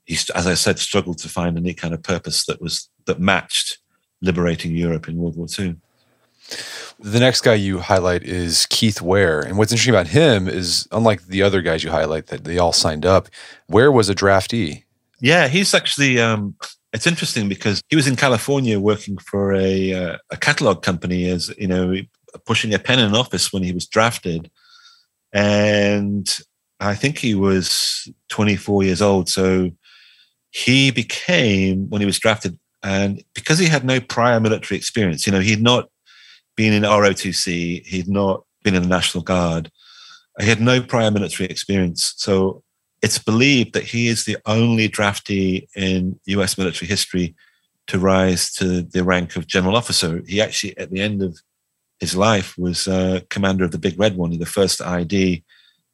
he, 0.04 0.18
as 0.34 0.48
I 0.48 0.54
said, 0.54 0.80
struggled 0.80 1.18
to 1.18 1.28
find 1.28 1.56
any 1.56 1.74
kind 1.74 1.94
of 1.94 2.02
purpose 2.02 2.44
that 2.46 2.60
was 2.60 2.90
that 3.06 3.20
matched 3.20 3.78
liberating 4.20 4.74
Europe 4.74 5.08
in 5.08 5.16
World 5.16 5.36
War 5.36 5.46
II. 5.56 5.76
The 7.02 7.18
next 7.18 7.40
guy 7.40 7.54
you 7.54 7.78
highlight 7.78 8.24
is 8.24 8.66
Keith 8.68 9.00
Ware. 9.00 9.40
And 9.40 9.56
what's 9.56 9.72
interesting 9.72 9.94
about 9.94 10.08
him 10.08 10.46
is, 10.46 10.86
unlike 10.92 11.26
the 11.26 11.42
other 11.42 11.62
guys 11.62 11.82
you 11.82 11.90
highlight 11.90 12.26
that 12.26 12.44
they 12.44 12.58
all 12.58 12.74
signed 12.74 13.06
up, 13.06 13.28
Ware 13.68 13.90
was 13.90 14.10
a 14.10 14.14
draftee. 14.14 14.84
Yeah, 15.18 15.48
he's 15.48 15.72
actually, 15.72 16.20
um, 16.20 16.54
it's 16.92 17.06
interesting 17.06 17.48
because 17.48 17.82
he 17.88 17.96
was 17.96 18.06
in 18.06 18.16
California 18.16 18.78
working 18.78 19.16
for 19.16 19.54
a, 19.54 19.94
uh, 19.94 20.18
a 20.30 20.36
catalog 20.36 20.82
company 20.82 21.26
as, 21.26 21.50
you 21.56 21.68
know, 21.68 21.94
pushing 22.44 22.74
a 22.74 22.78
pen 22.78 22.98
in 22.98 23.06
an 23.06 23.16
office 23.16 23.50
when 23.50 23.62
he 23.62 23.72
was 23.72 23.86
drafted. 23.86 24.50
And 25.32 26.28
I 26.80 26.94
think 26.94 27.16
he 27.16 27.34
was 27.34 28.12
24 28.28 28.82
years 28.82 29.00
old. 29.00 29.30
So 29.30 29.70
he 30.50 30.90
became, 30.90 31.88
when 31.88 32.02
he 32.02 32.06
was 32.06 32.18
drafted, 32.18 32.58
and 32.82 33.24
because 33.34 33.58
he 33.58 33.66
had 33.68 33.86
no 33.86 34.00
prior 34.00 34.38
military 34.38 34.76
experience, 34.76 35.26
you 35.26 35.32
know, 35.32 35.40
he'd 35.40 35.62
not 35.62 35.88
been 36.60 36.74
in 36.74 36.82
ROTC, 36.82 37.86
he'd 37.86 38.06
not 38.06 38.44
been 38.62 38.74
in 38.74 38.82
the 38.82 38.88
National 38.88 39.24
Guard. 39.24 39.70
He 40.38 40.46
had 40.46 40.60
no 40.60 40.82
prior 40.82 41.10
military 41.10 41.48
experience. 41.48 42.12
So 42.18 42.62
it's 43.00 43.18
believed 43.18 43.72
that 43.72 43.84
he 43.84 44.08
is 44.08 44.26
the 44.26 44.36
only 44.44 44.86
draftee 44.86 45.66
in 45.74 46.20
US 46.26 46.58
military 46.58 46.86
history 46.86 47.34
to 47.86 47.98
rise 47.98 48.52
to 48.56 48.82
the 48.82 49.02
rank 49.02 49.36
of 49.36 49.46
general 49.46 49.74
officer. 49.74 50.22
He 50.26 50.38
actually, 50.42 50.76
at 50.76 50.90
the 50.90 51.00
end 51.00 51.22
of 51.22 51.38
his 51.98 52.14
life, 52.14 52.58
was 52.58 52.86
uh, 52.86 53.20
commander 53.30 53.64
of 53.64 53.70
the 53.70 53.78
Big 53.78 53.98
Red 53.98 54.18
One, 54.18 54.38
the 54.38 54.44
first 54.44 54.82
ID 54.82 55.42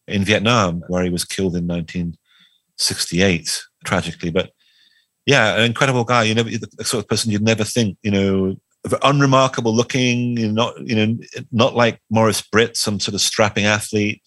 in 0.09 0.25
Vietnam, 0.25 0.83
where 0.89 1.05
he 1.05 1.11
was 1.11 1.25
killed 1.25 1.55
in 1.55 1.69
1968, 1.69 3.63
tragically. 3.85 4.31
But 4.31 4.51
yeah, 5.27 5.55
an 5.55 5.63
incredible 5.63 6.03
guy. 6.03 6.25
You 6.25 6.35
know, 6.35 6.43
the 6.43 6.85
sort 6.85 7.05
of 7.05 7.09
person 7.09 7.31
you'd 7.31 7.43
never 7.43 7.63
think, 7.63 7.99
you 8.03 8.11
know, 8.11 8.57
unremarkable 9.03 9.75
looking, 9.75 10.37
you 10.37 10.47
know, 10.47 10.53
not 10.53 10.87
you 10.87 10.95
know, 10.95 11.19
not 11.51 11.75
like 11.75 12.01
Maurice 12.11 12.43
Britt, 12.43 12.77
some 12.77 13.01
sort 13.01 13.15
of 13.15 13.21
strapping 13.21 13.65
athlete, 13.65 14.23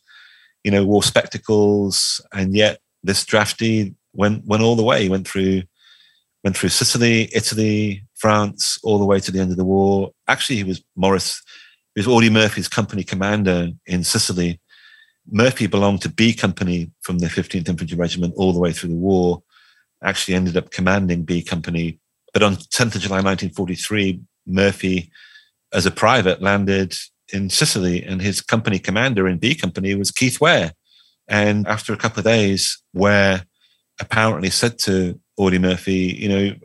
you 0.63 0.71
know, 0.71 0.85
wore 0.85 1.03
spectacles, 1.03 2.21
and 2.33 2.55
yet 2.55 2.79
this 3.03 3.23
draftee 3.23 3.95
went 4.13 4.45
went 4.45 4.63
all 4.63 4.75
the 4.75 4.83
way. 4.83 5.07
Went 5.09 5.27
through 5.27 5.63
went 6.43 6.55
through 6.55 6.69
Sicily, 6.69 7.29
Italy, 7.33 8.03
France, 8.15 8.79
all 8.83 8.97
the 8.97 9.05
way 9.05 9.19
to 9.19 9.31
the 9.31 9.39
end 9.39 9.51
of 9.51 9.57
the 9.57 9.65
war. 9.65 10.11
Actually, 10.27 10.57
he 10.57 10.63
was 10.63 10.83
Maurice, 10.95 11.41
he 11.95 11.99
was 11.99 12.07
Audie 12.07 12.29
Murphy's 12.29 12.67
company 12.67 13.03
commander 13.03 13.69
in 13.85 14.03
Sicily. 14.03 14.59
Murphy 15.31 15.67
belonged 15.67 16.01
to 16.01 16.09
B 16.09 16.33
Company 16.33 16.91
from 17.01 17.19
the 17.19 17.27
15th 17.27 17.69
Infantry 17.69 17.97
Regiment 17.97 18.33
all 18.35 18.53
the 18.53 18.59
way 18.59 18.71
through 18.71 18.89
the 18.89 18.95
war. 18.95 19.43
Actually, 20.03 20.35
ended 20.35 20.57
up 20.57 20.71
commanding 20.71 21.23
B 21.23 21.43
Company. 21.43 21.99
But 22.33 22.43
on 22.43 22.55
10th 22.55 22.95
of 22.95 23.01
July 23.01 23.17
1943, 23.17 24.21
Murphy, 24.49 25.11
as 25.73 25.85
a 25.85 25.91
private, 25.91 26.41
landed 26.41 26.95
in 27.31 27.49
Sicily, 27.49 28.03
and 28.03 28.21
his 28.21 28.41
company 28.41 28.79
commander 28.79 29.27
in 29.27 29.37
B 29.37 29.55
Company 29.55 29.95
was 29.95 30.11
Keith 30.11 30.41
Ware. 30.41 30.73
And 31.27 31.67
after 31.67 31.93
a 31.93 31.97
couple 31.97 32.19
of 32.19 32.25
days, 32.25 32.81
Ware 32.93 33.45
apparently 33.99 34.49
said 34.49 34.79
to 34.79 35.19
Audie 35.37 35.59
Murphy, 35.59 36.15
you 36.19 36.29
know, 36.29 36.55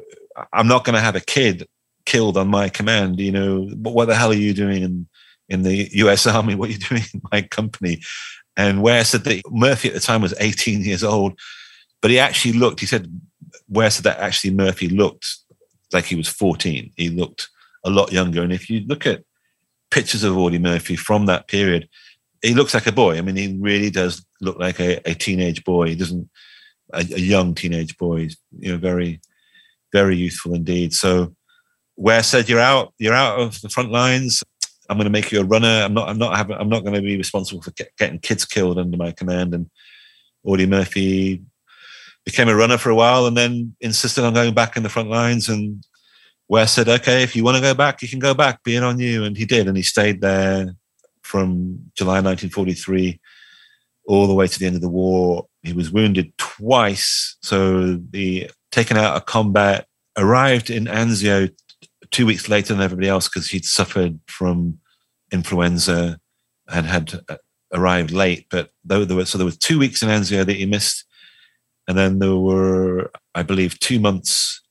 I'm 0.53 0.69
not 0.69 0.85
going 0.85 0.95
to 0.95 1.01
have 1.01 1.17
a 1.17 1.21
kid 1.21 1.69
killed 2.07 2.37
on 2.37 2.49
my 2.49 2.69
command. 2.69 3.21
You 3.21 3.33
know, 3.33 3.69
what 3.83 4.07
the 4.07 4.15
hell 4.15 4.31
are 4.31 4.35
you 4.35 4.55
doing 4.55 4.83
in 4.83 5.09
in 5.49 5.63
the 5.63 5.89
U.S. 5.93 6.27
Army? 6.27 6.55
What 6.55 6.71
are 6.71 6.73
you 6.73 6.79
doing 6.79 7.03
in 7.13 7.21
my 7.31 7.43
company? 7.43 8.01
And 8.57 8.83
Ware 8.83 9.05
said 9.05 9.25
that 9.25 9.43
Murphy 9.51 9.89
at 9.89 9.95
the 9.95 10.01
time 10.01 10.23
was 10.23 10.35
18 10.39 10.83
years 10.83 11.03
old, 11.03 11.39
but 12.01 12.11
he 12.11 12.19
actually 12.19 12.53
looked, 12.53 12.81
he 12.81 12.87
said, 12.87 13.11
Ware 13.69 13.91
said 13.91 14.05
that 14.05 14.21
actually 14.21 14.53
Murphy 14.53 14.89
looked 14.89 15.39
like 15.93 16.05
he 16.05 16.15
was 16.15 16.29
14. 16.29 16.93
He 16.97 17.11
looked 17.11 17.49
a 17.85 17.91
lot 17.91 18.13
younger. 18.13 18.43
And 18.43 18.53
if 18.53 18.71
you 18.71 18.81
look 18.87 19.07
at 19.07 19.25
pictures 19.91 20.25
of 20.25 20.37
Audie 20.37 20.59
Murphy 20.59 20.97
from 20.97 21.27
that 21.27 21.49
period, 21.49 21.89
he 22.43 22.55
looks 22.55 22.75
like 22.75 22.87
a 22.87 22.93
boy. 22.93 23.17
I 23.17 23.21
mean, 23.23 23.37
he 23.37 23.57
really 23.59 23.91
does 23.91 24.25
look 24.41 24.59
like 24.59 24.81
a, 24.81 25.01
a 25.09 25.15
teenage 25.15 25.65
boy. 25.65 25.89
He 25.89 25.95
doesn't, 25.95 26.29
a, 26.93 26.99
a 27.01 27.21
young 27.21 27.55
teenage 27.55 27.97
boy. 27.97 28.23
He's, 28.23 28.37
you 28.59 28.73
know, 28.73 28.79
very, 28.79 29.21
very 29.93 30.17
youthful 30.17 30.55
indeed. 30.55 30.93
So 30.93 31.35
Ware 31.97 32.23
said, 32.23 32.49
"You're 32.49 32.61
out. 32.61 32.93
You're 32.99 33.15
out 33.15 33.39
of 33.39 33.61
the 33.61 33.69
front 33.69 33.91
lines. 33.91 34.43
I'm 34.91 34.99
going 34.99 35.05
to 35.05 35.11
make 35.11 35.33
you 35.33 35.41
a 35.41 35.45
runner. 35.45 35.83
I'm 35.85 35.95
not. 35.95 36.09
I'm 36.09 36.19
not 36.19 36.37
having. 36.37 36.57
I'm 36.57 36.69
not 36.69 36.83
going 36.83 36.95
to 36.95 37.01
be 37.01 37.17
responsible 37.17 37.63
for 37.63 37.73
getting 37.99 38.19
kids 38.19 38.45
killed 38.45 38.79
under 38.79 38.97
my 38.97 39.13
command." 39.13 39.55
And 39.55 39.71
Audie 40.43 40.67
Murphy 40.67 41.43
became 42.25 42.49
a 42.49 42.57
runner 42.57 42.79
for 42.79 42.91
a 42.91 42.95
while, 42.95 43.27
and 43.27 43.37
then 43.37 43.77
insisted 43.81 44.25
on 44.25 44.35
going 44.35 44.55
back 44.55 44.77
in 44.77 44.83
the 44.83 44.89
front 44.89 45.09
lines. 45.09 45.49
And 45.49 45.85
Ware 46.49 46.67
said, 46.67 46.89
"Okay, 46.89 47.23
if 47.23 47.35
you 47.35 47.45
want 47.45 47.57
to 47.57 47.63
go 47.63 47.75
back, 47.75 48.03
you 48.03 48.09
can 48.09 48.19
go 48.19 48.35
back. 48.35 48.63
being 48.63 48.83
on 48.83 48.99
you." 48.99 49.25
And 49.25 49.37
he 49.37 49.45
did, 49.45 49.67
and 49.67 49.77
he 49.77 49.83
stayed 49.83 50.21
there 50.21 50.75
from 51.23 51.91
July 51.97 52.21
1943 52.21 53.21
all 54.07 54.27
the 54.27 54.35
way 54.35 54.47
to 54.47 54.59
the 54.59 54.67
end 54.67 54.77
of 54.77 54.83
the 54.83 54.89
war. 54.89 55.47
He 55.63 55.73
was 55.73 55.91
wounded 55.91 56.37
twice, 56.37 57.37
so 57.43 57.97
the 57.97 58.51
taken 58.71 58.97
out 58.97 59.17
of 59.17 59.27
combat 59.27 59.87
arrived 60.17 60.71
in 60.71 60.85
Anzio 60.85 61.51
two 62.11 62.27
weeks 62.27 62.49
later 62.49 62.75
than 62.75 62.83
everybody 62.83 63.09
else 63.09 63.29
because 63.29 63.49
he'd 63.49 63.65
suffered 63.65 64.19
from 64.27 64.79
influenza 65.33 66.19
and 66.69 66.87
had 66.87 67.21
uh, 67.29 67.37
arrived 67.73 68.11
late. 68.11 68.47
But 68.51 68.71
though 68.85 69.05
there 69.05 69.17
were, 69.17 69.27
so 69.27 69.39
there 69.39 69.45
was 69.45 69.59
two 69.59 69.79
weeks 69.79 70.03
in 70.03 70.09
Anzio 70.09 70.45
that 70.45 70.57
he 70.57 70.67
missed, 70.67 71.05
and 71.89 71.99
then 71.99 72.19
there 72.19 72.37
were, 72.37 73.11
I 73.35 73.43
believe, 73.43 73.79
two 73.81 74.01
months 74.01 74.63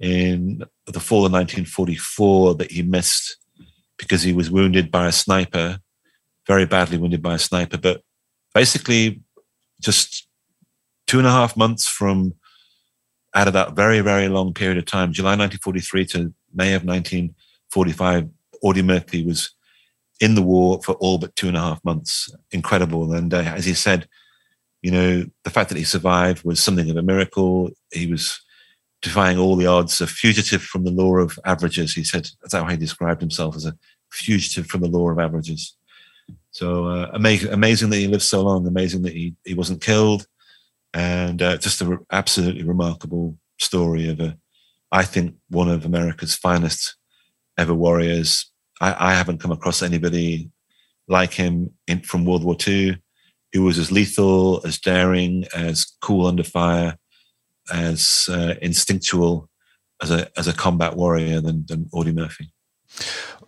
in 0.00 0.64
the 0.86 1.00
fall 1.00 1.26
of 1.26 1.32
1944 1.32 2.54
that 2.56 2.72
he 2.72 2.82
missed 2.82 3.36
because 3.98 4.22
he 4.22 4.32
was 4.32 4.50
wounded 4.50 4.90
by 4.90 5.06
a 5.06 5.12
sniper, 5.12 5.78
very 6.46 6.64
badly 6.64 6.96
wounded 6.96 7.22
by 7.22 7.34
a 7.34 7.38
sniper. 7.38 7.76
But 7.76 8.02
basically, 8.54 9.20
just 9.80 10.26
two 11.06 11.18
and 11.18 11.26
a 11.26 11.30
half 11.30 11.56
months 11.56 11.86
from 11.86 12.34
out 13.34 13.46
of 13.46 13.52
that 13.52 13.74
very, 13.74 14.00
very 14.00 14.28
long 14.28 14.54
period 14.54 14.78
of 14.78 14.86
time, 14.86 15.12
July 15.12 15.32
1943 15.32 16.06
to 16.06 16.34
May 16.52 16.74
of 16.74 16.84
1945, 16.84 18.28
Audie 18.62 18.82
Murphy 18.82 19.24
was 19.24 19.50
in 20.20 20.34
the 20.34 20.42
war 20.42 20.80
for 20.82 20.94
all 20.94 21.18
but 21.18 21.36
two 21.36 21.48
and 21.48 21.56
a 21.56 21.60
half 21.60 21.84
months. 21.84 22.34
Incredible. 22.50 23.12
And 23.12 23.32
uh, 23.32 23.38
as 23.38 23.64
he 23.64 23.74
said, 23.74 24.08
you 24.82 24.90
know, 24.90 25.24
the 25.44 25.50
fact 25.50 25.68
that 25.68 25.78
he 25.78 25.84
survived 25.84 26.44
was 26.44 26.60
something 26.60 26.90
of 26.90 26.96
a 26.96 27.02
miracle. 27.02 27.70
He 27.92 28.06
was 28.06 28.40
defying 29.02 29.38
all 29.38 29.56
the 29.56 29.66
odds, 29.66 30.00
a 30.00 30.06
fugitive 30.06 30.62
from 30.62 30.84
the 30.84 30.90
law 30.90 31.16
of 31.16 31.38
averages. 31.44 31.94
He 31.94 32.04
said 32.04 32.28
that's 32.40 32.54
how 32.54 32.66
he 32.66 32.76
described 32.76 33.20
himself 33.20 33.56
as 33.56 33.66
a 33.66 33.76
fugitive 34.10 34.66
from 34.66 34.80
the 34.80 34.88
law 34.88 35.10
of 35.10 35.18
averages. 35.18 35.76
So 36.50 36.86
uh, 36.86 37.10
amazing, 37.12 37.52
amazing 37.52 37.90
that 37.90 37.96
he 37.96 38.08
lived 38.08 38.22
so 38.22 38.42
long. 38.42 38.66
Amazing 38.66 39.02
that 39.02 39.12
he, 39.12 39.34
he 39.44 39.54
wasn't 39.54 39.82
killed, 39.82 40.26
and 40.92 41.40
uh, 41.40 41.56
just 41.56 41.80
an 41.80 41.98
absolutely 42.10 42.62
remarkable 42.62 43.36
story 43.58 44.08
of 44.08 44.20
a 44.20 44.36
I 44.92 45.04
think 45.04 45.36
one 45.48 45.68
of 45.68 45.84
America's 45.84 46.34
finest 46.34 46.96
ever 47.56 47.74
warriors. 47.74 48.50
I, 48.80 49.10
I 49.10 49.14
haven't 49.14 49.38
come 49.38 49.52
across 49.52 49.82
anybody 49.82 50.50
like 51.06 51.32
him 51.32 51.72
in, 51.86 52.00
from 52.00 52.24
World 52.24 52.44
War 52.44 52.56
II 52.66 53.00
who 53.52 53.62
was 53.62 53.78
as 53.78 53.90
lethal, 53.90 54.64
as 54.64 54.78
daring, 54.78 55.44
as 55.54 55.96
cool 56.00 56.26
under 56.26 56.44
fire, 56.44 56.96
as 57.72 58.28
uh, 58.30 58.54
instinctual 58.60 59.48
as 60.02 60.10
a 60.10 60.28
as 60.38 60.48
a 60.48 60.52
combat 60.52 60.96
warrior 60.96 61.40
than 61.40 61.64
than 61.66 61.88
Audie 61.92 62.12
Murphy. 62.12 62.52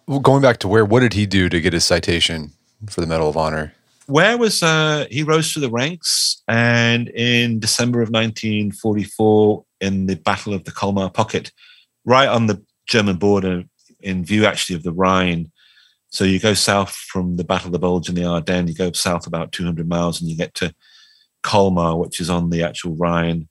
Well, 0.06 0.20
going 0.20 0.42
back 0.42 0.58
to 0.58 0.68
Ware, 0.68 0.84
what 0.84 1.00
did 1.00 1.14
he 1.14 1.26
do 1.26 1.48
to 1.48 1.60
get 1.60 1.72
his 1.72 1.84
citation 1.84 2.52
for 2.88 3.00
the 3.00 3.06
Medal 3.06 3.28
of 3.28 3.36
Honor? 3.36 3.72
Ware 4.08 4.36
was 4.36 4.62
uh, 4.62 5.06
he 5.10 5.22
rose 5.22 5.52
to 5.54 5.60
the 5.60 5.70
ranks, 5.70 6.42
and 6.48 7.08
in 7.08 7.60
December 7.60 8.02
of 8.02 8.10
1944, 8.10 9.64
in 9.80 10.06
the 10.06 10.16
Battle 10.16 10.54
of 10.54 10.64
the 10.64 10.72
Colmar 10.72 11.10
Pocket, 11.10 11.52
right 12.04 12.28
on 12.28 12.46
the 12.46 12.62
German 12.86 13.16
border, 13.16 13.64
in 14.00 14.24
view 14.24 14.44
actually 14.44 14.76
of 14.76 14.82
the 14.82 14.92
Rhine. 14.92 15.50
So 16.10 16.24
you 16.24 16.38
go 16.38 16.52
south 16.52 16.94
from 16.94 17.36
the 17.36 17.44
Battle 17.44 17.68
of 17.68 17.72
the 17.72 17.78
Bulge 17.78 18.08
in 18.08 18.14
the 18.14 18.24
Ardennes, 18.24 18.68
you 18.68 18.76
go 18.76 18.92
south 18.92 19.26
about 19.26 19.52
200 19.52 19.88
miles, 19.88 20.20
and 20.20 20.28
you 20.28 20.36
get 20.36 20.52
to 20.54 20.74
Colmar, 21.42 21.96
which 21.96 22.20
is 22.20 22.28
on 22.28 22.50
the 22.50 22.62
actual 22.62 22.94
Rhine. 22.96 23.48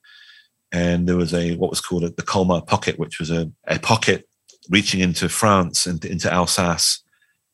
And 0.72 1.08
there 1.08 1.18
was 1.18 1.34
a 1.34 1.56
what 1.56 1.70
was 1.70 1.82
called 1.82 2.04
a, 2.04 2.10
the 2.10 2.24
Colmar 2.24 2.62
Pocket, 2.62 2.98
which 2.98 3.20
was 3.20 3.30
a, 3.30 3.52
a 3.68 3.80
pocket 3.80 4.28
reaching 4.70 5.02
into 5.02 5.28
France 5.28 5.86
and 5.86 6.04
into 6.06 6.32
Alsace, 6.32 7.04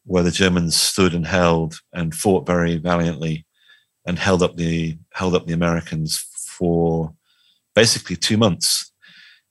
where 0.06 0.24
the 0.24 0.32
Germans 0.32 0.76
stood 0.76 1.14
and 1.14 1.26
held 1.26 1.80
and 1.94 2.14
fought 2.14 2.46
very 2.46 2.78
valiantly, 2.78 3.46
and 4.06 4.20
held 4.20 4.44
up 4.44 4.56
the 4.56 4.98
held 5.14 5.36
up 5.36 5.48
the 5.48 5.54
Americans 5.54 6.24
for 6.58 7.14
basically 7.76 8.16
two 8.16 8.38
months. 8.38 8.92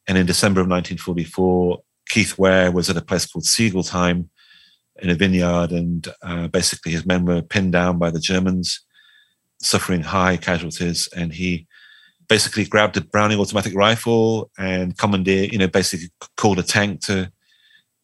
And 0.09 0.17
in 0.17 0.27
December 0.27 0.61
of 0.61 0.69
1944, 0.69 1.81
Keith 2.09 2.39
Ware 2.39 2.71
was 2.71 2.89
at 2.89 2.97
a 2.97 3.03
place 3.03 3.27
called 3.27 3.45
Sigolsheim 3.45 4.29
in 5.03 5.11
a 5.11 5.15
vineyard, 5.15 5.73
and 5.73 6.09
uh, 6.23 6.49
basically 6.49 6.93
his 6.93 7.07
men 7.07 7.25
were 7.25 7.43
pinned 7.43 7.73
down 7.73 7.99
by 7.99 8.11
the 8.11 8.21
Germans, 8.21 8.85
suffering 9.61 10.03
high 10.03 10.37
casualties. 10.37 11.09
And 11.15 11.33
he 11.33 11.66
basically 12.29 12.65
grabbed 12.65 12.97
a 12.97 13.01
Browning 13.01 13.39
automatic 13.39 13.75
rifle 13.75 14.51
and 14.59 14.97
commandeered, 14.97 15.53
you 15.53 15.59
know, 15.59 15.69
basically 15.69 16.11
called 16.37 16.59
a 16.59 16.63
tank 16.63 17.01
to 17.07 17.31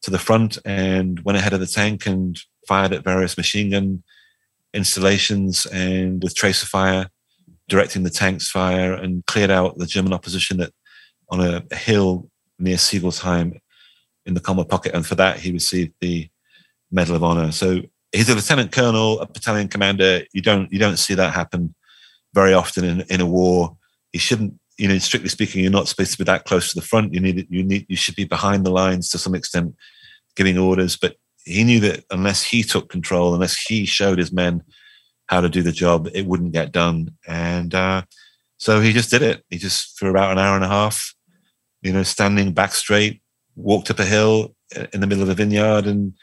to 0.02 0.10
the 0.10 0.18
front 0.18 0.58
and 0.64 1.20
went 1.20 1.38
ahead 1.38 1.52
of 1.52 1.60
the 1.60 1.66
tank 1.66 2.06
and 2.06 2.40
fired 2.66 2.92
at 2.92 3.04
various 3.04 3.36
machine 3.36 3.70
gun 3.70 4.02
installations 4.74 5.64
and 5.66 6.22
with 6.22 6.34
tracer 6.34 6.66
fire 6.66 7.08
directing 7.68 8.02
the 8.02 8.10
tank's 8.10 8.50
fire 8.50 8.92
and 8.92 9.24
cleared 9.26 9.50
out 9.50 9.78
the 9.78 9.86
German 9.86 10.12
opposition 10.12 10.60
at, 10.60 10.72
on 11.30 11.40
a, 11.40 11.62
a 11.70 11.76
hill 11.76 12.28
near 12.58 12.76
Sigolsheim 12.76 13.58
in 14.26 14.34
the 14.34 14.40
Colmar 14.40 14.68
Pocket. 14.68 14.94
And 14.94 15.06
for 15.06 15.14
that, 15.14 15.38
he 15.38 15.52
received 15.52 15.94
the 16.00 16.28
Medal 16.90 17.16
of 17.16 17.24
Honor. 17.24 17.52
So 17.52 17.80
he's 18.12 18.28
a 18.28 18.34
lieutenant 18.34 18.72
colonel, 18.72 19.20
a 19.20 19.26
battalion 19.26 19.68
commander. 19.68 20.22
You 20.32 20.42
don't 20.42 20.70
you 20.72 20.78
don't 20.78 20.98
see 20.98 21.14
that 21.14 21.32
happen 21.32 21.74
very 22.34 22.52
often 22.52 22.84
in, 22.84 23.00
in 23.08 23.20
a 23.20 23.26
war. 23.26 23.76
He 24.12 24.18
shouldn't, 24.18 24.54
you 24.78 24.88
know, 24.88 24.98
strictly 24.98 25.28
speaking, 25.28 25.62
you're 25.62 25.72
not 25.72 25.88
supposed 25.88 26.12
to 26.12 26.18
be 26.18 26.24
that 26.24 26.44
close 26.44 26.72
to 26.72 26.80
the 26.80 26.86
front. 26.86 27.14
You 27.14 27.20
need 27.20 27.46
you 27.50 27.62
need 27.62 27.86
you 27.88 27.96
should 27.96 28.16
be 28.16 28.24
behind 28.24 28.64
the 28.64 28.70
lines 28.70 29.10
to 29.10 29.18
some 29.18 29.34
extent, 29.34 29.74
giving 30.36 30.58
orders. 30.58 30.96
But 30.96 31.16
he 31.44 31.64
knew 31.64 31.80
that 31.80 32.04
unless 32.10 32.42
he 32.42 32.62
took 32.62 32.88
control, 32.88 33.34
unless 33.34 33.60
he 33.60 33.84
showed 33.84 34.18
his 34.18 34.32
men 34.32 34.62
how 35.26 35.40
to 35.40 35.48
do 35.48 35.62
the 35.62 35.72
job, 35.72 36.08
it 36.14 36.26
wouldn't 36.26 36.52
get 36.52 36.72
done. 36.72 37.10
And 37.26 37.74
uh, 37.74 38.02
so 38.58 38.80
he 38.80 38.92
just 38.92 39.10
did 39.10 39.22
it. 39.22 39.44
He 39.50 39.58
just, 39.58 39.98
for 39.98 40.08
about 40.08 40.32
an 40.32 40.38
hour 40.38 40.54
and 40.54 40.64
a 40.64 40.68
half, 40.68 41.14
you 41.80 41.92
know, 41.92 42.02
standing 42.02 42.52
back 42.52 42.72
straight, 42.72 43.22
walked 43.56 43.90
up 43.90 43.98
a 43.98 44.04
hill 44.04 44.54
in 44.92 45.00
the 45.00 45.06
middle 45.06 45.22
of 45.22 45.28
a 45.28 45.34
vineyard 45.34 45.86
and 45.86 46.14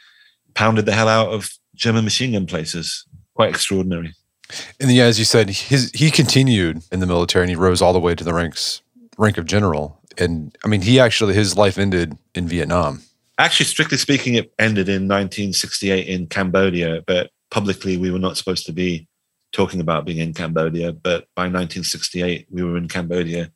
pounded 0.54 0.86
the 0.86 0.92
hell 0.92 1.08
out 1.08 1.32
of 1.32 1.50
German 1.74 2.04
machine 2.04 2.32
gun 2.32 2.46
places. 2.46 3.04
Quite 3.34 3.50
extraordinary. 3.50 4.14
And 4.78 4.90
yeah, 4.90 5.04
as 5.04 5.18
you 5.18 5.24
said, 5.24 5.50
his 5.50 5.90
he 5.92 6.10
continued 6.10 6.82
in 6.90 7.00
the 7.00 7.06
military 7.06 7.44
and 7.44 7.50
he 7.50 7.56
rose 7.56 7.82
all 7.82 7.92
the 7.92 8.00
way 8.00 8.14
to 8.14 8.24
the 8.24 8.34
ranks 8.34 8.82
rank 9.18 9.38
of 9.38 9.46
general. 9.46 10.00
And 10.18 10.56
I 10.64 10.68
mean, 10.68 10.82
he 10.82 10.98
actually 10.98 11.34
his 11.34 11.56
life 11.56 11.78
ended 11.78 12.16
in 12.34 12.48
Vietnam. 12.48 13.02
Actually, 13.38 13.66
strictly 13.66 13.96
speaking, 13.96 14.34
it 14.34 14.52
ended 14.58 14.88
in 14.88 15.08
1968 15.08 16.06
in 16.06 16.26
Cambodia, 16.26 17.02
but 17.06 17.30
publicly 17.50 17.96
we 17.96 18.10
were 18.10 18.18
not 18.18 18.36
supposed 18.36 18.66
to 18.66 18.72
be 18.72 19.08
talking 19.52 19.80
about 19.80 20.04
being 20.04 20.18
in 20.18 20.34
Cambodia. 20.34 20.92
But 20.92 21.26
by 21.34 21.44
1968, 21.44 22.46
we 22.50 22.62
were 22.62 22.76
in 22.76 22.88
Cambodia, 22.88 23.50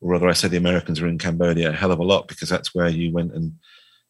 or 0.00 0.12
rather, 0.12 0.28
I 0.28 0.32
said 0.32 0.50
the 0.50 0.56
Americans 0.56 1.00
were 1.00 1.08
in 1.08 1.18
Cambodia 1.18 1.70
a 1.70 1.72
hell 1.72 1.92
of 1.92 1.98
a 1.98 2.04
lot 2.04 2.28
because 2.28 2.48
that's 2.48 2.74
where 2.74 2.88
you 2.88 3.12
went 3.12 3.32
and 3.32 3.52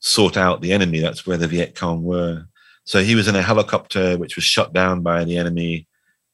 sought 0.01 0.36
out 0.36 0.61
the 0.61 0.72
enemy. 0.72 1.01
That's 1.01 1.26
where 1.26 1.36
the 1.36 1.49
Viet 1.49 1.74
Cong 1.74 2.03
were. 2.03 2.47
So 2.84 3.03
he 3.03 3.14
was 3.14 3.28
in 3.28 3.36
a 3.36 3.43
helicopter 3.43 4.16
which 4.16 4.36
was 4.36 4.45
shot 4.45 4.72
down 4.72 5.03
by 5.03 5.24
the 5.24 5.36
enemy, 5.36 5.88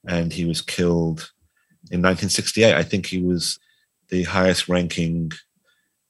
and 0.06 0.32
he 0.32 0.44
was 0.44 0.60
killed 0.60 1.32
in 1.90 2.00
1968. 2.02 2.74
I 2.74 2.82
think 2.82 3.06
he 3.06 3.22
was 3.22 3.58
the 4.08 4.24
highest 4.24 4.68
ranking 4.68 5.32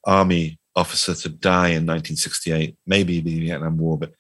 army 0.05 0.59
officer 0.77 1.15
to 1.15 1.29
die 1.29 1.69
in 1.69 1.87
1968, 1.87 2.77
maybe 2.87 3.21
the 3.21 3.41
Vietnam 3.41 3.79
War, 3.79 3.99
but 3.99 4.13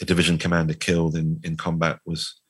a 0.00 0.04
division 0.04 0.38
commander 0.38 0.74
killed 0.74 1.16
in, 1.16 1.40
in 1.44 1.56
combat 1.56 1.98
was 2.04 2.40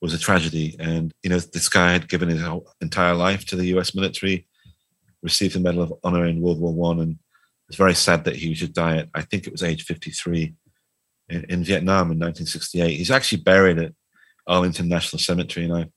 was 0.00 0.12
a 0.12 0.18
tragedy. 0.18 0.76
And 0.78 1.12
you 1.22 1.30
know, 1.30 1.38
this 1.38 1.68
guy 1.68 1.92
had 1.92 2.08
given 2.08 2.28
his 2.28 2.42
entire 2.80 3.14
life 3.14 3.46
to 3.46 3.56
the 3.56 3.66
U.S. 3.66 3.94
military, 3.94 4.46
received 5.22 5.54
the 5.54 5.60
Medal 5.60 5.82
of 5.82 5.94
Honor 6.04 6.26
in 6.26 6.42
World 6.42 6.60
War 6.60 6.74
One, 6.74 7.00
and 7.00 7.18
it's 7.68 7.78
very 7.78 7.94
sad 7.94 8.24
that 8.24 8.36
he 8.36 8.54
should 8.54 8.74
die 8.74 8.98
at 8.98 9.08
I 9.14 9.22
think 9.22 9.46
it 9.46 9.52
was 9.52 9.62
age 9.62 9.84
53 9.84 10.54
in, 11.30 11.44
in 11.44 11.64
Vietnam 11.64 12.12
in 12.12 12.18
1968. 12.18 12.96
He's 12.96 13.10
actually 13.10 13.42
buried 13.42 13.78
at 13.78 13.94
Arlington 14.46 14.88
National 14.88 15.20
Cemetery, 15.20 15.64
and 15.64 15.74
I 15.74 15.90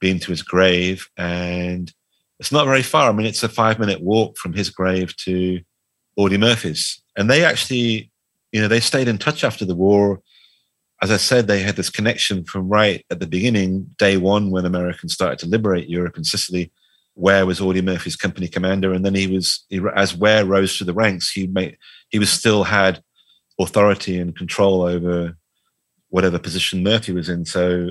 been 0.00 0.18
to 0.20 0.30
his 0.30 0.42
grave, 0.42 1.08
and 1.16 1.92
it's 2.38 2.52
not 2.52 2.66
very 2.66 2.82
far. 2.82 3.08
I 3.08 3.12
mean, 3.12 3.26
it's 3.26 3.42
a 3.42 3.48
five 3.48 3.78
minute 3.78 4.00
walk 4.00 4.36
from 4.36 4.52
his 4.52 4.70
grave 4.70 5.16
to 5.24 5.60
Audie 6.16 6.38
Murphy's. 6.38 7.00
And 7.16 7.30
they 7.30 7.44
actually, 7.44 8.10
you 8.52 8.60
know, 8.60 8.68
they 8.68 8.80
stayed 8.80 9.08
in 9.08 9.18
touch 9.18 9.44
after 9.44 9.64
the 9.64 9.74
war. 9.74 10.20
As 11.00 11.10
I 11.10 11.16
said, 11.16 11.46
they 11.46 11.60
had 11.60 11.76
this 11.76 11.90
connection 11.90 12.44
from 12.44 12.68
right 12.68 13.04
at 13.10 13.20
the 13.20 13.26
beginning, 13.26 13.94
day 13.98 14.16
one, 14.16 14.50
when 14.50 14.64
Americans 14.64 15.14
started 15.14 15.38
to 15.40 15.46
liberate 15.46 15.88
Europe 15.88 16.16
and 16.16 16.26
Sicily. 16.26 16.72
Ware 17.14 17.46
was 17.46 17.60
Audie 17.60 17.82
Murphy's 17.82 18.16
company 18.16 18.46
commander, 18.46 18.92
and 18.92 19.04
then 19.04 19.14
he 19.14 19.26
was, 19.26 19.64
he, 19.68 19.80
as 19.96 20.16
Ware 20.16 20.44
rose 20.44 20.76
through 20.76 20.86
the 20.86 20.94
ranks, 20.94 21.30
he 21.30 21.48
made, 21.48 21.76
he 22.10 22.18
was 22.18 22.30
still 22.30 22.62
had 22.62 23.02
authority 23.60 24.18
and 24.18 24.36
control 24.36 24.82
over 24.82 25.36
whatever 26.10 26.38
position 26.38 26.84
Murphy 26.84 27.12
was 27.12 27.28
in. 27.28 27.44
So, 27.44 27.90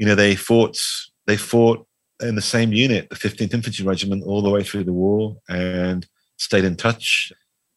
you 0.00 0.06
know, 0.06 0.14
they 0.14 0.34
fought, 0.34 0.80
they 1.26 1.36
fought 1.36 1.86
in 2.22 2.34
the 2.34 2.40
same 2.40 2.72
unit, 2.72 3.10
the 3.10 3.16
15th 3.16 3.52
Infantry 3.52 3.84
Regiment, 3.84 4.24
all 4.24 4.40
the 4.40 4.48
way 4.48 4.62
through 4.64 4.84
the 4.84 4.94
war 4.94 5.36
and 5.46 6.06
stayed 6.38 6.64
in 6.64 6.74
touch. 6.74 7.30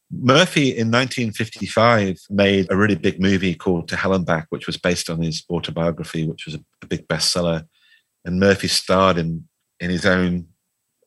Murphy 0.09 0.69
in 0.69 0.89
1955 0.89 2.17
made 2.29 2.71
a 2.71 2.77
really 2.77 2.95
big 2.95 3.19
movie 3.19 3.53
called 3.53 3.89
To 3.89 3.97
Hell 3.97 4.13
and 4.13 4.25
Back, 4.25 4.45
which 4.51 4.67
was 4.67 4.77
based 4.77 5.09
on 5.09 5.21
his 5.21 5.43
autobiography, 5.49 6.25
which 6.25 6.45
was 6.45 6.55
a, 6.55 6.59
a 6.81 6.87
big 6.87 7.05
bestseller. 7.09 7.67
And 8.23 8.39
Murphy 8.39 8.69
starred 8.69 9.17
in, 9.17 9.45
in 9.81 9.89
his 9.89 10.05
own 10.05 10.47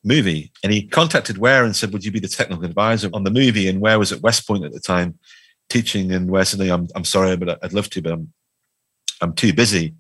movie. 0.05 0.53
And 0.63 0.71
he 0.71 0.87
contacted 0.87 1.39
Ware 1.39 1.65
and 1.65 1.75
said, 1.75 1.95
Would 1.95 2.05
you 2.05 2.13
be 2.13 2.21
the 2.21 2.29
technical 2.29 2.67
advisor 2.67 3.09
on 3.15 3.25
the 3.25 3.31
movie? 3.31 3.69
And 3.69 3.81
Ware 3.81 3.99
was 3.99 4.13
at 4.13 4.21
West 4.21 4.47
Point 4.47 4.67
at 4.67 4.73
the 4.73 4.81
time 4.81 5.19
teaching. 5.71 6.13
And 6.13 6.31
Ware 6.31 6.45
said, 6.45 6.61
I'm, 6.61 6.89
I'm 6.95 7.05
sorry, 7.05 7.39
but 7.39 7.59
I'd 7.65 7.73
love 7.73 7.89
to, 7.91 8.03
but 8.03 8.13
I'm, 8.13 8.35
I'm 9.23 9.33
too 9.33 9.55
busy. 9.55 9.95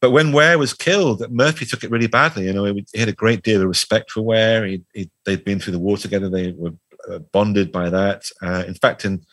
But 0.00 0.12
when 0.12 0.32
Ware 0.32 0.58
was 0.58 0.74
killed, 0.74 1.28
Murphy 1.30 1.66
took 1.66 1.82
it 1.82 1.90
really 1.90 2.06
badly. 2.06 2.44
You 2.46 2.52
know, 2.52 2.64
he, 2.64 2.84
had 2.94 3.08
a 3.08 3.12
great 3.12 3.42
deal 3.42 3.62
of 3.62 3.68
respect 3.68 4.12
for 4.12 4.22
Ware. 4.22 4.64
He, 4.64 4.82
he, 4.94 5.10
they'd 5.24 5.44
been 5.44 5.58
through 5.58 5.72
the 5.72 5.78
war 5.78 5.96
together. 5.96 6.28
They 6.28 6.52
were 6.52 6.74
uh, 7.10 7.18
bonded 7.32 7.72
by 7.72 7.90
that. 7.90 8.30
Uh, 8.42 8.64
in 8.66 8.74
fact, 8.74 9.04
in 9.04 9.24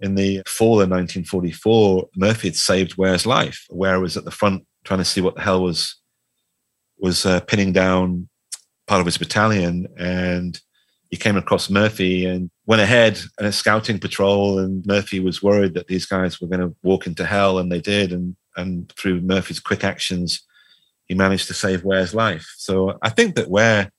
in 0.00 0.16
the 0.16 0.42
fall 0.46 0.80
of 0.82 0.90
1944, 0.90 2.08
Murphy 2.16 2.48
had 2.48 2.56
saved 2.56 2.98
Ware's 2.98 3.24
life. 3.24 3.64
Ware 3.70 4.00
was 4.00 4.16
at 4.16 4.24
the 4.24 4.30
front 4.30 4.66
trying 4.84 4.98
to 4.98 5.04
see 5.04 5.20
what 5.20 5.36
the 5.36 5.40
hell 5.40 5.62
was 5.62 5.96
was 6.98 7.24
uh, 7.24 7.40
pinning 7.40 7.72
down 7.72 8.28
part 8.86 9.00
of 9.00 9.06
his 9.06 9.18
battalion, 9.18 9.86
and 9.96 10.60
he 11.10 11.16
came 11.16 11.36
across 11.36 11.70
Murphy 11.70 12.26
and 12.26 12.50
went 12.66 12.82
ahead 12.82 13.18
in 13.38 13.46
a 13.46 13.52
scouting 13.52 13.98
patrol. 13.98 14.58
And 14.58 14.84
Murphy 14.84 15.20
was 15.20 15.42
worried 15.42 15.74
that 15.74 15.86
these 15.86 16.06
guys 16.06 16.40
were 16.40 16.48
going 16.48 16.60
to 16.60 16.74
walk 16.82 17.06
into 17.06 17.24
hell, 17.24 17.58
and 17.58 17.70
they 17.70 17.80
did. 17.80 18.12
And 18.12 18.36
and 18.56 18.90
through 18.98 19.20
Murphy's 19.20 19.60
quick 19.60 19.84
actions, 19.84 20.42
he 21.06 21.14
managed 21.14 21.48
to 21.48 21.54
save 21.54 21.84
Ware's 21.84 22.14
life. 22.14 22.46
So 22.56 22.98
I 23.02 23.10
think 23.10 23.36
that 23.36 23.50
Ware, 23.50 23.90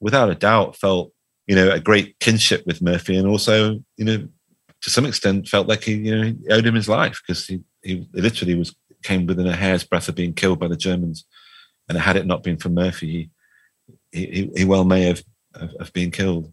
without 0.00 0.30
a 0.30 0.34
doubt, 0.34 0.76
felt 0.76 1.12
you 1.46 1.56
know 1.56 1.70
a 1.70 1.80
great 1.80 2.18
kinship 2.20 2.64
with 2.66 2.82
Murphy, 2.82 3.16
and 3.16 3.26
also 3.26 3.82
you 3.96 4.04
know 4.04 4.28
to 4.80 4.90
some 4.90 5.06
extent 5.06 5.48
felt 5.48 5.68
like 5.68 5.84
he 5.84 5.94
you 5.94 6.16
know 6.16 6.22
he 6.22 6.36
owed 6.50 6.66
him 6.66 6.74
his 6.74 6.88
life 6.88 7.20
because 7.26 7.46
he 7.46 7.60
he 7.82 8.06
literally 8.12 8.54
was 8.54 8.74
came 9.02 9.26
within 9.26 9.46
a 9.46 9.56
hair's 9.56 9.84
breadth 9.84 10.08
of 10.08 10.14
being 10.14 10.34
killed 10.34 10.58
by 10.58 10.68
the 10.68 10.76
Germans, 10.76 11.24
and 11.88 11.98
had 11.98 12.16
it 12.16 12.26
not 12.26 12.42
been 12.42 12.56
for 12.56 12.68
Murphy, 12.68 13.30
he 14.12 14.26
he, 14.26 14.50
he 14.56 14.64
well 14.64 14.84
may 14.84 15.02
have, 15.02 15.22
have, 15.58 15.72
have 15.78 15.92
been 15.92 16.10
killed. 16.10 16.52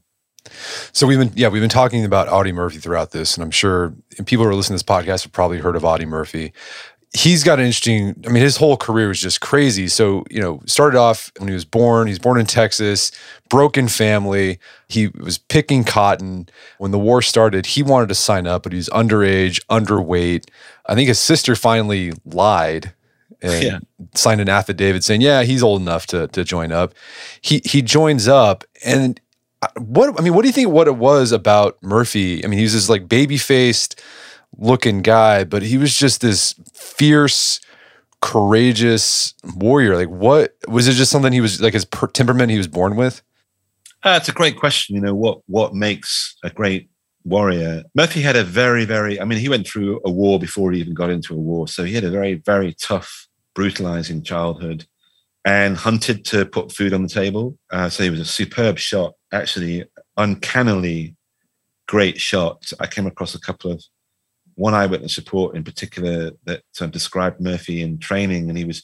So 0.92 1.08
we've 1.08 1.18
been, 1.18 1.32
yeah, 1.36 1.48
we've 1.48 1.62
been 1.62 1.70
talking 1.70 2.06
about 2.06 2.30
Audie 2.30 2.52
Murphy 2.52 2.78
throughout 2.78 3.12
this, 3.12 3.36
and 3.36 3.44
I'm 3.44 3.52
sure 3.52 3.96
people 4.26 4.46
who 4.46 4.52
are 4.52 4.56
listening 4.56 4.78
to 4.78 4.86
this 4.86 4.96
podcast 4.96 5.24
have 5.24 5.32
probably 5.32 5.58
heard 5.58 5.76
of 5.76 5.84
Audie 5.84 6.06
Murphy 6.06 6.54
he's 7.16 7.45
got 7.45 7.59
an 7.59 7.66
interesting 7.66 8.22
i 8.28 8.30
mean 8.30 8.43
his 8.43 8.57
whole 8.57 8.76
career 8.76 9.07
was 9.07 9.22
just 9.22 9.39
crazy. 9.39 9.88
So 9.88 10.26
you 10.30 10.41
know 10.41 10.61
started 10.66 10.97
off 10.97 11.32
when 11.38 11.47
he 11.47 11.53
was 11.53 11.66
born 11.66 12.07
he's 12.07 12.20
born 12.20 12.39
in 12.39 12.45
texas 12.45 13.11
broken 13.49 13.88
family. 13.88 14.59
He 14.88 15.07
was 15.07 15.38
picking 15.38 15.84
cotton. 15.84 16.49
When 16.78 16.91
the 16.91 16.99
war 16.99 17.22
started 17.22 17.68
he 17.68 17.84
wanted 17.84 18.09
to 18.09 18.16
sign 18.16 18.47
up 18.47 18.63
but 18.63 18.74
he 18.74 18.78
was 18.78 18.89
underage 18.89 19.63
underweight. 19.68 20.49
I 20.86 20.95
think 20.95 21.07
his 21.07 21.20
sister 21.20 21.55
finally 21.55 22.11
lied 22.26 22.93
and 23.41 23.63
yeah. 23.63 23.80
signed 24.13 24.41
an 24.41 24.49
affidavit 24.49 25.03
saying 25.03 25.22
yeah 25.22 25.43
he's 25.43 25.63
old 25.63 25.82
enough 25.82 26.05
to, 26.07 26.28
to 26.28 26.43
join 26.43 26.74
up. 26.74 26.93
He 27.39 27.61
he 27.63 27.82
joins 27.82 28.28
up 28.28 28.66
and 28.84 29.22
uh, 29.61 29.68
what 29.80 30.20
i 30.20 30.22
mean 30.22 30.34
what 30.34 30.41
do 30.41 30.49
you 30.49 30.53
think 30.53 30.70
what 30.70 30.88
it 30.88 30.97
was 30.97 31.32
about 31.32 31.82
murphy? 31.82 32.43
I 32.43 32.49
mean 32.49 32.57
he 32.57 32.63
was 32.63 32.74
this 32.74 32.89
like 32.89 33.07
baby 33.07 33.38
faced 33.38 34.01
looking 34.58 35.01
guy, 35.01 35.43
but 35.43 35.62
he 35.62 35.78
was 35.78 35.95
just 35.95 36.22
this 36.22 36.53
fierce, 36.74 37.60
courageous 38.22 39.34
warrior. 39.56 39.95
Like, 39.95 40.10
what 40.10 40.56
was 40.68 40.88
it? 40.88 40.93
Just 40.93 41.12
something 41.12 41.34
he 41.34 41.41
was 41.41 41.62
like 41.62 41.74
his 41.74 41.86
per- 41.86 42.08
temperament 42.08 42.51
he 42.51 42.58
was 42.58 42.68
born 42.68 42.95
with. 42.95 43.22
Uh, 44.03 44.18
it's 44.20 44.30
a 44.30 44.34
great 44.34 44.58
question. 44.58 44.95
You 44.95 45.01
know 45.01 45.16
what 45.16 45.39
what 45.47 45.74
makes 45.74 46.36
a 46.43 46.49
great 46.49 46.89
warrior? 47.24 47.84
Murphy 47.95 48.22
had 48.22 48.36
a 48.36 48.43
very 48.43 48.86
very. 48.86 49.20
I 49.20 49.26
mean, 49.26 49.39
he 49.39 49.49
went 49.49 49.68
through 49.68 50.01
a 50.06 50.12
war 50.12 50.39
before 50.39 50.72
he 50.72 50.80
even 50.80 50.93
got 50.93 51.10
into 51.10 51.34
a 51.34 51.38
war, 51.38 51.68
so 51.68 51.84
he 51.84 51.93
had 51.93 52.03
a 52.03 52.12
very 52.12 52.36
very 52.36 52.74
tough, 52.74 53.28
brutalizing 53.53 54.24
childhood, 54.24 54.86
and 55.43 55.78
hunted 55.78 56.26
to 56.26 56.45
put 56.45 56.72
food 56.72 56.93
on 56.93 57.03
the 57.03 57.10
table. 57.10 57.58
Uh, 57.72 57.89
so 57.89 58.03
he 58.03 58.10
was 58.10 58.20
a 58.20 58.26
superb 58.26 58.78
shot, 58.78 59.14
actually, 59.32 59.86
uncannily 60.18 61.16
great 61.88 62.20
shot. 62.20 62.72
I 62.80 62.88
came 62.88 63.06
across 63.06 63.36
a 63.36 63.39
couple 63.39 63.72
of 63.72 63.84
one 64.56 64.74
eyewitness 64.74 65.18
report 65.18 65.56
in 65.56 65.64
particular 65.64 66.32
that 66.45 66.64
uh, 66.82 66.86
described 66.88 67.41
Murphy 67.41 67.82
in 67.82 67.99
training, 67.99 68.49
and 68.49 68.58
he 68.58 68.66
was 68.66 68.84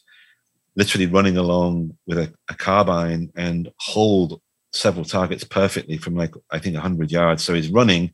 literally 0.76 1.08
running 1.08 1.38
along 1.38 1.98
with 2.06 2.18
a, 2.18 2.34
a, 2.50 2.54
carbine 2.54 3.30
and 3.36 3.72
hold 3.80 4.42
several 4.72 5.04
targets 5.04 5.44
perfectly 5.44 5.98
from 5.98 6.16
like 6.16 6.34
I 6.50 6.60
think 6.60 6.76
100 6.76 7.12
yards. 7.12 7.44
So 7.44 7.54
he's 7.54 7.70
running 7.70 8.14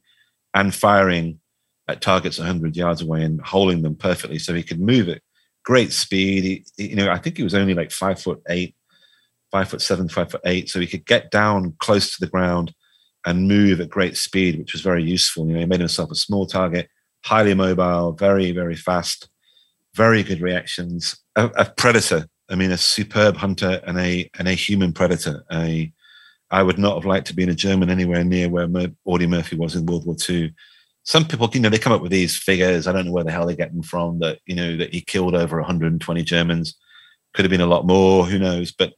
and 0.54 0.74
firing 0.74 1.40
at 1.88 2.02
targets 2.02 2.40
100 2.40 2.76
yards 2.76 3.02
away 3.02 3.24
and 3.24 3.42
holding 3.42 3.82
them 3.82 3.96
perfectly, 3.96 4.40
so 4.40 4.54
he 4.54 4.64
could 4.64 4.80
move 4.80 5.10
at 5.10 5.22
great 5.64 5.92
speed. 5.92 6.66
He, 6.78 6.90
you 6.90 6.96
know, 6.96 7.10
I 7.10 7.18
think 7.18 7.38
he 7.38 7.44
was 7.44 7.56
only 7.56 7.74
like 7.74 7.92
five 7.92 8.22
foot 8.22 8.42
eight, 8.50 8.76
five 9.52 9.68
foot 9.68 9.82
seven, 9.82 10.10
five 10.10 10.30
foot 10.30 10.42
eight, 10.46 10.70
so 10.70 10.80
he 10.80 10.88
could 10.88 11.06
get 11.06 11.32
down 11.32 11.76
close 11.80 12.12
to 12.12 12.20
the 12.20 12.32
ground 12.32 12.74
and 13.26 13.48
move 13.48 13.82
at 13.82 13.90
great 13.90 14.16
speed, 14.16 14.60
which 14.60 14.74
was 14.74 14.82
very 14.82 15.04
useful. 15.04 15.48
You 15.48 15.54
know, 15.54 15.60
he 15.60 15.66
made 15.66 15.80
himself 15.80 16.12
a 16.12 16.16
small 16.16 16.46
target 16.46 16.88
highly 17.28 17.54
mobile, 17.54 18.14
very, 18.14 18.52
very 18.54 18.76
fast, 18.76 19.28
very 19.94 20.24
good 20.24 20.40
reactions. 20.40 21.18
A, 21.36 21.48
a, 21.58 21.66
predator. 21.66 22.26
I 22.50 22.56
mean, 22.56 22.72
a 22.72 22.78
superb 22.78 23.36
hunter 23.36 23.82
and 23.86 24.00
a 24.00 24.30
and 24.40 24.48
a 24.48 24.54
human 24.54 24.94
predator. 24.94 25.44
A, 25.52 25.92
I 26.50 26.64
would 26.64 26.80
not 26.80 26.96
have 26.96 27.06
liked 27.06 27.28
to 27.28 27.36
be 27.36 27.44
in 27.44 27.50
a 27.50 27.56
German 27.66 27.90
anywhere 27.90 28.24
near 28.24 28.48
where 28.48 28.70
Mur- 28.70 28.96
Audie 29.04 29.28
Murphy 29.28 29.58
was 29.58 29.76
in 29.76 29.86
World 29.86 30.06
War 30.06 30.16
II. 30.30 30.54
Some 31.04 31.26
people, 31.26 31.50
you 31.52 31.60
know, 31.60 31.70
they 31.70 31.78
come 31.78 31.92
up 31.92 32.02
with 32.02 32.12
these 32.12 32.38
figures. 32.38 32.88
I 32.88 32.94
don't 32.94 33.06
know 33.06 33.12
where 33.12 33.26
the 33.26 33.32
hell 33.32 33.46
they 33.46 33.56
get 33.56 33.74
them 33.74 33.84
from. 33.84 34.20
That 34.20 34.40
you 34.46 34.56
know 34.56 34.78
that 34.78 34.94
he 34.94 35.02
killed 35.02 35.36
over 35.36 35.58
120 35.58 36.24
Germans. 36.24 36.76
Could 37.34 37.44
have 37.44 37.52
been 37.52 37.68
a 37.68 37.74
lot 37.76 37.86
more. 37.86 38.26
Who 38.26 38.40
knows? 38.40 38.72
But 38.72 38.94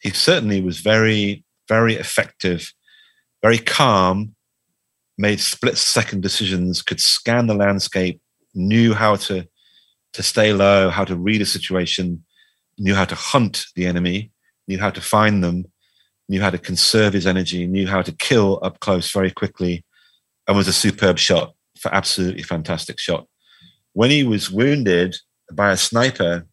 he 0.00 0.10
certainly 0.10 0.60
was 0.60 0.80
very, 0.80 1.44
very 1.68 1.94
effective, 1.94 2.72
very 3.40 3.58
calm, 3.58 4.34
made 5.18 5.40
split 5.40 5.76
second 5.76 6.22
decisions, 6.22 6.80
could 6.80 7.00
scan 7.00 7.48
the 7.48 7.54
landscape, 7.54 8.20
knew 8.54 8.94
how 8.94 9.16
to 9.16 9.46
to 10.14 10.22
stay 10.22 10.54
low, 10.54 10.88
how 10.88 11.04
to 11.04 11.14
read 11.14 11.42
a 11.42 11.46
situation, 11.46 12.24
knew 12.78 12.94
how 12.94 13.04
to 13.04 13.14
hunt 13.14 13.66
the 13.76 13.84
enemy, 13.84 14.30
knew 14.66 14.78
how 14.78 14.88
to 14.88 15.02
find 15.02 15.44
them, 15.44 15.66
knew 16.30 16.40
how 16.40 16.48
to 16.48 16.56
conserve 16.56 17.12
his 17.12 17.26
energy, 17.26 17.66
knew 17.66 17.86
how 17.86 18.00
to 18.00 18.12
kill 18.12 18.58
up 18.62 18.80
close 18.80 19.12
very 19.12 19.30
quickly, 19.30 19.84
and 20.46 20.56
was 20.56 20.68
a 20.68 20.72
superb 20.72 21.18
shot, 21.18 21.54
for 21.78 21.92
absolutely 21.94 22.42
fantastic 22.42 22.98
shot. 22.98 23.26
When 23.92 24.10
he 24.10 24.24
was 24.24 24.50
wounded 24.50 25.16
by 25.52 25.72
a 25.72 25.76
sniper, 25.76 26.46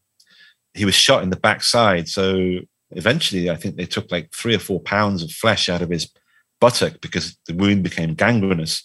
he 0.73 0.83
was 0.83 0.95
shot 0.95 1.23
in 1.23 1.29
the 1.29 1.37
backside. 1.37 2.09
So 2.09 2.59
eventually, 2.91 3.49
I 3.49 3.55
think 3.55 3.77
they 3.77 3.85
took 3.85 4.11
like 4.11 4.33
three 4.33 4.55
or 4.55 4.59
four 4.59 4.81
pounds 4.81 5.23
of 5.23 5.31
flesh 5.31 5.69
out 5.69 5.81
of 5.81 5.89
his 5.89 6.11
buttock 6.59 7.01
because 7.01 7.37
the 7.47 7.53
wound 7.53 7.83
became 7.83 8.15
gangrenous. 8.15 8.83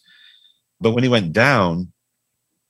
But 0.81 0.93
when 0.93 1.05
he 1.05 1.11
went 1.11 1.33
down, 1.33 1.93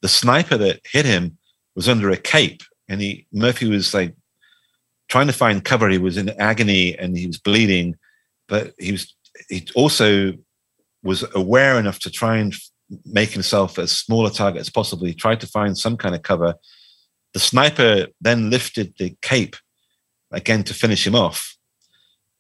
the 0.03 0.09
sniper 0.09 0.57
that 0.57 0.81
hit 0.85 1.07
him 1.07 1.39
was 1.75 1.89
under 1.89 2.11
a 2.11 2.17
cape, 2.17 2.63
and 2.89 3.01
he 3.01 3.27
Murphy 3.33 3.69
was 3.69 3.95
like 3.95 4.15
trying 5.09 5.27
to 5.27 5.33
find 5.33 5.65
cover. 5.65 5.89
He 5.89 5.99
was 5.99 6.17
in 6.17 6.31
agony 6.41 6.97
and 6.99 7.17
he 7.17 7.27
was 7.27 7.39
bleeding, 7.39 7.97
but 8.49 8.73
he 8.79 8.93
was 8.93 9.15
he 9.49 9.67
also 9.75 10.33
was 11.03 11.25
aware 11.35 11.79
enough 11.79 11.99
to 12.01 12.11
try 12.11 12.37
and 12.37 12.55
make 13.05 13.31
himself 13.31 13.79
as 13.79 13.93
small 13.93 14.27
a 14.27 14.31
target 14.31 14.61
as 14.61 14.71
possible. 14.71 15.07
He 15.07 15.15
tried 15.15 15.41
to 15.41 15.47
find 15.47 15.79
some 15.79 15.97
kind 15.97 16.15
of 16.15 16.23
cover. 16.23 16.55
The 17.33 17.41
sniper 17.41 18.09
then 18.21 18.51
lifted 18.51 18.95
the 18.99 19.17
cape 19.23 19.57
again 20.33 20.65
to 20.65 20.75
finish 20.75 21.07
him 21.07 21.15
off, 21.15 21.57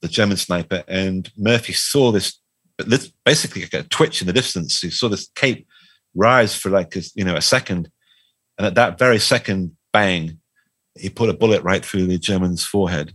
the 0.02 0.08
German 0.08 0.36
sniper, 0.36 0.82
and 0.88 1.30
Murphy 1.36 1.72
saw 1.72 2.10
this 2.10 2.39
but 2.88 3.10
basically 3.24 3.62
like 3.62 3.74
a 3.74 3.82
twitch 3.84 4.20
in 4.20 4.26
the 4.26 4.32
distance. 4.32 4.82
You 4.82 4.90
saw 4.90 5.08
this 5.08 5.28
cape 5.34 5.66
rise 6.14 6.54
for 6.54 6.70
like 6.70 6.96
a, 6.96 7.02
you 7.14 7.24
know 7.24 7.36
a 7.36 7.42
second, 7.42 7.90
and 8.58 8.66
at 8.66 8.74
that 8.74 8.98
very 8.98 9.18
second, 9.18 9.76
bang, 9.92 10.38
he 10.98 11.08
put 11.08 11.30
a 11.30 11.34
bullet 11.34 11.62
right 11.62 11.84
through 11.84 12.06
the 12.06 12.18
German's 12.18 12.64
forehead. 12.64 13.14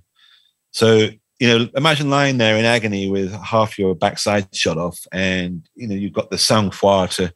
So 0.72 1.10
you 1.40 1.48
know, 1.48 1.70
imagine 1.76 2.10
lying 2.10 2.38
there 2.38 2.56
in 2.56 2.64
agony 2.64 3.10
with 3.10 3.34
half 3.34 3.78
your 3.78 3.94
backside 3.94 4.54
shot 4.56 4.78
off, 4.78 5.00
and 5.12 5.68
you 5.76 5.88
know 5.88 5.96
you've 5.96 6.14
got 6.14 6.30
the 6.30 6.38
sang-froid 6.38 7.12
to 7.12 7.34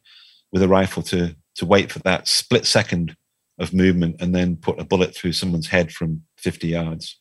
with 0.52 0.62
a 0.62 0.68
rifle 0.68 1.02
to 1.04 1.36
to 1.56 1.66
wait 1.66 1.92
for 1.92 1.98
that 2.00 2.28
split 2.28 2.66
second 2.66 3.16
of 3.58 3.74
movement 3.74 4.16
and 4.20 4.34
then 4.34 4.56
put 4.56 4.80
a 4.80 4.84
bullet 4.84 5.14
through 5.14 5.32
someone's 5.32 5.68
head 5.68 5.92
from 5.92 6.22
50 6.38 6.68
yards. 6.68 7.18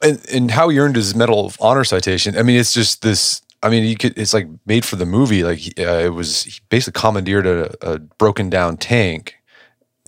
And, 0.00 0.24
and 0.32 0.50
how 0.50 0.70
he 0.70 0.78
earned 0.78 0.96
his 0.96 1.14
Medal 1.14 1.44
of 1.44 1.58
Honor 1.60 1.84
citation. 1.84 2.36
I 2.36 2.42
mean, 2.42 2.58
it's 2.58 2.72
just 2.72 3.02
this. 3.02 3.42
I 3.62 3.70
mean, 3.70 3.84
you 3.84 3.96
could. 3.96 4.18
It's 4.18 4.34
like 4.34 4.48
made 4.66 4.84
for 4.84 4.96
the 4.96 5.06
movie. 5.06 5.44
Like 5.44 5.60
uh, 5.78 6.04
it 6.04 6.14
was 6.14 6.44
he 6.44 6.60
basically 6.68 7.00
commandeered 7.00 7.46
a, 7.46 7.74
a 7.82 7.98
broken 7.98 8.50
down 8.50 8.76
tank 8.76 9.36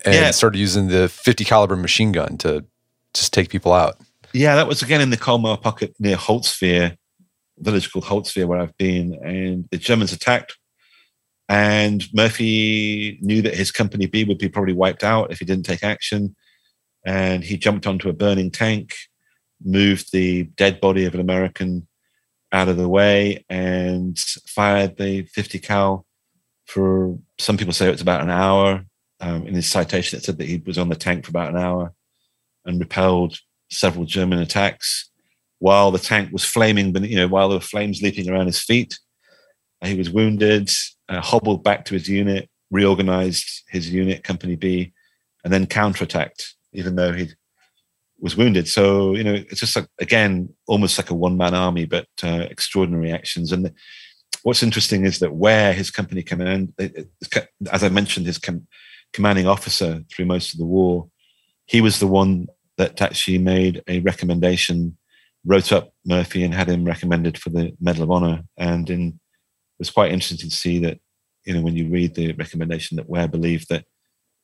and 0.05 0.15
yeah. 0.15 0.31
started 0.33 0.59
using 0.59 0.89
the 0.89 1.09
50 1.09 1.45
caliber 1.45 1.77
machine 1.77 2.13
gun 2.13 2.37
to 2.39 2.65
just 3.15 3.33
take 3.33 3.49
people 3.49 3.73
out. 3.73 3.99
Yeah, 4.33 4.57
that 4.57 4.67
was 4.67 4.83
again 4.83 5.01
in 5.01 5.11
the 5.11 5.17
Colmar 5.17 5.57
pocket 5.57 5.95
near 6.01 6.17
Holtzwihr, 6.17 6.97
village 7.59 7.93
called 7.93 8.05
Holtzwihr, 8.05 8.47
where 8.47 8.61
I've 8.61 8.77
been. 8.77 9.15
And 9.25 9.69
the 9.71 9.79
Germans 9.79 10.13
attacked, 10.13 10.59
and 11.49 12.05
Murphy 12.13 13.19
knew 13.21 13.43
that 13.43 13.55
his 13.55 13.71
company 13.71 14.07
B 14.07 14.25
would 14.25 14.39
be 14.39 14.49
probably 14.49 14.73
wiped 14.73 15.05
out 15.05 15.31
if 15.31 15.39
he 15.39 15.45
didn't 15.45 15.67
take 15.67 15.85
action. 15.85 16.35
And 17.07 17.45
he 17.45 17.59
jumped 17.59 17.87
onto 17.87 18.09
a 18.09 18.15
burning 18.15 18.51
tank, 18.51 18.95
moved 19.63 20.11
the 20.11 20.45
dead 20.57 20.81
body 20.81 21.05
of 21.05 21.15
an 21.15 21.21
American 21.21 21.87
out 22.55 22.69
of 22.69 22.77
the 22.79 22.89
way, 22.89 23.45
and 23.51 24.19
fired 24.47 24.97
the 24.97 25.23
50 25.25 25.59
cal 25.59 26.07
for 26.67 27.19
some 27.39 27.57
people 27.57 27.75
say 27.75 27.91
it's 27.91 28.03
about 28.03 28.23
an 28.23 28.31
hour. 28.31 28.85
Um, 29.21 29.47
in 29.47 29.55
his 29.55 29.69
citation, 29.69 30.19
it 30.19 30.25
said 30.25 30.39
that 30.39 30.49
he 30.49 30.63
was 30.67 30.79
on 30.79 30.89
the 30.89 30.97
tank 30.97 31.25
for 31.25 31.31
about 31.31 31.51
an 31.51 31.57
hour 31.57 31.93
and 32.65 32.81
repelled 32.81 33.39
several 33.71 34.05
German 34.05 34.39
attacks 34.39 35.11
while 35.59 35.91
the 35.91 35.99
tank 35.99 36.33
was 36.33 36.45
flaming, 36.45 36.93
but 36.93 37.09
you 37.09 37.17
know, 37.17 37.29
while 37.29 37.49
there 37.49 37.59
were 37.59 37.65
flames 37.65 38.03
leaping 38.03 38.29
around 38.29 38.47
his 38.47 38.61
feet. 38.61 38.99
He 39.83 39.95
was 39.95 40.11
wounded, 40.11 40.71
uh, 41.09 41.21
hobbled 41.21 41.63
back 41.63 41.85
to 41.87 41.95
his 41.95 42.09
unit, 42.09 42.49
reorganized 42.71 43.63
his 43.69 43.91
unit, 43.91 44.25
Company 44.25 44.57
B, 44.57 44.93
and 45.43 45.53
then 45.53 45.67
counterattacked, 45.67 46.55
even 46.73 46.97
though 46.97 47.13
he 47.13 47.29
was 48.25 48.39
wounded. 48.39 48.67
So, 48.67 49.15
you 49.15 49.23
know, 49.23 49.35
it's 49.35 49.61
just 49.61 49.77
like, 49.77 49.87
again, 50.01 50.49
almost 50.67 50.97
like 50.99 51.11
a 51.11 51.15
one 51.15 51.37
man 51.37 51.55
army, 51.55 51.85
but 51.85 52.09
uh, 52.23 52.47
extraordinary 52.51 53.13
actions. 53.13 53.53
And 53.53 53.71
what's 54.45 54.63
interesting 54.63 55.05
is 55.05 55.19
that 55.19 55.35
Ware 55.35 55.75
his 55.75 55.91
company 55.91 56.23
command, 56.23 56.73
as 57.71 57.85
I 57.85 57.91
mentioned, 57.91 58.25
his 58.25 58.39
com- 58.39 58.67
commanding 59.13 59.47
officer 59.47 60.03
through 60.11 60.25
most 60.25 60.55
of 60.55 60.59
the 60.59 60.65
war, 60.65 61.07
he 61.67 61.83
was 61.83 62.01
the 62.01 62.07
one 62.07 62.47
that 62.79 63.03
actually 63.03 63.37
made 63.37 63.83
a 63.89 64.01
recommendation, 64.01 64.97
wrote 65.45 65.71
up 65.71 65.93
Murphy 66.07 66.43
and 66.45 66.55
had 66.55 66.71
him 66.71 66.87
recommended 66.87 67.37
for 67.37 67.51
the 67.51 67.77
Medal 67.79 68.05
of 68.05 68.11
Honor. 68.11 68.43
And 68.57 68.89
in, 68.89 69.09
it 69.09 69.79
was 69.79 69.91
quite 69.91 70.13
interesting 70.13 70.49
to 70.49 70.57
see 70.57 70.79
that, 70.79 70.99
you 71.45 71.53
know, 71.53 71.61
when 71.61 71.77
you 71.77 71.91
read 71.91 72.15
the 72.15 72.33
recommendation 72.33 72.97
that 72.97 73.09
Ware 73.09 73.29
believed 73.29 73.69
that 73.69 73.85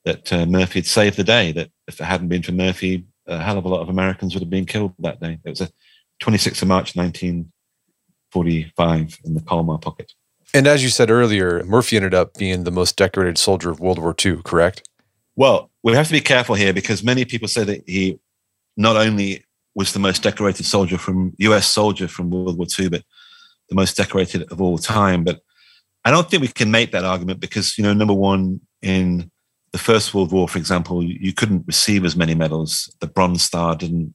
that 0.04 0.32
uh, 0.32 0.46
Murphy 0.46 0.80
had 0.80 0.86
saved 0.86 1.16
the 1.16 1.24
day, 1.24 1.52
that 1.52 1.70
if 1.86 2.00
it 2.00 2.04
hadn't 2.04 2.28
been 2.28 2.42
for 2.42 2.52
Murphy, 2.52 3.04
a 3.30 3.42
hell 3.42 3.58
of 3.58 3.64
a 3.64 3.68
lot 3.68 3.80
of 3.80 3.88
Americans 3.88 4.34
would 4.34 4.42
have 4.42 4.50
been 4.50 4.66
killed 4.66 4.92
that 4.98 5.20
day. 5.20 5.38
It 5.44 5.50
was 5.50 5.60
a 5.60 5.68
26th 6.22 6.62
of 6.62 6.68
March, 6.68 6.96
1945 6.96 9.18
in 9.24 9.34
the 9.34 9.40
Colmar 9.40 9.78
pocket. 9.78 10.12
And 10.52 10.66
as 10.66 10.82
you 10.82 10.88
said 10.88 11.10
earlier, 11.10 11.62
Murphy 11.64 11.96
ended 11.96 12.12
up 12.12 12.34
being 12.34 12.64
the 12.64 12.72
most 12.72 12.96
decorated 12.96 13.38
soldier 13.38 13.70
of 13.70 13.78
World 13.80 14.00
War 14.00 14.14
II, 14.24 14.38
correct? 14.44 14.82
Well, 15.36 15.70
we 15.82 15.94
have 15.94 16.08
to 16.08 16.12
be 16.12 16.20
careful 16.20 16.56
here 16.56 16.72
because 16.72 17.04
many 17.04 17.24
people 17.24 17.48
say 17.48 17.64
that 17.64 17.82
he 17.86 18.18
not 18.76 18.96
only 18.96 19.44
was 19.74 19.92
the 19.92 20.00
most 20.00 20.22
decorated 20.22 20.66
soldier 20.66 20.98
from 20.98 21.32
US 21.38 21.68
soldier 21.68 22.08
from 22.08 22.30
World 22.30 22.58
War 22.58 22.66
II, 22.78 22.88
but 22.88 23.04
the 23.68 23.76
most 23.76 23.96
decorated 23.96 24.50
of 24.50 24.60
all 24.60 24.78
time. 24.78 25.22
But 25.22 25.40
I 26.04 26.10
don't 26.10 26.28
think 26.28 26.42
we 26.42 26.48
can 26.48 26.70
make 26.70 26.92
that 26.92 27.04
argument 27.04 27.40
because, 27.40 27.78
you 27.78 27.84
know, 27.84 27.94
number 27.94 28.14
one, 28.14 28.60
in 28.82 29.30
the 29.72 29.78
First 29.78 30.14
World 30.14 30.32
War, 30.32 30.48
for 30.48 30.58
example, 30.58 31.02
you 31.02 31.32
couldn't 31.32 31.66
receive 31.66 32.04
as 32.04 32.16
many 32.16 32.34
medals. 32.34 32.92
The 33.00 33.06
Bronze 33.06 33.42
Star 33.42 33.76
didn't 33.76 34.14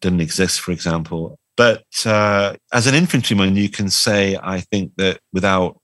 didn't 0.00 0.20
exist, 0.20 0.60
for 0.60 0.72
example. 0.72 1.38
But 1.56 1.84
uh, 2.06 2.54
as 2.72 2.86
an 2.86 2.94
infantryman, 2.94 3.56
you 3.56 3.68
can 3.68 3.90
say, 3.90 4.38
I 4.40 4.60
think 4.60 4.92
that 4.96 5.18
without 5.32 5.80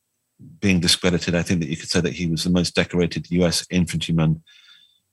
being 0.61 0.79
discredited, 0.79 1.35
I 1.35 1.43
think 1.43 1.61
that 1.61 1.69
you 1.69 1.77
could 1.77 1.89
say 1.89 2.01
that 2.01 2.13
he 2.13 2.27
was 2.27 2.45
the 2.45 2.51
most 2.51 2.75
decorated 2.75 3.31
US 3.31 3.67
infantryman 3.71 4.43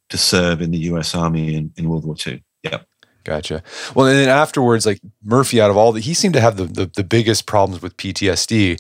to 0.10 0.18
serve 0.18 0.62
in 0.62 0.72
the 0.72 0.78
U.S. 0.80 1.16
Army 1.16 1.56
in, 1.56 1.72
in 1.78 1.90
World 1.90 2.06
War 2.06 2.16
II. 2.26 2.44
Yeah. 2.64 2.82
Gotcha. 3.24 3.62
Well, 3.94 4.08
and 4.08 4.18
then 4.18 4.30
afterwards, 4.30 4.86
like 4.86 5.00
Murphy, 5.24 5.62
out 5.62 5.70
of 5.70 5.78
all 5.78 5.92
that, 5.92 6.02
he 6.02 6.16
seemed 6.16 6.34
to 6.34 6.42
have 6.42 6.58
the, 6.58 6.66
the, 6.66 6.86
the 6.88 7.04
biggest 7.04 7.46
problems 7.46 7.82
with 7.82 7.96
PTSD, 7.98 8.80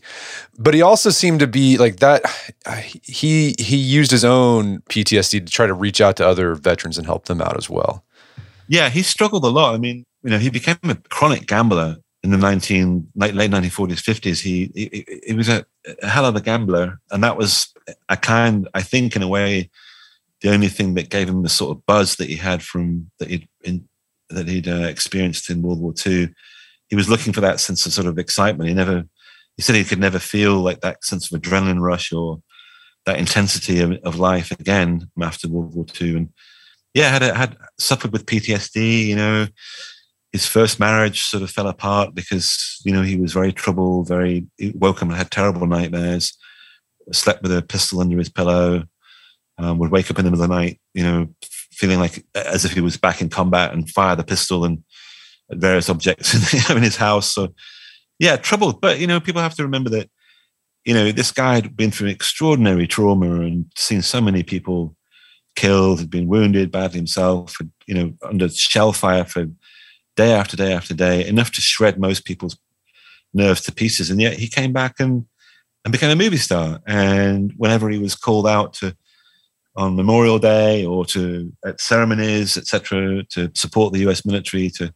but 0.57 0.73
he 0.73 0.81
also 0.81 1.11
seemed 1.11 1.39
to 1.41 1.47
be 1.47 1.77
like 1.77 1.97
that. 1.97 2.23
He 3.03 3.55
he 3.59 3.75
used 3.75 4.11
his 4.11 4.23
own 4.23 4.79
PTSD 4.89 5.45
to 5.45 5.51
try 5.51 5.67
to 5.67 5.73
reach 5.73 6.01
out 6.01 6.15
to 6.17 6.27
other 6.27 6.55
veterans 6.55 6.97
and 6.97 7.05
help 7.05 7.25
them 7.25 7.41
out 7.41 7.57
as 7.57 7.69
well. 7.69 8.03
Yeah, 8.67 8.89
he 8.89 9.01
struggled 9.01 9.43
a 9.43 9.49
lot. 9.49 9.75
I 9.75 9.77
mean, 9.77 10.05
you 10.23 10.29
know, 10.29 10.37
he 10.37 10.49
became 10.49 10.77
a 10.83 10.95
chronic 11.09 11.45
gambler 11.45 11.97
in 12.23 12.31
the 12.31 12.37
nineteen 12.37 13.07
late 13.15 13.35
late 13.35 13.51
nineteen 13.51 13.69
forties 13.69 13.99
fifties. 13.99 14.41
He, 14.41 14.71
he 14.73 15.21
he 15.27 15.33
was 15.33 15.49
a, 15.49 15.65
a 16.01 16.07
hell 16.07 16.25
of 16.25 16.35
a 16.35 16.41
gambler, 16.41 16.99
and 17.11 17.23
that 17.23 17.37
was 17.37 17.73
a 18.09 18.17
kind, 18.17 18.67
I 18.73 18.81
think, 18.81 19.15
in 19.15 19.21
a 19.21 19.27
way 19.27 19.69
the 20.41 20.51
only 20.51 20.67
thing 20.67 20.95
that 20.95 21.09
gave 21.09 21.29
him 21.29 21.43
the 21.43 21.49
sort 21.49 21.77
of 21.77 21.85
buzz 21.85 22.15
that 22.15 22.27
he 22.27 22.35
had 22.35 22.63
from 22.63 23.09
that 23.19 23.29
he'd 23.29 23.47
in, 23.63 23.87
that 24.35 24.47
he'd 24.47 24.67
uh, 24.67 24.87
experienced 24.87 25.49
in 25.49 25.61
World 25.61 25.79
War 25.79 25.93
II. 26.05 26.33
He 26.89 26.95
was 26.95 27.09
looking 27.09 27.33
for 27.33 27.41
that 27.41 27.59
sense 27.59 27.85
of 27.85 27.93
sort 27.93 28.07
of 28.07 28.17
excitement. 28.17 28.69
He 28.69 28.75
never, 28.75 29.05
he 29.55 29.61
said 29.61 29.75
he 29.75 29.83
could 29.83 29.99
never 29.99 30.19
feel 30.19 30.55
like 30.55 30.81
that 30.81 31.03
sense 31.03 31.31
of 31.31 31.39
adrenaline 31.39 31.81
rush 31.81 32.11
or 32.11 32.41
that 33.05 33.17
intensity 33.17 33.79
of, 33.79 33.93
of 34.03 34.19
life 34.19 34.51
again 34.51 35.09
after 35.21 35.47
World 35.47 35.75
War 35.75 35.85
II. 35.99 36.17
And 36.17 36.29
yeah, 36.93 37.09
had 37.09 37.21
had 37.21 37.57
suffered 37.79 38.11
with 38.11 38.25
PTSD. 38.25 39.05
You 39.05 39.15
know, 39.15 39.47
his 40.31 40.45
first 40.45 40.79
marriage 40.79 41.23
sort 41.23 41.43
of 41.43 41.49
fell 41.49 41.67
apart 41.67 42.13
because 42.13 42.81
you 42.83 42.91
know 42.91 43.01
he 43.01 43.15
was 43.15 43.33
very 43.33 43.53
troubled, 43.53 44.07
very 44.07 44.45
woke 44.75 44.97
up 44.97 45.03
and 45.03 45.13
had 45.13 45.31
terrible 45.31 45.65
nightmares. 45.67 46.37
Slept 47.11 47.41
with 47.41 47.55
a 47.55 47.61
pistol 47.61 47.99
under 47.99 48.17
his 48.17 48.29
pillow 48.29 48.83
um, 49.57 49.77
would 49.79 49.91
wake 49.91 50.09
up 50.09 50.19
in 50.19 50.25
the 50.25 50.31
middle 50.31 50.43
of 50.43 50.49
the 50.49 50.55
night, 50.55 50.79
you 50.93 51.03
know, 51.03 51.27
feeling 51.81 51.99
like 51.99 52.23
as 52.35 52.63
if 52.63 52.73
he 52.73 52.79
was 52.79 52.95
back 52.95 53.21
in 53.21 53.29
combat 53.29 53.73
and 53.73 53.89
fire 53.89 54.15
the 54.15 54.23
pistol 54.23 54.63
and 54.63 54.83
various 55.49 55.89
objects 55.89 56.53
in, 56.69 56.77
in 56.77 56.83
his 56.83 56.95
house. 56.95 57.33
So, 57.33 57.55
yeah, 58.19 58.35
troubled. 58.35 58.79
But, 58.79 58.99
you 58.99 59.07
know, 59.07 59.19
people 59.19 59.41
have 59.41 59.55
to 59.55 59.63
remember 59.63 59.89
that, 59.89 60.07
you 60.85 60.93
know, 60.93 61.11
this 61.11 61.31
guy 61.31 61.55
had 61.55 61.75
been 61.75 61.89
through 61.89 62.09
extraordinary 62.09 62.85
trauma 62.85 63.41
and 63.41 63.65
seen 63.75 64.03
so 64.03 64.21
many 64.21 64.43
people 64.43 64.95
killed, 65.55 65.99
had 65.99 66.11
been 66.11 66.27
wounded 66.27 66.71
badly 66.71 66.97
himself, 66.97 67.55
had, 67.57 67.71
you 67.87 67.95
know, 67.95 68.13
under 68.21 68.47
shell 68.47 68.93
fire 68.93 69.25
for 69.25 69.47
day 70.15 70.33
after 70.33 70.55
day 70.55 70.73
after 70.73 70.93
day, 70.93 71.25
enough 71.25 71.51
to 71.53 71.61
shred 71.61 71.99
most 71.99 72.25
people's 72.25 72.57
nerves 73.33 73.61
to 73.61 73.71
pieces. 73.71 74.11
And 74.11 74.21
yet 74.21 74.37
he 74.37 74.47
came 74.47 74.71
back 74.71 74.99
and, 74.99 75.25
and 75.83 75.91
became 75.91 76.11
a 76.11 76.15
movie 76.15 76.37
star. 76.37 76.79
And 76.85 77.53
whenever 77.57 77.89
he 77.89 77.97
was 77.97 78.13
called 78.13 78.47
out 78.47 78.73
to 78.75 78.95
on 79.75 79.95
Memorial 79.95 80.39
Day 80.39 80.85
or 80.85 81.05
to 81.05 81.51
at 81.65 81.79
ceremonies, 81.79 82.57
etc., 82.57 83.23
to 83.29 83.51
support 83.55 83.93
the 83.93 83.99
U.S. 84.01 84.25
military 84.25 84.69
to 84.71 84.93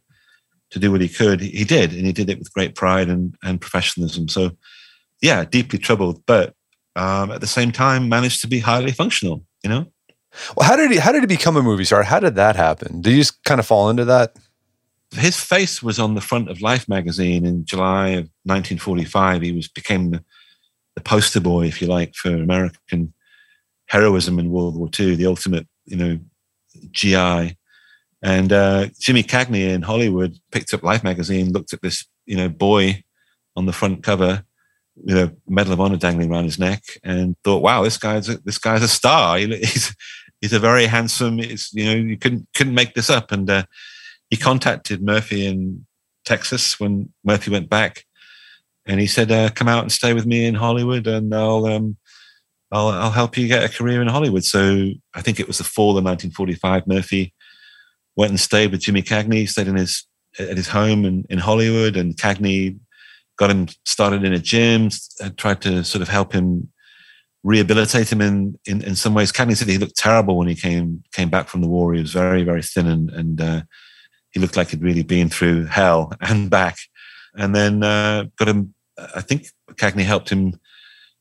to 0.70 0.78
do 0.78 0.90
what 0.90 1.00
he 1.00 1.08
could. 1.08 1.40
He 1.40 1.64
did, 1.64 1.92
and 1.92 2.04
he 2.04 2.12
did 2.12 2.28
it 2.28 2.38
with 2.38 2.52
great 2.52 2.74
pride 2.74 3.08
and 3.08 3.34
and 3.42 3.60
professionalism. 3.60 4.28
So, 4.28 4.50
yeah, 5.22 5.44
deeply 5.44 5.78
troubled, 5.78 6.22
but 6.26 6.54
um, 6.96 7.30
at 7.30 7.40
the 7.40 7.46
same 7.46 7.72
time 7.72 8.08
managed 8.08 8.40
to 8.42 8.48
be 8.48 8.60
highly 8.60 8.92
functional. 8.92 9.44
You 9.62 9.70
know. 9.70 9.86
Well, 10.56 10.68
how 10.68 10.76
did 10.76 10.90
he 10.90 10.98
how 10.98 11.12
did 11.12 11.22
he 11.22 11.26
become 11.26 11.56
a 11.56 11.62
movie 11.62 11.84
star? 11.84 12.02
How 12.02 12.20
did 12.20 12.34
that 12.34 12.56
happen? 12.56 13.00
Did 13.00 13.12
you 13.12 13.18
just 13.18 13.42
kind 13.44 13.60
of 13.60 13.66
fall 13.66 13.88
into 13.88 14.04
that? 14.04 14.36
His 15.14 15.40
face 15.40 15.82
was 15.82 15.98
on 15.98 16.14
the 16.14 16.20
front 16.20 16.50
of 16.50 16.60
Life 16.60 16.88
magazine 16.88 17.46
in 17.46 17.64
July 17.64 18.08
of 18.08 18.28
1945. 18.42 19.40
He 19.40 19.52
was 19.52 19.68
became 19.68 20.10
the, 20.10 20.22
the 20.94 21.00
poster 21.00 21.40
boy, 21.40 21.66
if 21.66 21.80
you 21.80 21.86
like, 21.86 22.14
for 22.14 22.34
American 22.34 23.14
heroism 23.86 24.38
in 24.38 24.50
World 24.50 24.76
War 24.76 24.88
II, 24.98 25.14
the 25.14 25.26
ultimate, 25.26 25.66
you 25.84 25.96
know, 25.96 26.18
GI. 26.90 27.56
And 28.22 28.52
uh, 28.52 28.88
Jimmy 28.98 29.22
Cagney 29.22 29.68
in 29.68 29.82
Hollywood 29.82 30.36
picked 30.50 30.74
up 30.74 30.82
Life 30.82 31.04
magazine, 31.04 31.52
looked 31.52 31.72
at 31.72 31.82
this, 31.82 32.04
you 32.24 32.36
know, 32.36 32.48
boy 32.48 33.04
on 33.54 33.66
the 33.66 33.72
front 33.72 34.02
cover, 34.02 34.44
you 35.04 35.14
know, 35.14 35.30
Medal 35.48 35.74
of 35.74 35.80
Honor 35.80 35.96
dangling 35.96 36.30
around 36.30 36.44
his 36.44 36.58
neck, 36.58 36.82
and 37.04 37.36
thought, 37.44 37.62
"Wow, 37.62 37.82
this 37.82 37.98
guy's 37.98 38.28
a, 38.28 38.38
this 38.38 38.58
guy's 38.58 38.82
a 38.82 38.88
star. 38.88 39.38
He's 39.38 39.94
he's 40.40 40.52
a 40.52 40.58
very 40.58 40.86
handsome. 40.86 41.38
It's 41.38 41.72
you 41.72 41.84
know, 41.84 41.94
you 41.94 42.16
couldn't 42.16 42.48
couldn't 42.54 42.74
make 42.74 42.94
this 42.94 43.10
up." 43.10 43.30
And 43.30 43.48
uh, 43.48 43.64
he 44.30 44.36
contacted 44.36 45.02
Murphy 45.02 45.46
in 45.46 45.86
Texas 46.24 46.80
when 46.80 47.12
Murphy 47.24 47.50
went 47.50 47.68
back, 47.68 48.04
and 48.86 49.00
he 49.00 49.06
said, 49.06 49.30
uh, 49.30 49.50
"Come 49.50 49.68
out 49.68 49.82
and 49.82 49.92
stay 49.92 50.14
with 50.14 50.26
me 50.26 50.46
in 50.46 50.54
Hollywood, 50.54 51.06
and 51.06 51.34
I'll 51.34 51.66
um, 51.66 51.96
I'll, 52.76 52.88
I'll 52.88 53.10
help 53.10 53.36
you 53.36 53.48
get 53.48 53.64
a 53.64 53.68
career 53.68 54.02
in 54.02 54.08
Hollywood. 54.08 54.44
So 54.44 54.90
I 55.14 55.22
think 55.22 55.40
it 55.40 55.46
was 55.46 55.58
the 55.58 55.64
fall 55.64 55.90
of 55.90 56.04
1945. 56.04 56.86
Murphy 56.86 57.34
went 58.16 58.30
and 58.30 58.40
stayed 58.40 58.70
with 58.70 58.80
Jimmy 58.80 59.02
Cagney, 59.02 59.48
stayed 59.48 59.68
in 59.68 59.76
his 59.76 60.06
at 60.38 60.56
his 60.56 60.68
home 60.68 61.04
in, 61.04 61.24
in 61.30 61.38
Hollywood, 61.38 61.96
and 61.96 62.16
Cagney 62.16 62.78
got 63.38 63.50
him 63.50 63.68
started 63.84 64.24
in 64.24 64.32
a 64.32 64.38
gym, 64.38 64.90
tried 65.36 65.62
to 65.62 65.82
sort 65.84 66.02
of 66.02 66.08
help 66.08 66.32
him 66.32 66.68
rehabilitate 67.42 68.10
him 68.10 68.20
in, 68.20 68.58
in, 68.66 68.82
in 68.82 68.96
some 68.96 69.14
ways. 69.14 69.30
Cagney 69.30 69.56
said 69.56 69.68
he 69.68 69.78
looked 69.78 69.96
terrible 69.96 70.36
when 70.36 70.48
he 70.48 70.54
came 70.54 71.02
came 71.12 71.30
back 71.30 71.48
from 71.48 71.60
the 71.60 71.68
war. 71.68 71.94
He 71.94 72.00
was 72.00 72.12
very, 72.12 72.42
very 72.42 72.62
thin 72.62 72.86
and, 72.86 73.10
and 73.10 73.40
uh, 73.40 73.62
he 74.32 74.40
looked 74.40 74.56
like 74.56 74.70
he'd 74.70 74.82
really 74.82 75.04
been 75.04 75.28
through 75.28 75.66
hell 75.66 76.12
and 76.20 76.50
back. 76.50 76.76
And 77.34 77.54
then 77.54 77.82
uh, 77.82 78.24
got 78.36 78.48
him, 78.48 78.74
I 79.14 79.20
think 79.20 79.46
Cagney 79.72 80.04
helped 80.04 80.30
him, 80.30 80.58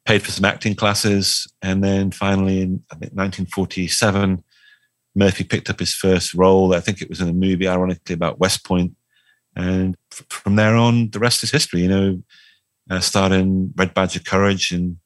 paid 0.06 0.24
for 0.24 0.32
some 0.32 0.45
acting 0.45 0.76
classes. 0.76 1.47
And 1.62 1.84
then 1.84 2.12
finally 2.12 2.62
in 2.62 2.84
I 2.91 2.95
think 2.95 3.14
1947, 3.14 4.43
Murphy 5.16 5.43
picked 5.43 5.70
up 5.70 5.80
his 5.80 5.95
first 5.95 6.34
role. 6.34 6.74
I 6.74 6.80
think 6.80 7.01
it 7.01 7.10
was 7.10 7.22
in 7.22 7.30
a 7.30 7.34
movie, 7.34 7.68
ironically, 7.68 8.14
about 8.14 8.39
West 8.39 8.66
Point. 8.66 8.95
And 9.56 9.95
f- 10.12 10.26
from 10.30 10.58
there 10.58 10.76
on, 10.76 11.10
the 11.12 11.20
rest 11.20 11.43
is 11.43 11.51
history. 11.51 11.82
You 11.82 11.88
know, 11.88 12.24
uh, 12.89 12.99
starting 12.99 13.74
Red 13.76 13.93
Badge 13.93 14.16
of 14.16 14.26
Courage 14.26 14.72
and 14.72 14.97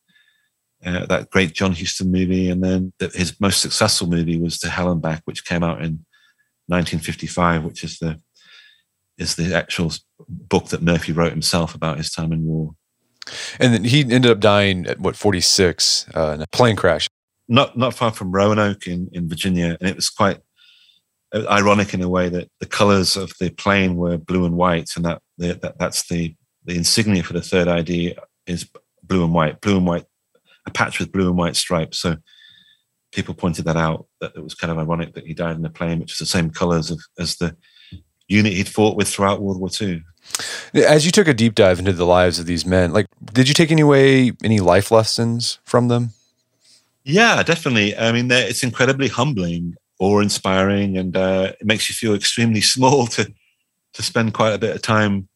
uh, 0.86 1.06
that 1.06 1.30
great 1.30 1.54
John 1.54 1.74
Huston 1.74 2.12
movie, 2.12 2.50
and 2.50 2.64
then 2.64 2.94
the, 3.00 3.10
his 3.10 3.40
most 3.40 3.62
successful 3.62 4.08
movie 4.08 4.40
was 4.40 4.62
Hell 4.64 4.92
and 4.92 5.02
Back, 5.02 5.22
which 5.26 5.46
came 5.46 5.64
out 5.64 5.84
in 5.84 6.06
1955, 6.68 7.64
which 7.64 7.84
is 7.84 8.00
the 8.00 8.20
is 9.18 9.36
the 9.36 9.54
actual 9.54 9.92
book 10.30 10.68
that 10.70 10.82
Murphy 10.82 11.12
wrote 11.12 11.34
himself 11.34 11.76
about 11.76 11.98
his 11.98 12.10
time 12.10 12.32
in 12.32 12.46
war. 12.46 12.76
And 13.60 13.74
then 13.74 13.84
he 13.84 14.02
ended 14.02 14.28
up 14.28 14.40
dying 14.40 14.86
at 14.88 15.00
what 15.00 15.16
46 15.16 16.08
uh, 16.16 16.32
in 16.36 16.42
a 16.42 16.48
plane 16.48 16.76
crash. 16.76 17.08
Not 17.48 17.78
not 17.78 17.94
far 17.94 18.12
from 18.12 18.32
Roanoke 18.32 18.88
in, 18.88 19.10
in 19.12 19.28
Virginia, 19.28 19.76
and 19.80 19.90
it 19.90 19.96
was 19.96 20.10
quite 20.10 20.40
ironic 21.34 21.94
in 21.94 22.02
a 22.02 22.10
way 22.10 22.30
that 22.30 22.50
the 22.60 22.66
colors 22.66 23.16
of 23.16 23.34
the 23.40 23.50
plane 23.50 23.96
were 23.96 24.18
blue 24.18 24.46
and 24.46 24.56
white, 24.56 24.90
and 24.96 25.06
that, 25.06 25.22
that 25.38 25.78
that's 25.80 26.08
the 26.08 26.36
the 26.66 26.76
insignia 26.76 27.24
for 27.24 27.34
the 27.34 27.42
third 27.42 27.68
ID 27.68 28.16
is 28.46 28.70
blue 29.04 29.24
and 29.24 29.34
white. 29.34 29.62
Blue 29.62 29.78
and 29.78 29.88
white 29.88 30.06
a 30.66 30.72
patch 30.72 31.00
with 31.00 31.12
blue 31.12 31.28
and 31.28 31.38
white 31.38 31.56
stripes. 31.56 32.00
So 32.00 32.18
people 33.12 33.34
pointed 33.34 33.66
that 33.66 33.78
out 33.78 34.08
that 34.22 34.34
it 34.36 34.44
was 34.44 34.54
kind 34.54 34.72
of 34.72 34.78
ironic 34.78 35.14
that 35.16 35.26
he 35.26 35.34
died 35.34 35.58
in 35.58 35.66
a 35.66 35.70
plane 35.70 36.00
which 36.00 36.14
is 36.14 36.20
the 36.20 36.26
same 36.26 36.52
colors 36.52 36.92
of, 36.92 37.00
as 37.18 37.38
the 37.38 37.56
unit 38.28 38.54
he'd 38.54 38.70
fought 38.70 38.96
with 38.96 39.08
throughout 39.08 39.42
World 39.42 39.60
War 39.60 39.70
II. 39.82 40.02
As 40.74 41.06
you 41.06 41.12
took 41.12 41.28
a 41.28 41.34
deep 41.34 41.56
dive 41.56 41.80
into 41.80 41.94
the 41.94 42.06
lives 42.06 42.40
of 42.40 42.46
these 42.46 42.66
men, 42.66 42.94
like, 42.94 43.08
did 43.34 43.48
you 43.48 43.54
take 43.54 43.72
any 43.72 43.84
way 43.84 44.32
any 44.44 44.60
life 44.60 44.92
lessons 44.92 45.60
from 45.66 45.88
them? 45.88 46.12
Yeah, 47.04 47.42
definitely. 47.44 47.98
I 47.98 48.12
mean, 48.12 48.30
it's 48.32 48.64
incredibly 48.64 49.08
humbling, 49.08 49.76
or 50.00 50.22
inspiring, 50.22 50.98
and 50.98 51.16
uh, 51.16 51.52
it 51.60 51.66
makes 51.66 51.90
you 51.90 51.96
feel 51.96 52.16
extremely 52.16 52.62
small 52.76 53.08
to 53.08 53.32
to 53.94 54.04
spend 54.04 54.34
quite 54.34 54.54
a 54.54 54.60
bit 54.60 54.76
of 54.76 54.82
time 54.82 55.28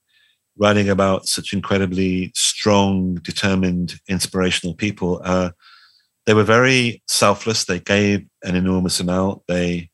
writing 0.57 0.87
about 0.87 1.27
such 1.27 1.53
incredibly 1.53 2.31
strong, 2.35 3.15
determined, 3.15 3.99
inspirational 4.07 4.75
people. 4.75 5.19
Uh, 5.23 5.49
they 6.25 6.33
were 6.33 6.43
very 6.43 7.01
selfless. 7.07 7.65
They 7.65 7.79
gave 7.79 8.25
an 8.43 8.55
enormous 8.55 8.99
amount. 8.99 9.41
They 9.47 9.89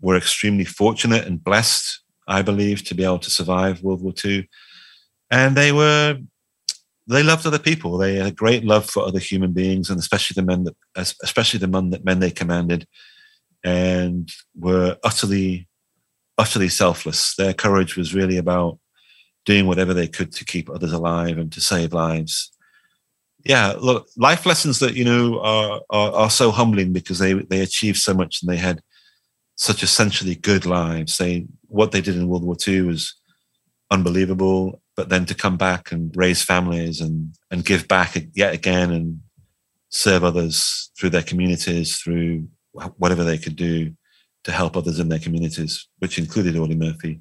were 0.00 0.16
extremely 0.16 0.64
fortunate 0.64 1.26
and 1.26 1.42
blessed, 1.42 2.00
I 2.26 2.42
believe, 2.42 2.84
to 2.84 2.94
be 2.94 3.04
able 3.04 3.18
to 3.20 3.30
survive 3.30 3.82
World 3.82 4.02
War 4.02 4.14
II. 4.24 4.48
And 5.30 5.56
they 5.56 5.72
were, 5.72 6.18
they 7.06 7.22
loved 7.22 7.46
other 7.46 7.58
people. 7.58 7.98
They 7.98 8.16
had 8.16 8.26
a 8.26 8.32
great 8.32 8.64
love 8.64 8.88
for 8.88 9.04
other 9.04 9.18
human 9.18 9.52
beings, 9.52 9.90
and 9.90 9.98
especially 9.98 10.34
the 10.34 10.46
men 10.46 10.64
that, 10.64 10.76
especially 10.96 11.60
the 11.60 11.68
men 11.68 11.90
that 11.90 12.04
men 12.04 12.20
they 12.20 12.30
commanded, 12.30 12.86
and 13.62 14.30
were 14.56 14.96
utterly, 15.02 15.68
utterly 16.38 16.68
selfless. 16.68 17.34
Their 17.36 17.54
courage 17.54 17.96
was 17.96 18.14
really 18.14 18.36
about 18.36 18.78
doing 19.44 19.66
whatever 19.66 19.92
they 19.92 20.08
could 20.08 20.32
to 20.32 20.44
keep 20.44 20.70
others 20.70 20.92
alive 20.92 21.38
and 21.38 21.52
to 21.52 21.60
save 21.60 21.92
lives. 21.92 22.50
Yeah, 23.44 23.74
look, 23.78 24.08
life 24.16 24.46
lessons 24.46 24.78
that 24.78 24.94
you 24.94 25.04
know 25.04 25.40
are, 25.40 25.80
are, 25.90 26.12
are 26.12 26.30
so 26.30 26.50
humbling 26.50 26.92
because 26.92 27.18
they 27.18 27.34
they 27.34 27.60
achieved 27.60 27.98
so 27.98 28.14
much 28.14 28.40
and 28.40 28.50
they 28.50 28.56
had 28.56 28.82
such 29.56 29.82
essentially 29.82 30.34
good 30.34 30.64
lives. 30.64 31.18
They 31.18 31.46
what 31.74 31.92
they 31.92 32.00
did 32.00 32.16
in 32.16 32.28
World 32.28 32.44
War 32.44 32.56
II 32.66 32.82
was 32.82 33.14
unbelievable, 33.90 34.80
but 34.96 35.08
then 35.08 35.24
to 35.26 35.34
come 35.34 35.56
back 35.56 35.92
and 35.92 36.14
raise 36.16 36.42
families 36.42 37.00
and 37.00 37.34
and 37.50 37.64
give 37.64 37.88
back 37.88 38.16
yet 38.34 38.54
again 38.54 38.90
and 38.90 39.20
serve 39.90 40.24
others 40.24 40.90
through 40.98 41.10
their 41.10 41.22
communities 41.22 41.98
through 41.98 42.48
whatever 42.96 43.22
they 43.22 43.38
could 43.38 43.56
do 43.56 43.94
to 44.42 44.52
help 44.52 44.76
others 44.76 44.98
in 44.98 45.08
their 45.08 45.20
communities, 45.20 45.88
which 46.00 46.18
included 46.18 46.56
Audie 46.56 46.74
Murphy 46.74 47.20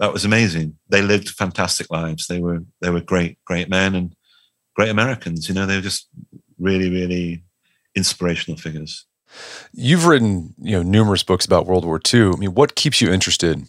that 0.00 0.14
was 0.14 0.24
amazing. 0.24 0.76
They 0.88 1.02
lived 1.02 1.28
fantastic 1.28 1.90
lives. 1.90 2.26
They 2.26 2.40
were 2.40 2.64
they 2.80 2.90
were 2.90 3.02
great 3.02 3.38
great 3.44 3.68
men 3.68 3.94
and 3.94 4.16
great 4.74 4.88
Americans. 4.88 5.48
You 5.48 5.54
know, 5.54 5.66
they 5.66 5.76
were 5.76 5.82
just 5.82 6.08
really 6.58 6.90
really 6.90 7.44
inspirational 7.94 8.58
figures. 8.58 9.06
You've 9.72 10.06
written 10.06 10.54
you 10.60 10.72
know 10.72 10.82
numerous 10.82 11.22
books 11.22 11.46
about 11.46 11.66
World 11.66 11.84
War 11.84 12.00
II. 12.12 12.28
I 12.28 12.36
mean, 12.36 12.54
what 12.54 12.74
keeps 12.74 13.00
you 13.00 13.12
interested 13.12 13.66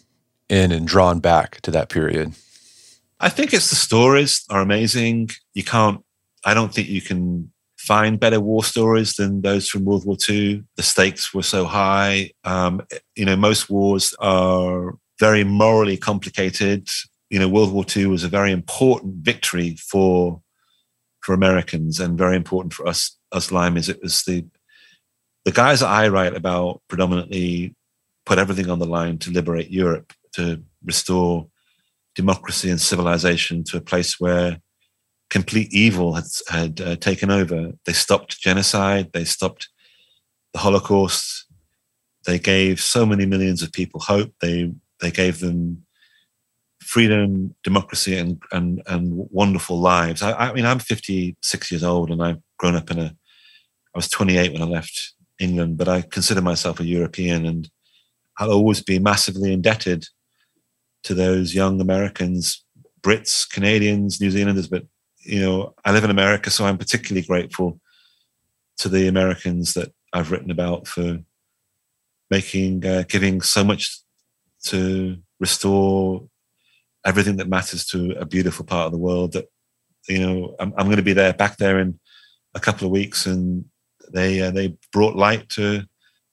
in 0.48 0.72
and 0.72 0.86
drawn 0.86 1.20
back 1.20 1.60
to 1.62 1.70
that 1.70 1.88
period? 1.88 2.34
I 3.20 3.28
think 3.28 3.54
it's 3.54 3.70
the 3.70 3.76
stories 3.76 4.44
are 4.50 4.60
amazing. 4.60 5.30
You 5.54 5.62
can't. 5.62 6.04
I 6.44 6.54
don't 6.54 6.74
think 6.74 6.88
you 6.88 7.00
can 7.00 7.52
find 7.78 8.18
better 8.18 8.40
war 8.40 8.62
stories 8.64 9.14
than 9.14 9.42
those 9.42 9.68
from 9.68 9.84
World 9.84 10.04
War 10.04 10.16
II. 10.28 10.64
The 10.76 10.82
stakes 10.82 11.34
were 11.34 11.42
so 11.42 11.64
high. 11.64 12.30
Um, 12.44 12.82
you 13.16 13.24
know, 13.24 13.36
most 13.36 13.70
wars 13.70 14.14
are 14.18 14.94
very 15.18 15.44
morally 15.44 15.96
complicated. 15.96 16.88
You 17.30 17.38
know, 17.38 17.48
World 17.48 17.72
War 17.72 17.84
II 17.96 18.06
was 18.06 18.24
a 18.24 18.28
very 18.28 18.52
important 18.52 19.24
victory 19.24 19.76
for 19.76 20.40
for 21.20 21.32
Americans 21.34 22.00
and 22.00 22.18
very 22.18 22.36
important 22.36 22.74
for 22.74 22.86
us 22.88 23.16
us 23.30 23.50
Limeys. 23.50 23.88
It 23.88 24.02
was 24.02 24.24
the 24.24 24.44
the 25.44 25.52
guys 25.52 25.80
that 25.80 25.88
I 25.88 26.08
write 26.08 26.36
about 26.36 26.82
predominantly 26.88 27.74
put 28.24 28.38
everything 28.38 28.70
on 28.70 28.78
the 28.78 28.86
line 28.86 29.18
to 29.18 29.30
liberate 29.30 29.70
Europe, 29.70 30.12
to 30.34 30.62
restore 30.84 31.48
democracy 32.14 32.70
and 32.70 32.80
civilization 32.80 33.64
to 33.64 33.76
a 33.76 33.80
place 33.80 34.20
where 34.20 34.58
complete 35.30 35.72
evil 35.72 36.14
had, 36.14 36.24
had 36.48 36.80
uh, 36.80 36.96
taken 36.96 37.30
over. 37.30 37.72
They 37.86 37.92
stopped 37.92 38.40
genocide. 38.40 39.10
They 39.12 39.24
stopped 39.24 39.68
the 40.52 40.60
Holocaust. 40.60 41.46
They 42.26 42.38
gave 42.38 42.80
so 42.80 43.04
many 43.06 43.26
millions 43.26 43.62
of 43.62 43.72
people 43.72 44.00
hope. 44.00 44.32
They 44.40 44.72
they 45.00 45.10
gave 45.10 45.40
them 45.40 45.84
freedom, 46.80 47.56
democracy, 47.64 48.16
and 48.16 48.40
and 48.52 48.82
and 48.86 49.26
wonderful 49.30 49.80
lives. 49.80 50.22
I, 50.22 50.32
I 50.32 50.52
mean, 50.52 50.66
I'm 50.66 50.78
56 50.78 51.72
years 51.72 51.82
old, 51.82 52.10
and 52.10 52.22
I've 52.22 52.40
grown 52.58 52.76
up 52.76 52.90
in 52.90 52.98
a. 53.00 53.16
I 53.94 53.98
was 53.98 54.08
28 54.08 54.52
when 54.52 54.62
I 54.62 54.66
left 54.66 55.14
England, 55.38 55.76
but 55.76 55.88
I 55.88 56.02
consider 56.02 56.40
myself 56.40 56.80
a 56.80 56.84
European, 56.84 57.46
and 57.46 57.70
I'll 58.38 58.52
always 58.52 58.82
be 58.82 58.98
massively 58.98 59.52
indebted 59.52 60.06
to 61.04 61.14
those 61.14 61.54
young 61.54 61.80
Americans, 61.80 62.64
Brits, 63.02 63.48
Canadians, 63.48 64.20
New 64.20 64.30
Zealanders. 64.30 64.68
But 64.68 64.84
you 65.24 65.40
know, 65.40 65.74
I 65.84 65.92
live 65.92 66.04
in 66.04 66.10
America, 66.10 66.50
so 66.50 66.64
I'm 66.64 66.78
particularly 66.78 67.26
grateful 67.26 67.80
to 68.78 68.88
the 68.88 69.08
Americans 69.08 69.74
that 69.74 69.92
I've 70.12 70.30
written 70.30 70.50
about 70.50 70.86
for 70.86 71.18
making, 72.30 72.86
uh, 72.86 73.04
giving 73.08 73.40
so 73.40 73.62
much 73.62 74.00
to 74.64 75.18
restore 75.40 76.28
everything 77.04 77.36
that 77.36 77.48
matters 77.48 77.84
to 77.86 78.12
a 78.18 78.24
beautiful 78.24 78.64
part 78.64 78.86
of 78.86 78.92
the 78.92 78.98
world 78.98 79.32
that 79.32 79.46
you 80.08 80.18
know 80.18 80.54
i'm, 80.60 80.72
I'm 80.76 80.86
going 80.86 80.96
to 80.96 81.02
be 81.02 81.12
there 81.12 81.32
back 81.32 81.56
there 81.56 81.78
in 81.78 81.98
a 82.54 82.60
couple 82.60 82.86
of 82.86 82.92
weeks 82.92 83.26
and 83.26 83.64
they 84.12 84.40
uh, 84.40 84.50
they 84.50 84.76
brought 84.92 85.16
light 85.16 85.48
to 85.50 85.84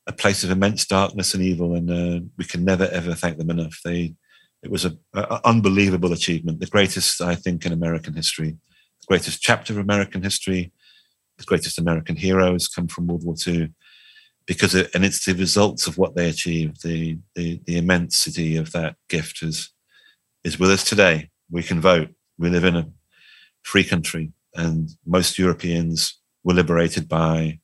a 0.07 0.13
place 0.13 0.43
of 0.43 0.51
immense 0.51 0.85
darkness 0.85 1.33
and 1.33 1.43
evil 1.43 1.75
and 1.75 1.89
uh, 1.89 2.25
we 2.37 2.45
can 2.45 2.63
never 2.63 2.87
ever 2.91 3.13
thank 3.13 3.37
them 3.37 3.49
enough 3.49 3.79
they 3.83 4.13
it 4.63 4.71
was 4.71 4.85
an 4.85 4.99
unbelievable 5.45 6.11
achievement 6.11 6.59
the 6.59 6.67
greatest 6.67 7.21
i 7.21 7.35
think 7.35 7.65
in 7.65 7.71
american 7.71 8.13
history 8.13 8.57
the 9.01 9.05
greatest 9.07 9.41
chapter 9.41 9.73
of 9.73 9.79
american 9.79 10.23
history 10.23 10.71
the 11.37 11.43
greatest 11.45 11.77
american 11.77 12.15
heroes 12.15 12.67
come 12.67 12.87
from 12.87 13.07
world 13.07 13.23
war 13.23 13.35
ii 13.47 13.71
because 14.49 14.73
it, 14.73 14.89
and 14.95 15.05
it's 15.05 15.25
the 15.25 15.35
results 15.35 15.85
of 15.85 15.99
what 15.99 16.15
they 16.15 16.27
achieved. 16.27 16.81
The, 16.81 17.19
the 17.35 17.61
the 17.65 17.77
immensity 17.77 18.55
of 18.55 18.71
that 18.71 18.95
gift 19.07 19.43
is 19.43 19.71
is 20.43 20.59
with 20.59 20.71
us 20.71 20.83
today. 20.83 21.29
We 21.51 21.61
can 21.61 21.79
vote. 21.79 22.09
We 22.39 22.49
live 22.49 22.63
in 22.63 22.75
a 22.75 22.89
free 23.61 23.83
country, 23.83 24.33
and 24.55 24.89
most 25.05 25.37
Europeans 25.37 26.19
were 26.43 26.55
liberated 26.55 27.07
by 27.07 27.59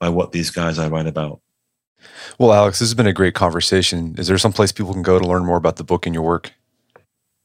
by 0.00 0.08
what 0.08 0.32
these 0.32 0.50
guys 0.50 0.78
I 0.78 0.88
write 0.88 1.06
about. 1.06 1.40
Well, 2.38 2.52
Alex, 2.52 2.78
this 2.78 2.88
has 2.88 2.94
been 2.94 3.06
a 3.06 3.12
great 3.12 3.34
conversation. 3.34 4.14
Is 4.18 4.26
there 4.26 4.38
some 4.38 4.52
place 4.52 4.72
people 4.72 4.92
can 4.92 5.02
go 5.02 5.18
to 5.18 5.26
learn 5.26 5.44
more 5.44 5.58
about 5.58 5.76
the 5.76 5.84
book 5.84 6.06
and 6.06 6.14
your 6.14 6.24
work? 6.24 6.52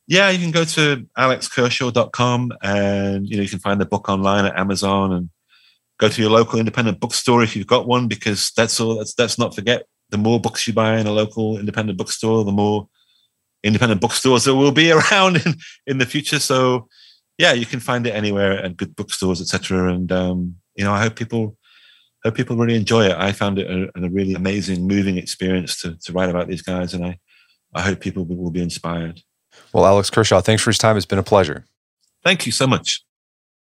Yeah, 0.08 0.30
you 0.30 0.40
can 0.40 0.52
go 0.52 0.64
to 0.64 1.06
alexkershaw.com 1.18 2.54
and 2.62 3.28
you 3.28 3.36
know 3.36 3.44
you 3.44 3.50
can 3.50 3.60
find 3.60 3.82
the 3.82 3.86
book 3.86 4.08
online 4.08 4.46
at 4.46 4.58
Amazon 4.58 5.12
and 5.12 5.30
go 5.98 6.10
to 6.10 6.22
your 6.22 6.30
local 6.30 6.60
independent 6.60 7.00
bookstore 7.00 7.44
if 7.44 7.56
you've 7.56 7.68
got 7.68 7.88
one, 7.88 8.08
because 8.08 8.52
that's 8.56 8.80
all. 8.80 8.98
That's 8.98 9.14
that's 9.16 9.38
not 9.38 9.56
forget. 9.56 9.88
The 10.12 10.18
more 10.18 10.40
books 10.40 10.68
you 10.68 10.74
buy 10.74 10.98
in 10.98 11.08
a 11.08 11.12
local 11.12 11.58
independent 11.58 11.98
bookstore, 11.98 12.46
the 12.46 12.52
more 12.52 12.88
independent 13.64 14.00
bookstores 14.00 14.44
that 14.46 14.56
will 14.56 14.72
be 14.72 14.92
around 15.12 15.38
in, 15.38 15.56
in 15.88 15.98
the 15.98 16.06
future. 16.06 16.40
So 16.40 16.88
yeah, 17.38 17.54
you 17.54 17.66
can 17.66 17.80
find 17.80 18.06
it 18.06 18.12
anywhere 18.12 18.64
at 18.64 18.78
good 18.78 18.96
bookstores, 18.96 19.42
etc. 19.42 19.92
And 19.92 20.12
um, 20.12 20.56
you 20.76 20.86
know, 20.86 20.94
I 20.94 21.02
hope 21.02 21.16
people 21.16 21.58
hope 22.26 22.36
people 22.36 22.58
really 22.58 22.76
enjoy 22.76 23.06
it. 23.06 23.16
I 23.18 23.32
found 23.32 23.60
it 23.60 23.70
a, 23.70 23.90
a, 23.96 24.10
really 24.10 24.34
amazing, 24.34 24.88
moving 24.88 25.18
experience 25.18 25.80
to 25.82 25.96
to 25.96 26.14
write 26.14 26.30
about 26.30 26.48
these 26.48 26.62
guys, 26.62 26.94
and 26.94 27.06
I 27.06 27.20
I 27.74 27.82
hope 27.82 28.00
people 28.00 28.26
will 28.26 28.52
be 28.52 28.62
inspired. 28.62 29.22
Well, 29.74 29.86
Alex 29.86 30.10
Kershaw, 30.10 30.42
thanks 30.42 30.64
for 30.64 30.70
his 30.70 30.78
time. 30.78 30.98
It's 30.98 31.06
been 31.06 31.20
a 31.20 31.24
pleasure. 31.24 31.66
Thank 32.24 32.46
you 32.46 32.52
so 32.52 32.68
much. 32.68 33.06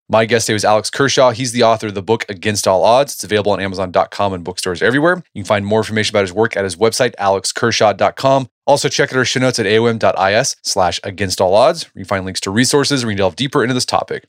My 0.08 0.26
guest 0.26 0.46
today 0.46 0.54
was 0.54 0.66
Alex 0.66 0.92
Kershaw. 0.92 1.32
He's 1.32 1.52
the 1.52 1.64
author 1.64 1.88
of 1.88 1.96
the 1.96 2.04
book 2.04 2.26
Against 2.30 2.68
All 2.68 2.84
Odds. 2.84 3.16
It's 3.16 3.24
available 3.24 3.52
on 3.54 3.60
Amazon.com 3.60 4.34
and 4.34 4.44
bookstores 4.44 4.84
everywhere. 4.84 5.24
You 5.34 5.42
can 5.42 5.48
find 5.48 5.66
more 5.66 5.80
information 5.80 6.14
about 6.14 6.22
his 6.22 6.34
work 6.34 6.56
at 6.56 6.64
his 6.64 6.76
website, 6.76 7.16
alexkershaw.com. 7.16 8.48
Also, 8.68 8.88
check 8.88 9.12
out 9.12 9.18
our 9.18 9.26
show 9.26 9.40
notes 9.40 9.58
at 9.58 9.66
aom.is 9.66 10.58
slash 10.62 11.00
against 11.04 11.42
all 11.42 11.56
odds. 11.56 11.86
You 11.96 12.02
can 12.02 12.06
find 12.06 12.26
links 12.26 12.40
to 12.42 12.52
resources 12.52 13.04
where 13.04 13.12
you 13.12 13.16
can 13.16 13.24
delve 13.24 13.36
deeper 13.36 13.64
into 13.64 13.74
this 13.74 13.86
topic. 13.86 14.28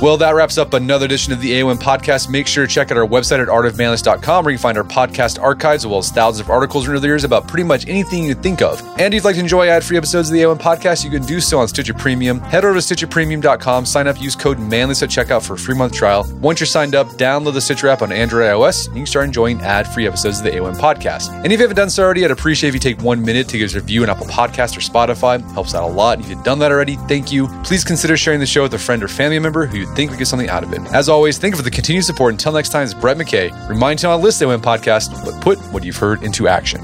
Well, 0.00 0.16
that 0.18 0.36
wraps 0.36 0.58
up 0.58 0.74
another 0.74 1.06
edition 1.06 1.32
of 1.32 1.40
the 1.40 1.50
AOM 1.50 1.76
podcast. 1.76 2.30
Make 2.30 2.46
sure 2.46 2.64
to 2.64 2.72
check 2.72 2.92
out 2.92 2.96
our 2.96 3.06
website 3.06 3.42
at 3.42 3.48
artofmanliness.com 3.48 4.44
where 4.44 4.52
you 4.52 4.56
can 4.56 4.62
find 4.62 4.78
our 4.78 4.84
podcast 4.84 5.42
archives 5.42 5.84
as 5.84 5.88
well 5.88 5.98
as 5.98 6.10
thousands 6.12 6.46
of 6.46 6.50
articles 6.50 6.88
over 6.88 7.00
the 7.00 7.06
years 7.08 7.24
about 7.24 7.48
pretty 7.48 7.64
much 7.64 7.84
anything 7.88 8.22
you 8.22 8.34
think 8.34 8.62
of. 8.62 8.80
And 9.00 9.12
if 9.12 9.14
you'd 9.14 9.24
like 9.24 9.34
to 9.34 9.40
enjoy 9.40 9.66
ad-free 9.66 9.96
episodes 9.96 10.28
of 10.28 10.34
the 10.34 10.42
AOM 10.42 10.60
podcast, 10.60 11.02
you 11.02 11.10
can 11.10 11.24
do 11.26 11.40
so 11.40 11.58
on 11.58 11.66
Stitcher 11.66 11.94
Premium. 11.94 12.38
Head 12.38 12.64
over 12.64 12.80
to 12.80 12.94
stitcherpremium.com, 12.94 13.86
sign 13.86 14.06
up, 14.06 14.20
use 14.20 14.36
code 14.36 14.60
manliness 14.60 15.02
at 15.02 15.08
checkout 15.08 15.44
for 15.44 15.54
a 15.54 15.58
free 15.58 15.74
month 15.74 15.94
trial. 15.94 16.24
Once 16.40 16.60
you're 16.60 16.68
signed 16.68 16.94
up, 16.94 17.08
download 17.14 17.54
the 17.54 17.60
Stitcher 17.60 17.88
app 17.88 18.00
on 18.00 18.12
Android 18.12 18.44
iOS, 18.44 18.86
and 18.86 18.94
you 18.94 19.00
can 19.00 19.06
start 19.06 19.24
enjoying 19.24 19.60
ad-free 19.62 20.06
episodes 20.06 20.38
of 20.38 20.44
the 20.44 20.52
AOM 20.52 20.76
podcast. 20.76 21.34
And 21.42 21.46
if 21.46 21.58
you 21.58 21.64
haven't 21.64 21.76
done 21.76 21.90
so 21.90 22.04
already, 22.04 22.24
I'd 22.24 22.30
appreciate 22.30 22.68
if 22.68 22.74
you 22.74 22.80
take 22.80 23.02
one 23.02 23.24
minute 23.24 23.48
to 23.48 23.58
give 23.58 23.70
us 23.70 23.74
a 23.74 23.80
review 23.80 24.04
on 24.04 24.10
Apple 24.10 24.26
Podcast 24.26 24.76
or 24.76 24.80
Spotify. 24.80 25.42
Helps 25.54 25.74
out 25.74 25.82
a 25.82 25.92
lot. 25.92 26.20
If 26.20 26.28
you've 26.30 26.44
done 26.44 26.60
that 26.60 26.70
already, 26.70 26.94
thank 27.08 27.32
you. 27.32 27.48
Please 27.64 27.82
consider 27.82 28.16
sharing 28.16 28.38
the 28.38 28.46
show 28.46 28.62
with 28.62 28.74
a 28.74 28.78
friend 28.78 29.02
or 29.02 29.08
family 29.08 29.40
member 29.40 29.66
who 29.66 29.78
you 29.78 29.87
think 29.94 30.10
we 30.10 30.16
get 30.16 30.26
something 30.26 30.48
out 30.48 30.62
of 30.62 30.72
it. 30.72 30.80
As 30.92 31.08
always, 31.08 31.38
thank 31.38 31.52
you 31.52 31.56
for 31.56 31.62
the 31.62 31.70
continued 31.70 32.04
support. 32.04 32.32
Until 32.32 32.52
next 32.52 32.70
time, 32.70 32.84
it's 32.84 32.94
Brett 32.94 33.16
McKay. 33.16 33.68
Remind 33.68 34.02
you 34.02 34.08
on 34.08 34.20
a 34.20 34.22
list 34.22 34.40
AOM 34.40 34.60
podcast, 34.60 35.24
but 35.24 35.40
put 35.42 35.58
what 35.72 35.84
you've 35.84 35.96
heard 35.96 36.22
into 36.22 36.48
action. 36.48 36.80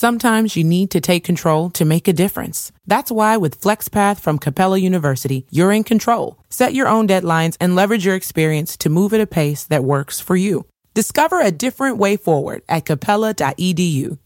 Sometimes 0.00 0.56
you 0.56 0.64
need 0.64 0.90
to 0.92 0.98
take 0.98 1.24
control 1.24 1.68
to 1.68 1.84
make 1.84 2.08
a 2.08 2.14
difference. 2.14 2.72
That's 2.86 3.10
why 3.10 3.36
with 3.36 3.60
FlexPath 3.60 4.18
from 4.18 4.38
Capella 4.38 4.78
University, 4.78 5.44
you're 5.50 5.72
in 5.72 5.84
control. 5.84 6.38
Set 6.48 6.72
your 6.72 6.88
own 6.88 7.06
deadlines 7.06 7.58
and 7.60 7.76
leverage 7.76 8.06
your 8.06 8.14
experience 8.14 8.78
to 8.78 8.88
move 8.88 9.12
at 9.12 9.20
a 9.20 9.26
pace 9.26 9.64
that 9.64 9.84
works 9.84 10.18
for 10.18 10.36
you. 10.36 10.64
Discover 10.94 11.42
a 11.42 11.50
different 11.50 11.98
way 11.98 12.16
forward 12.16 12.62
at 12.66 12.86
capella.edu. 12.86 14.16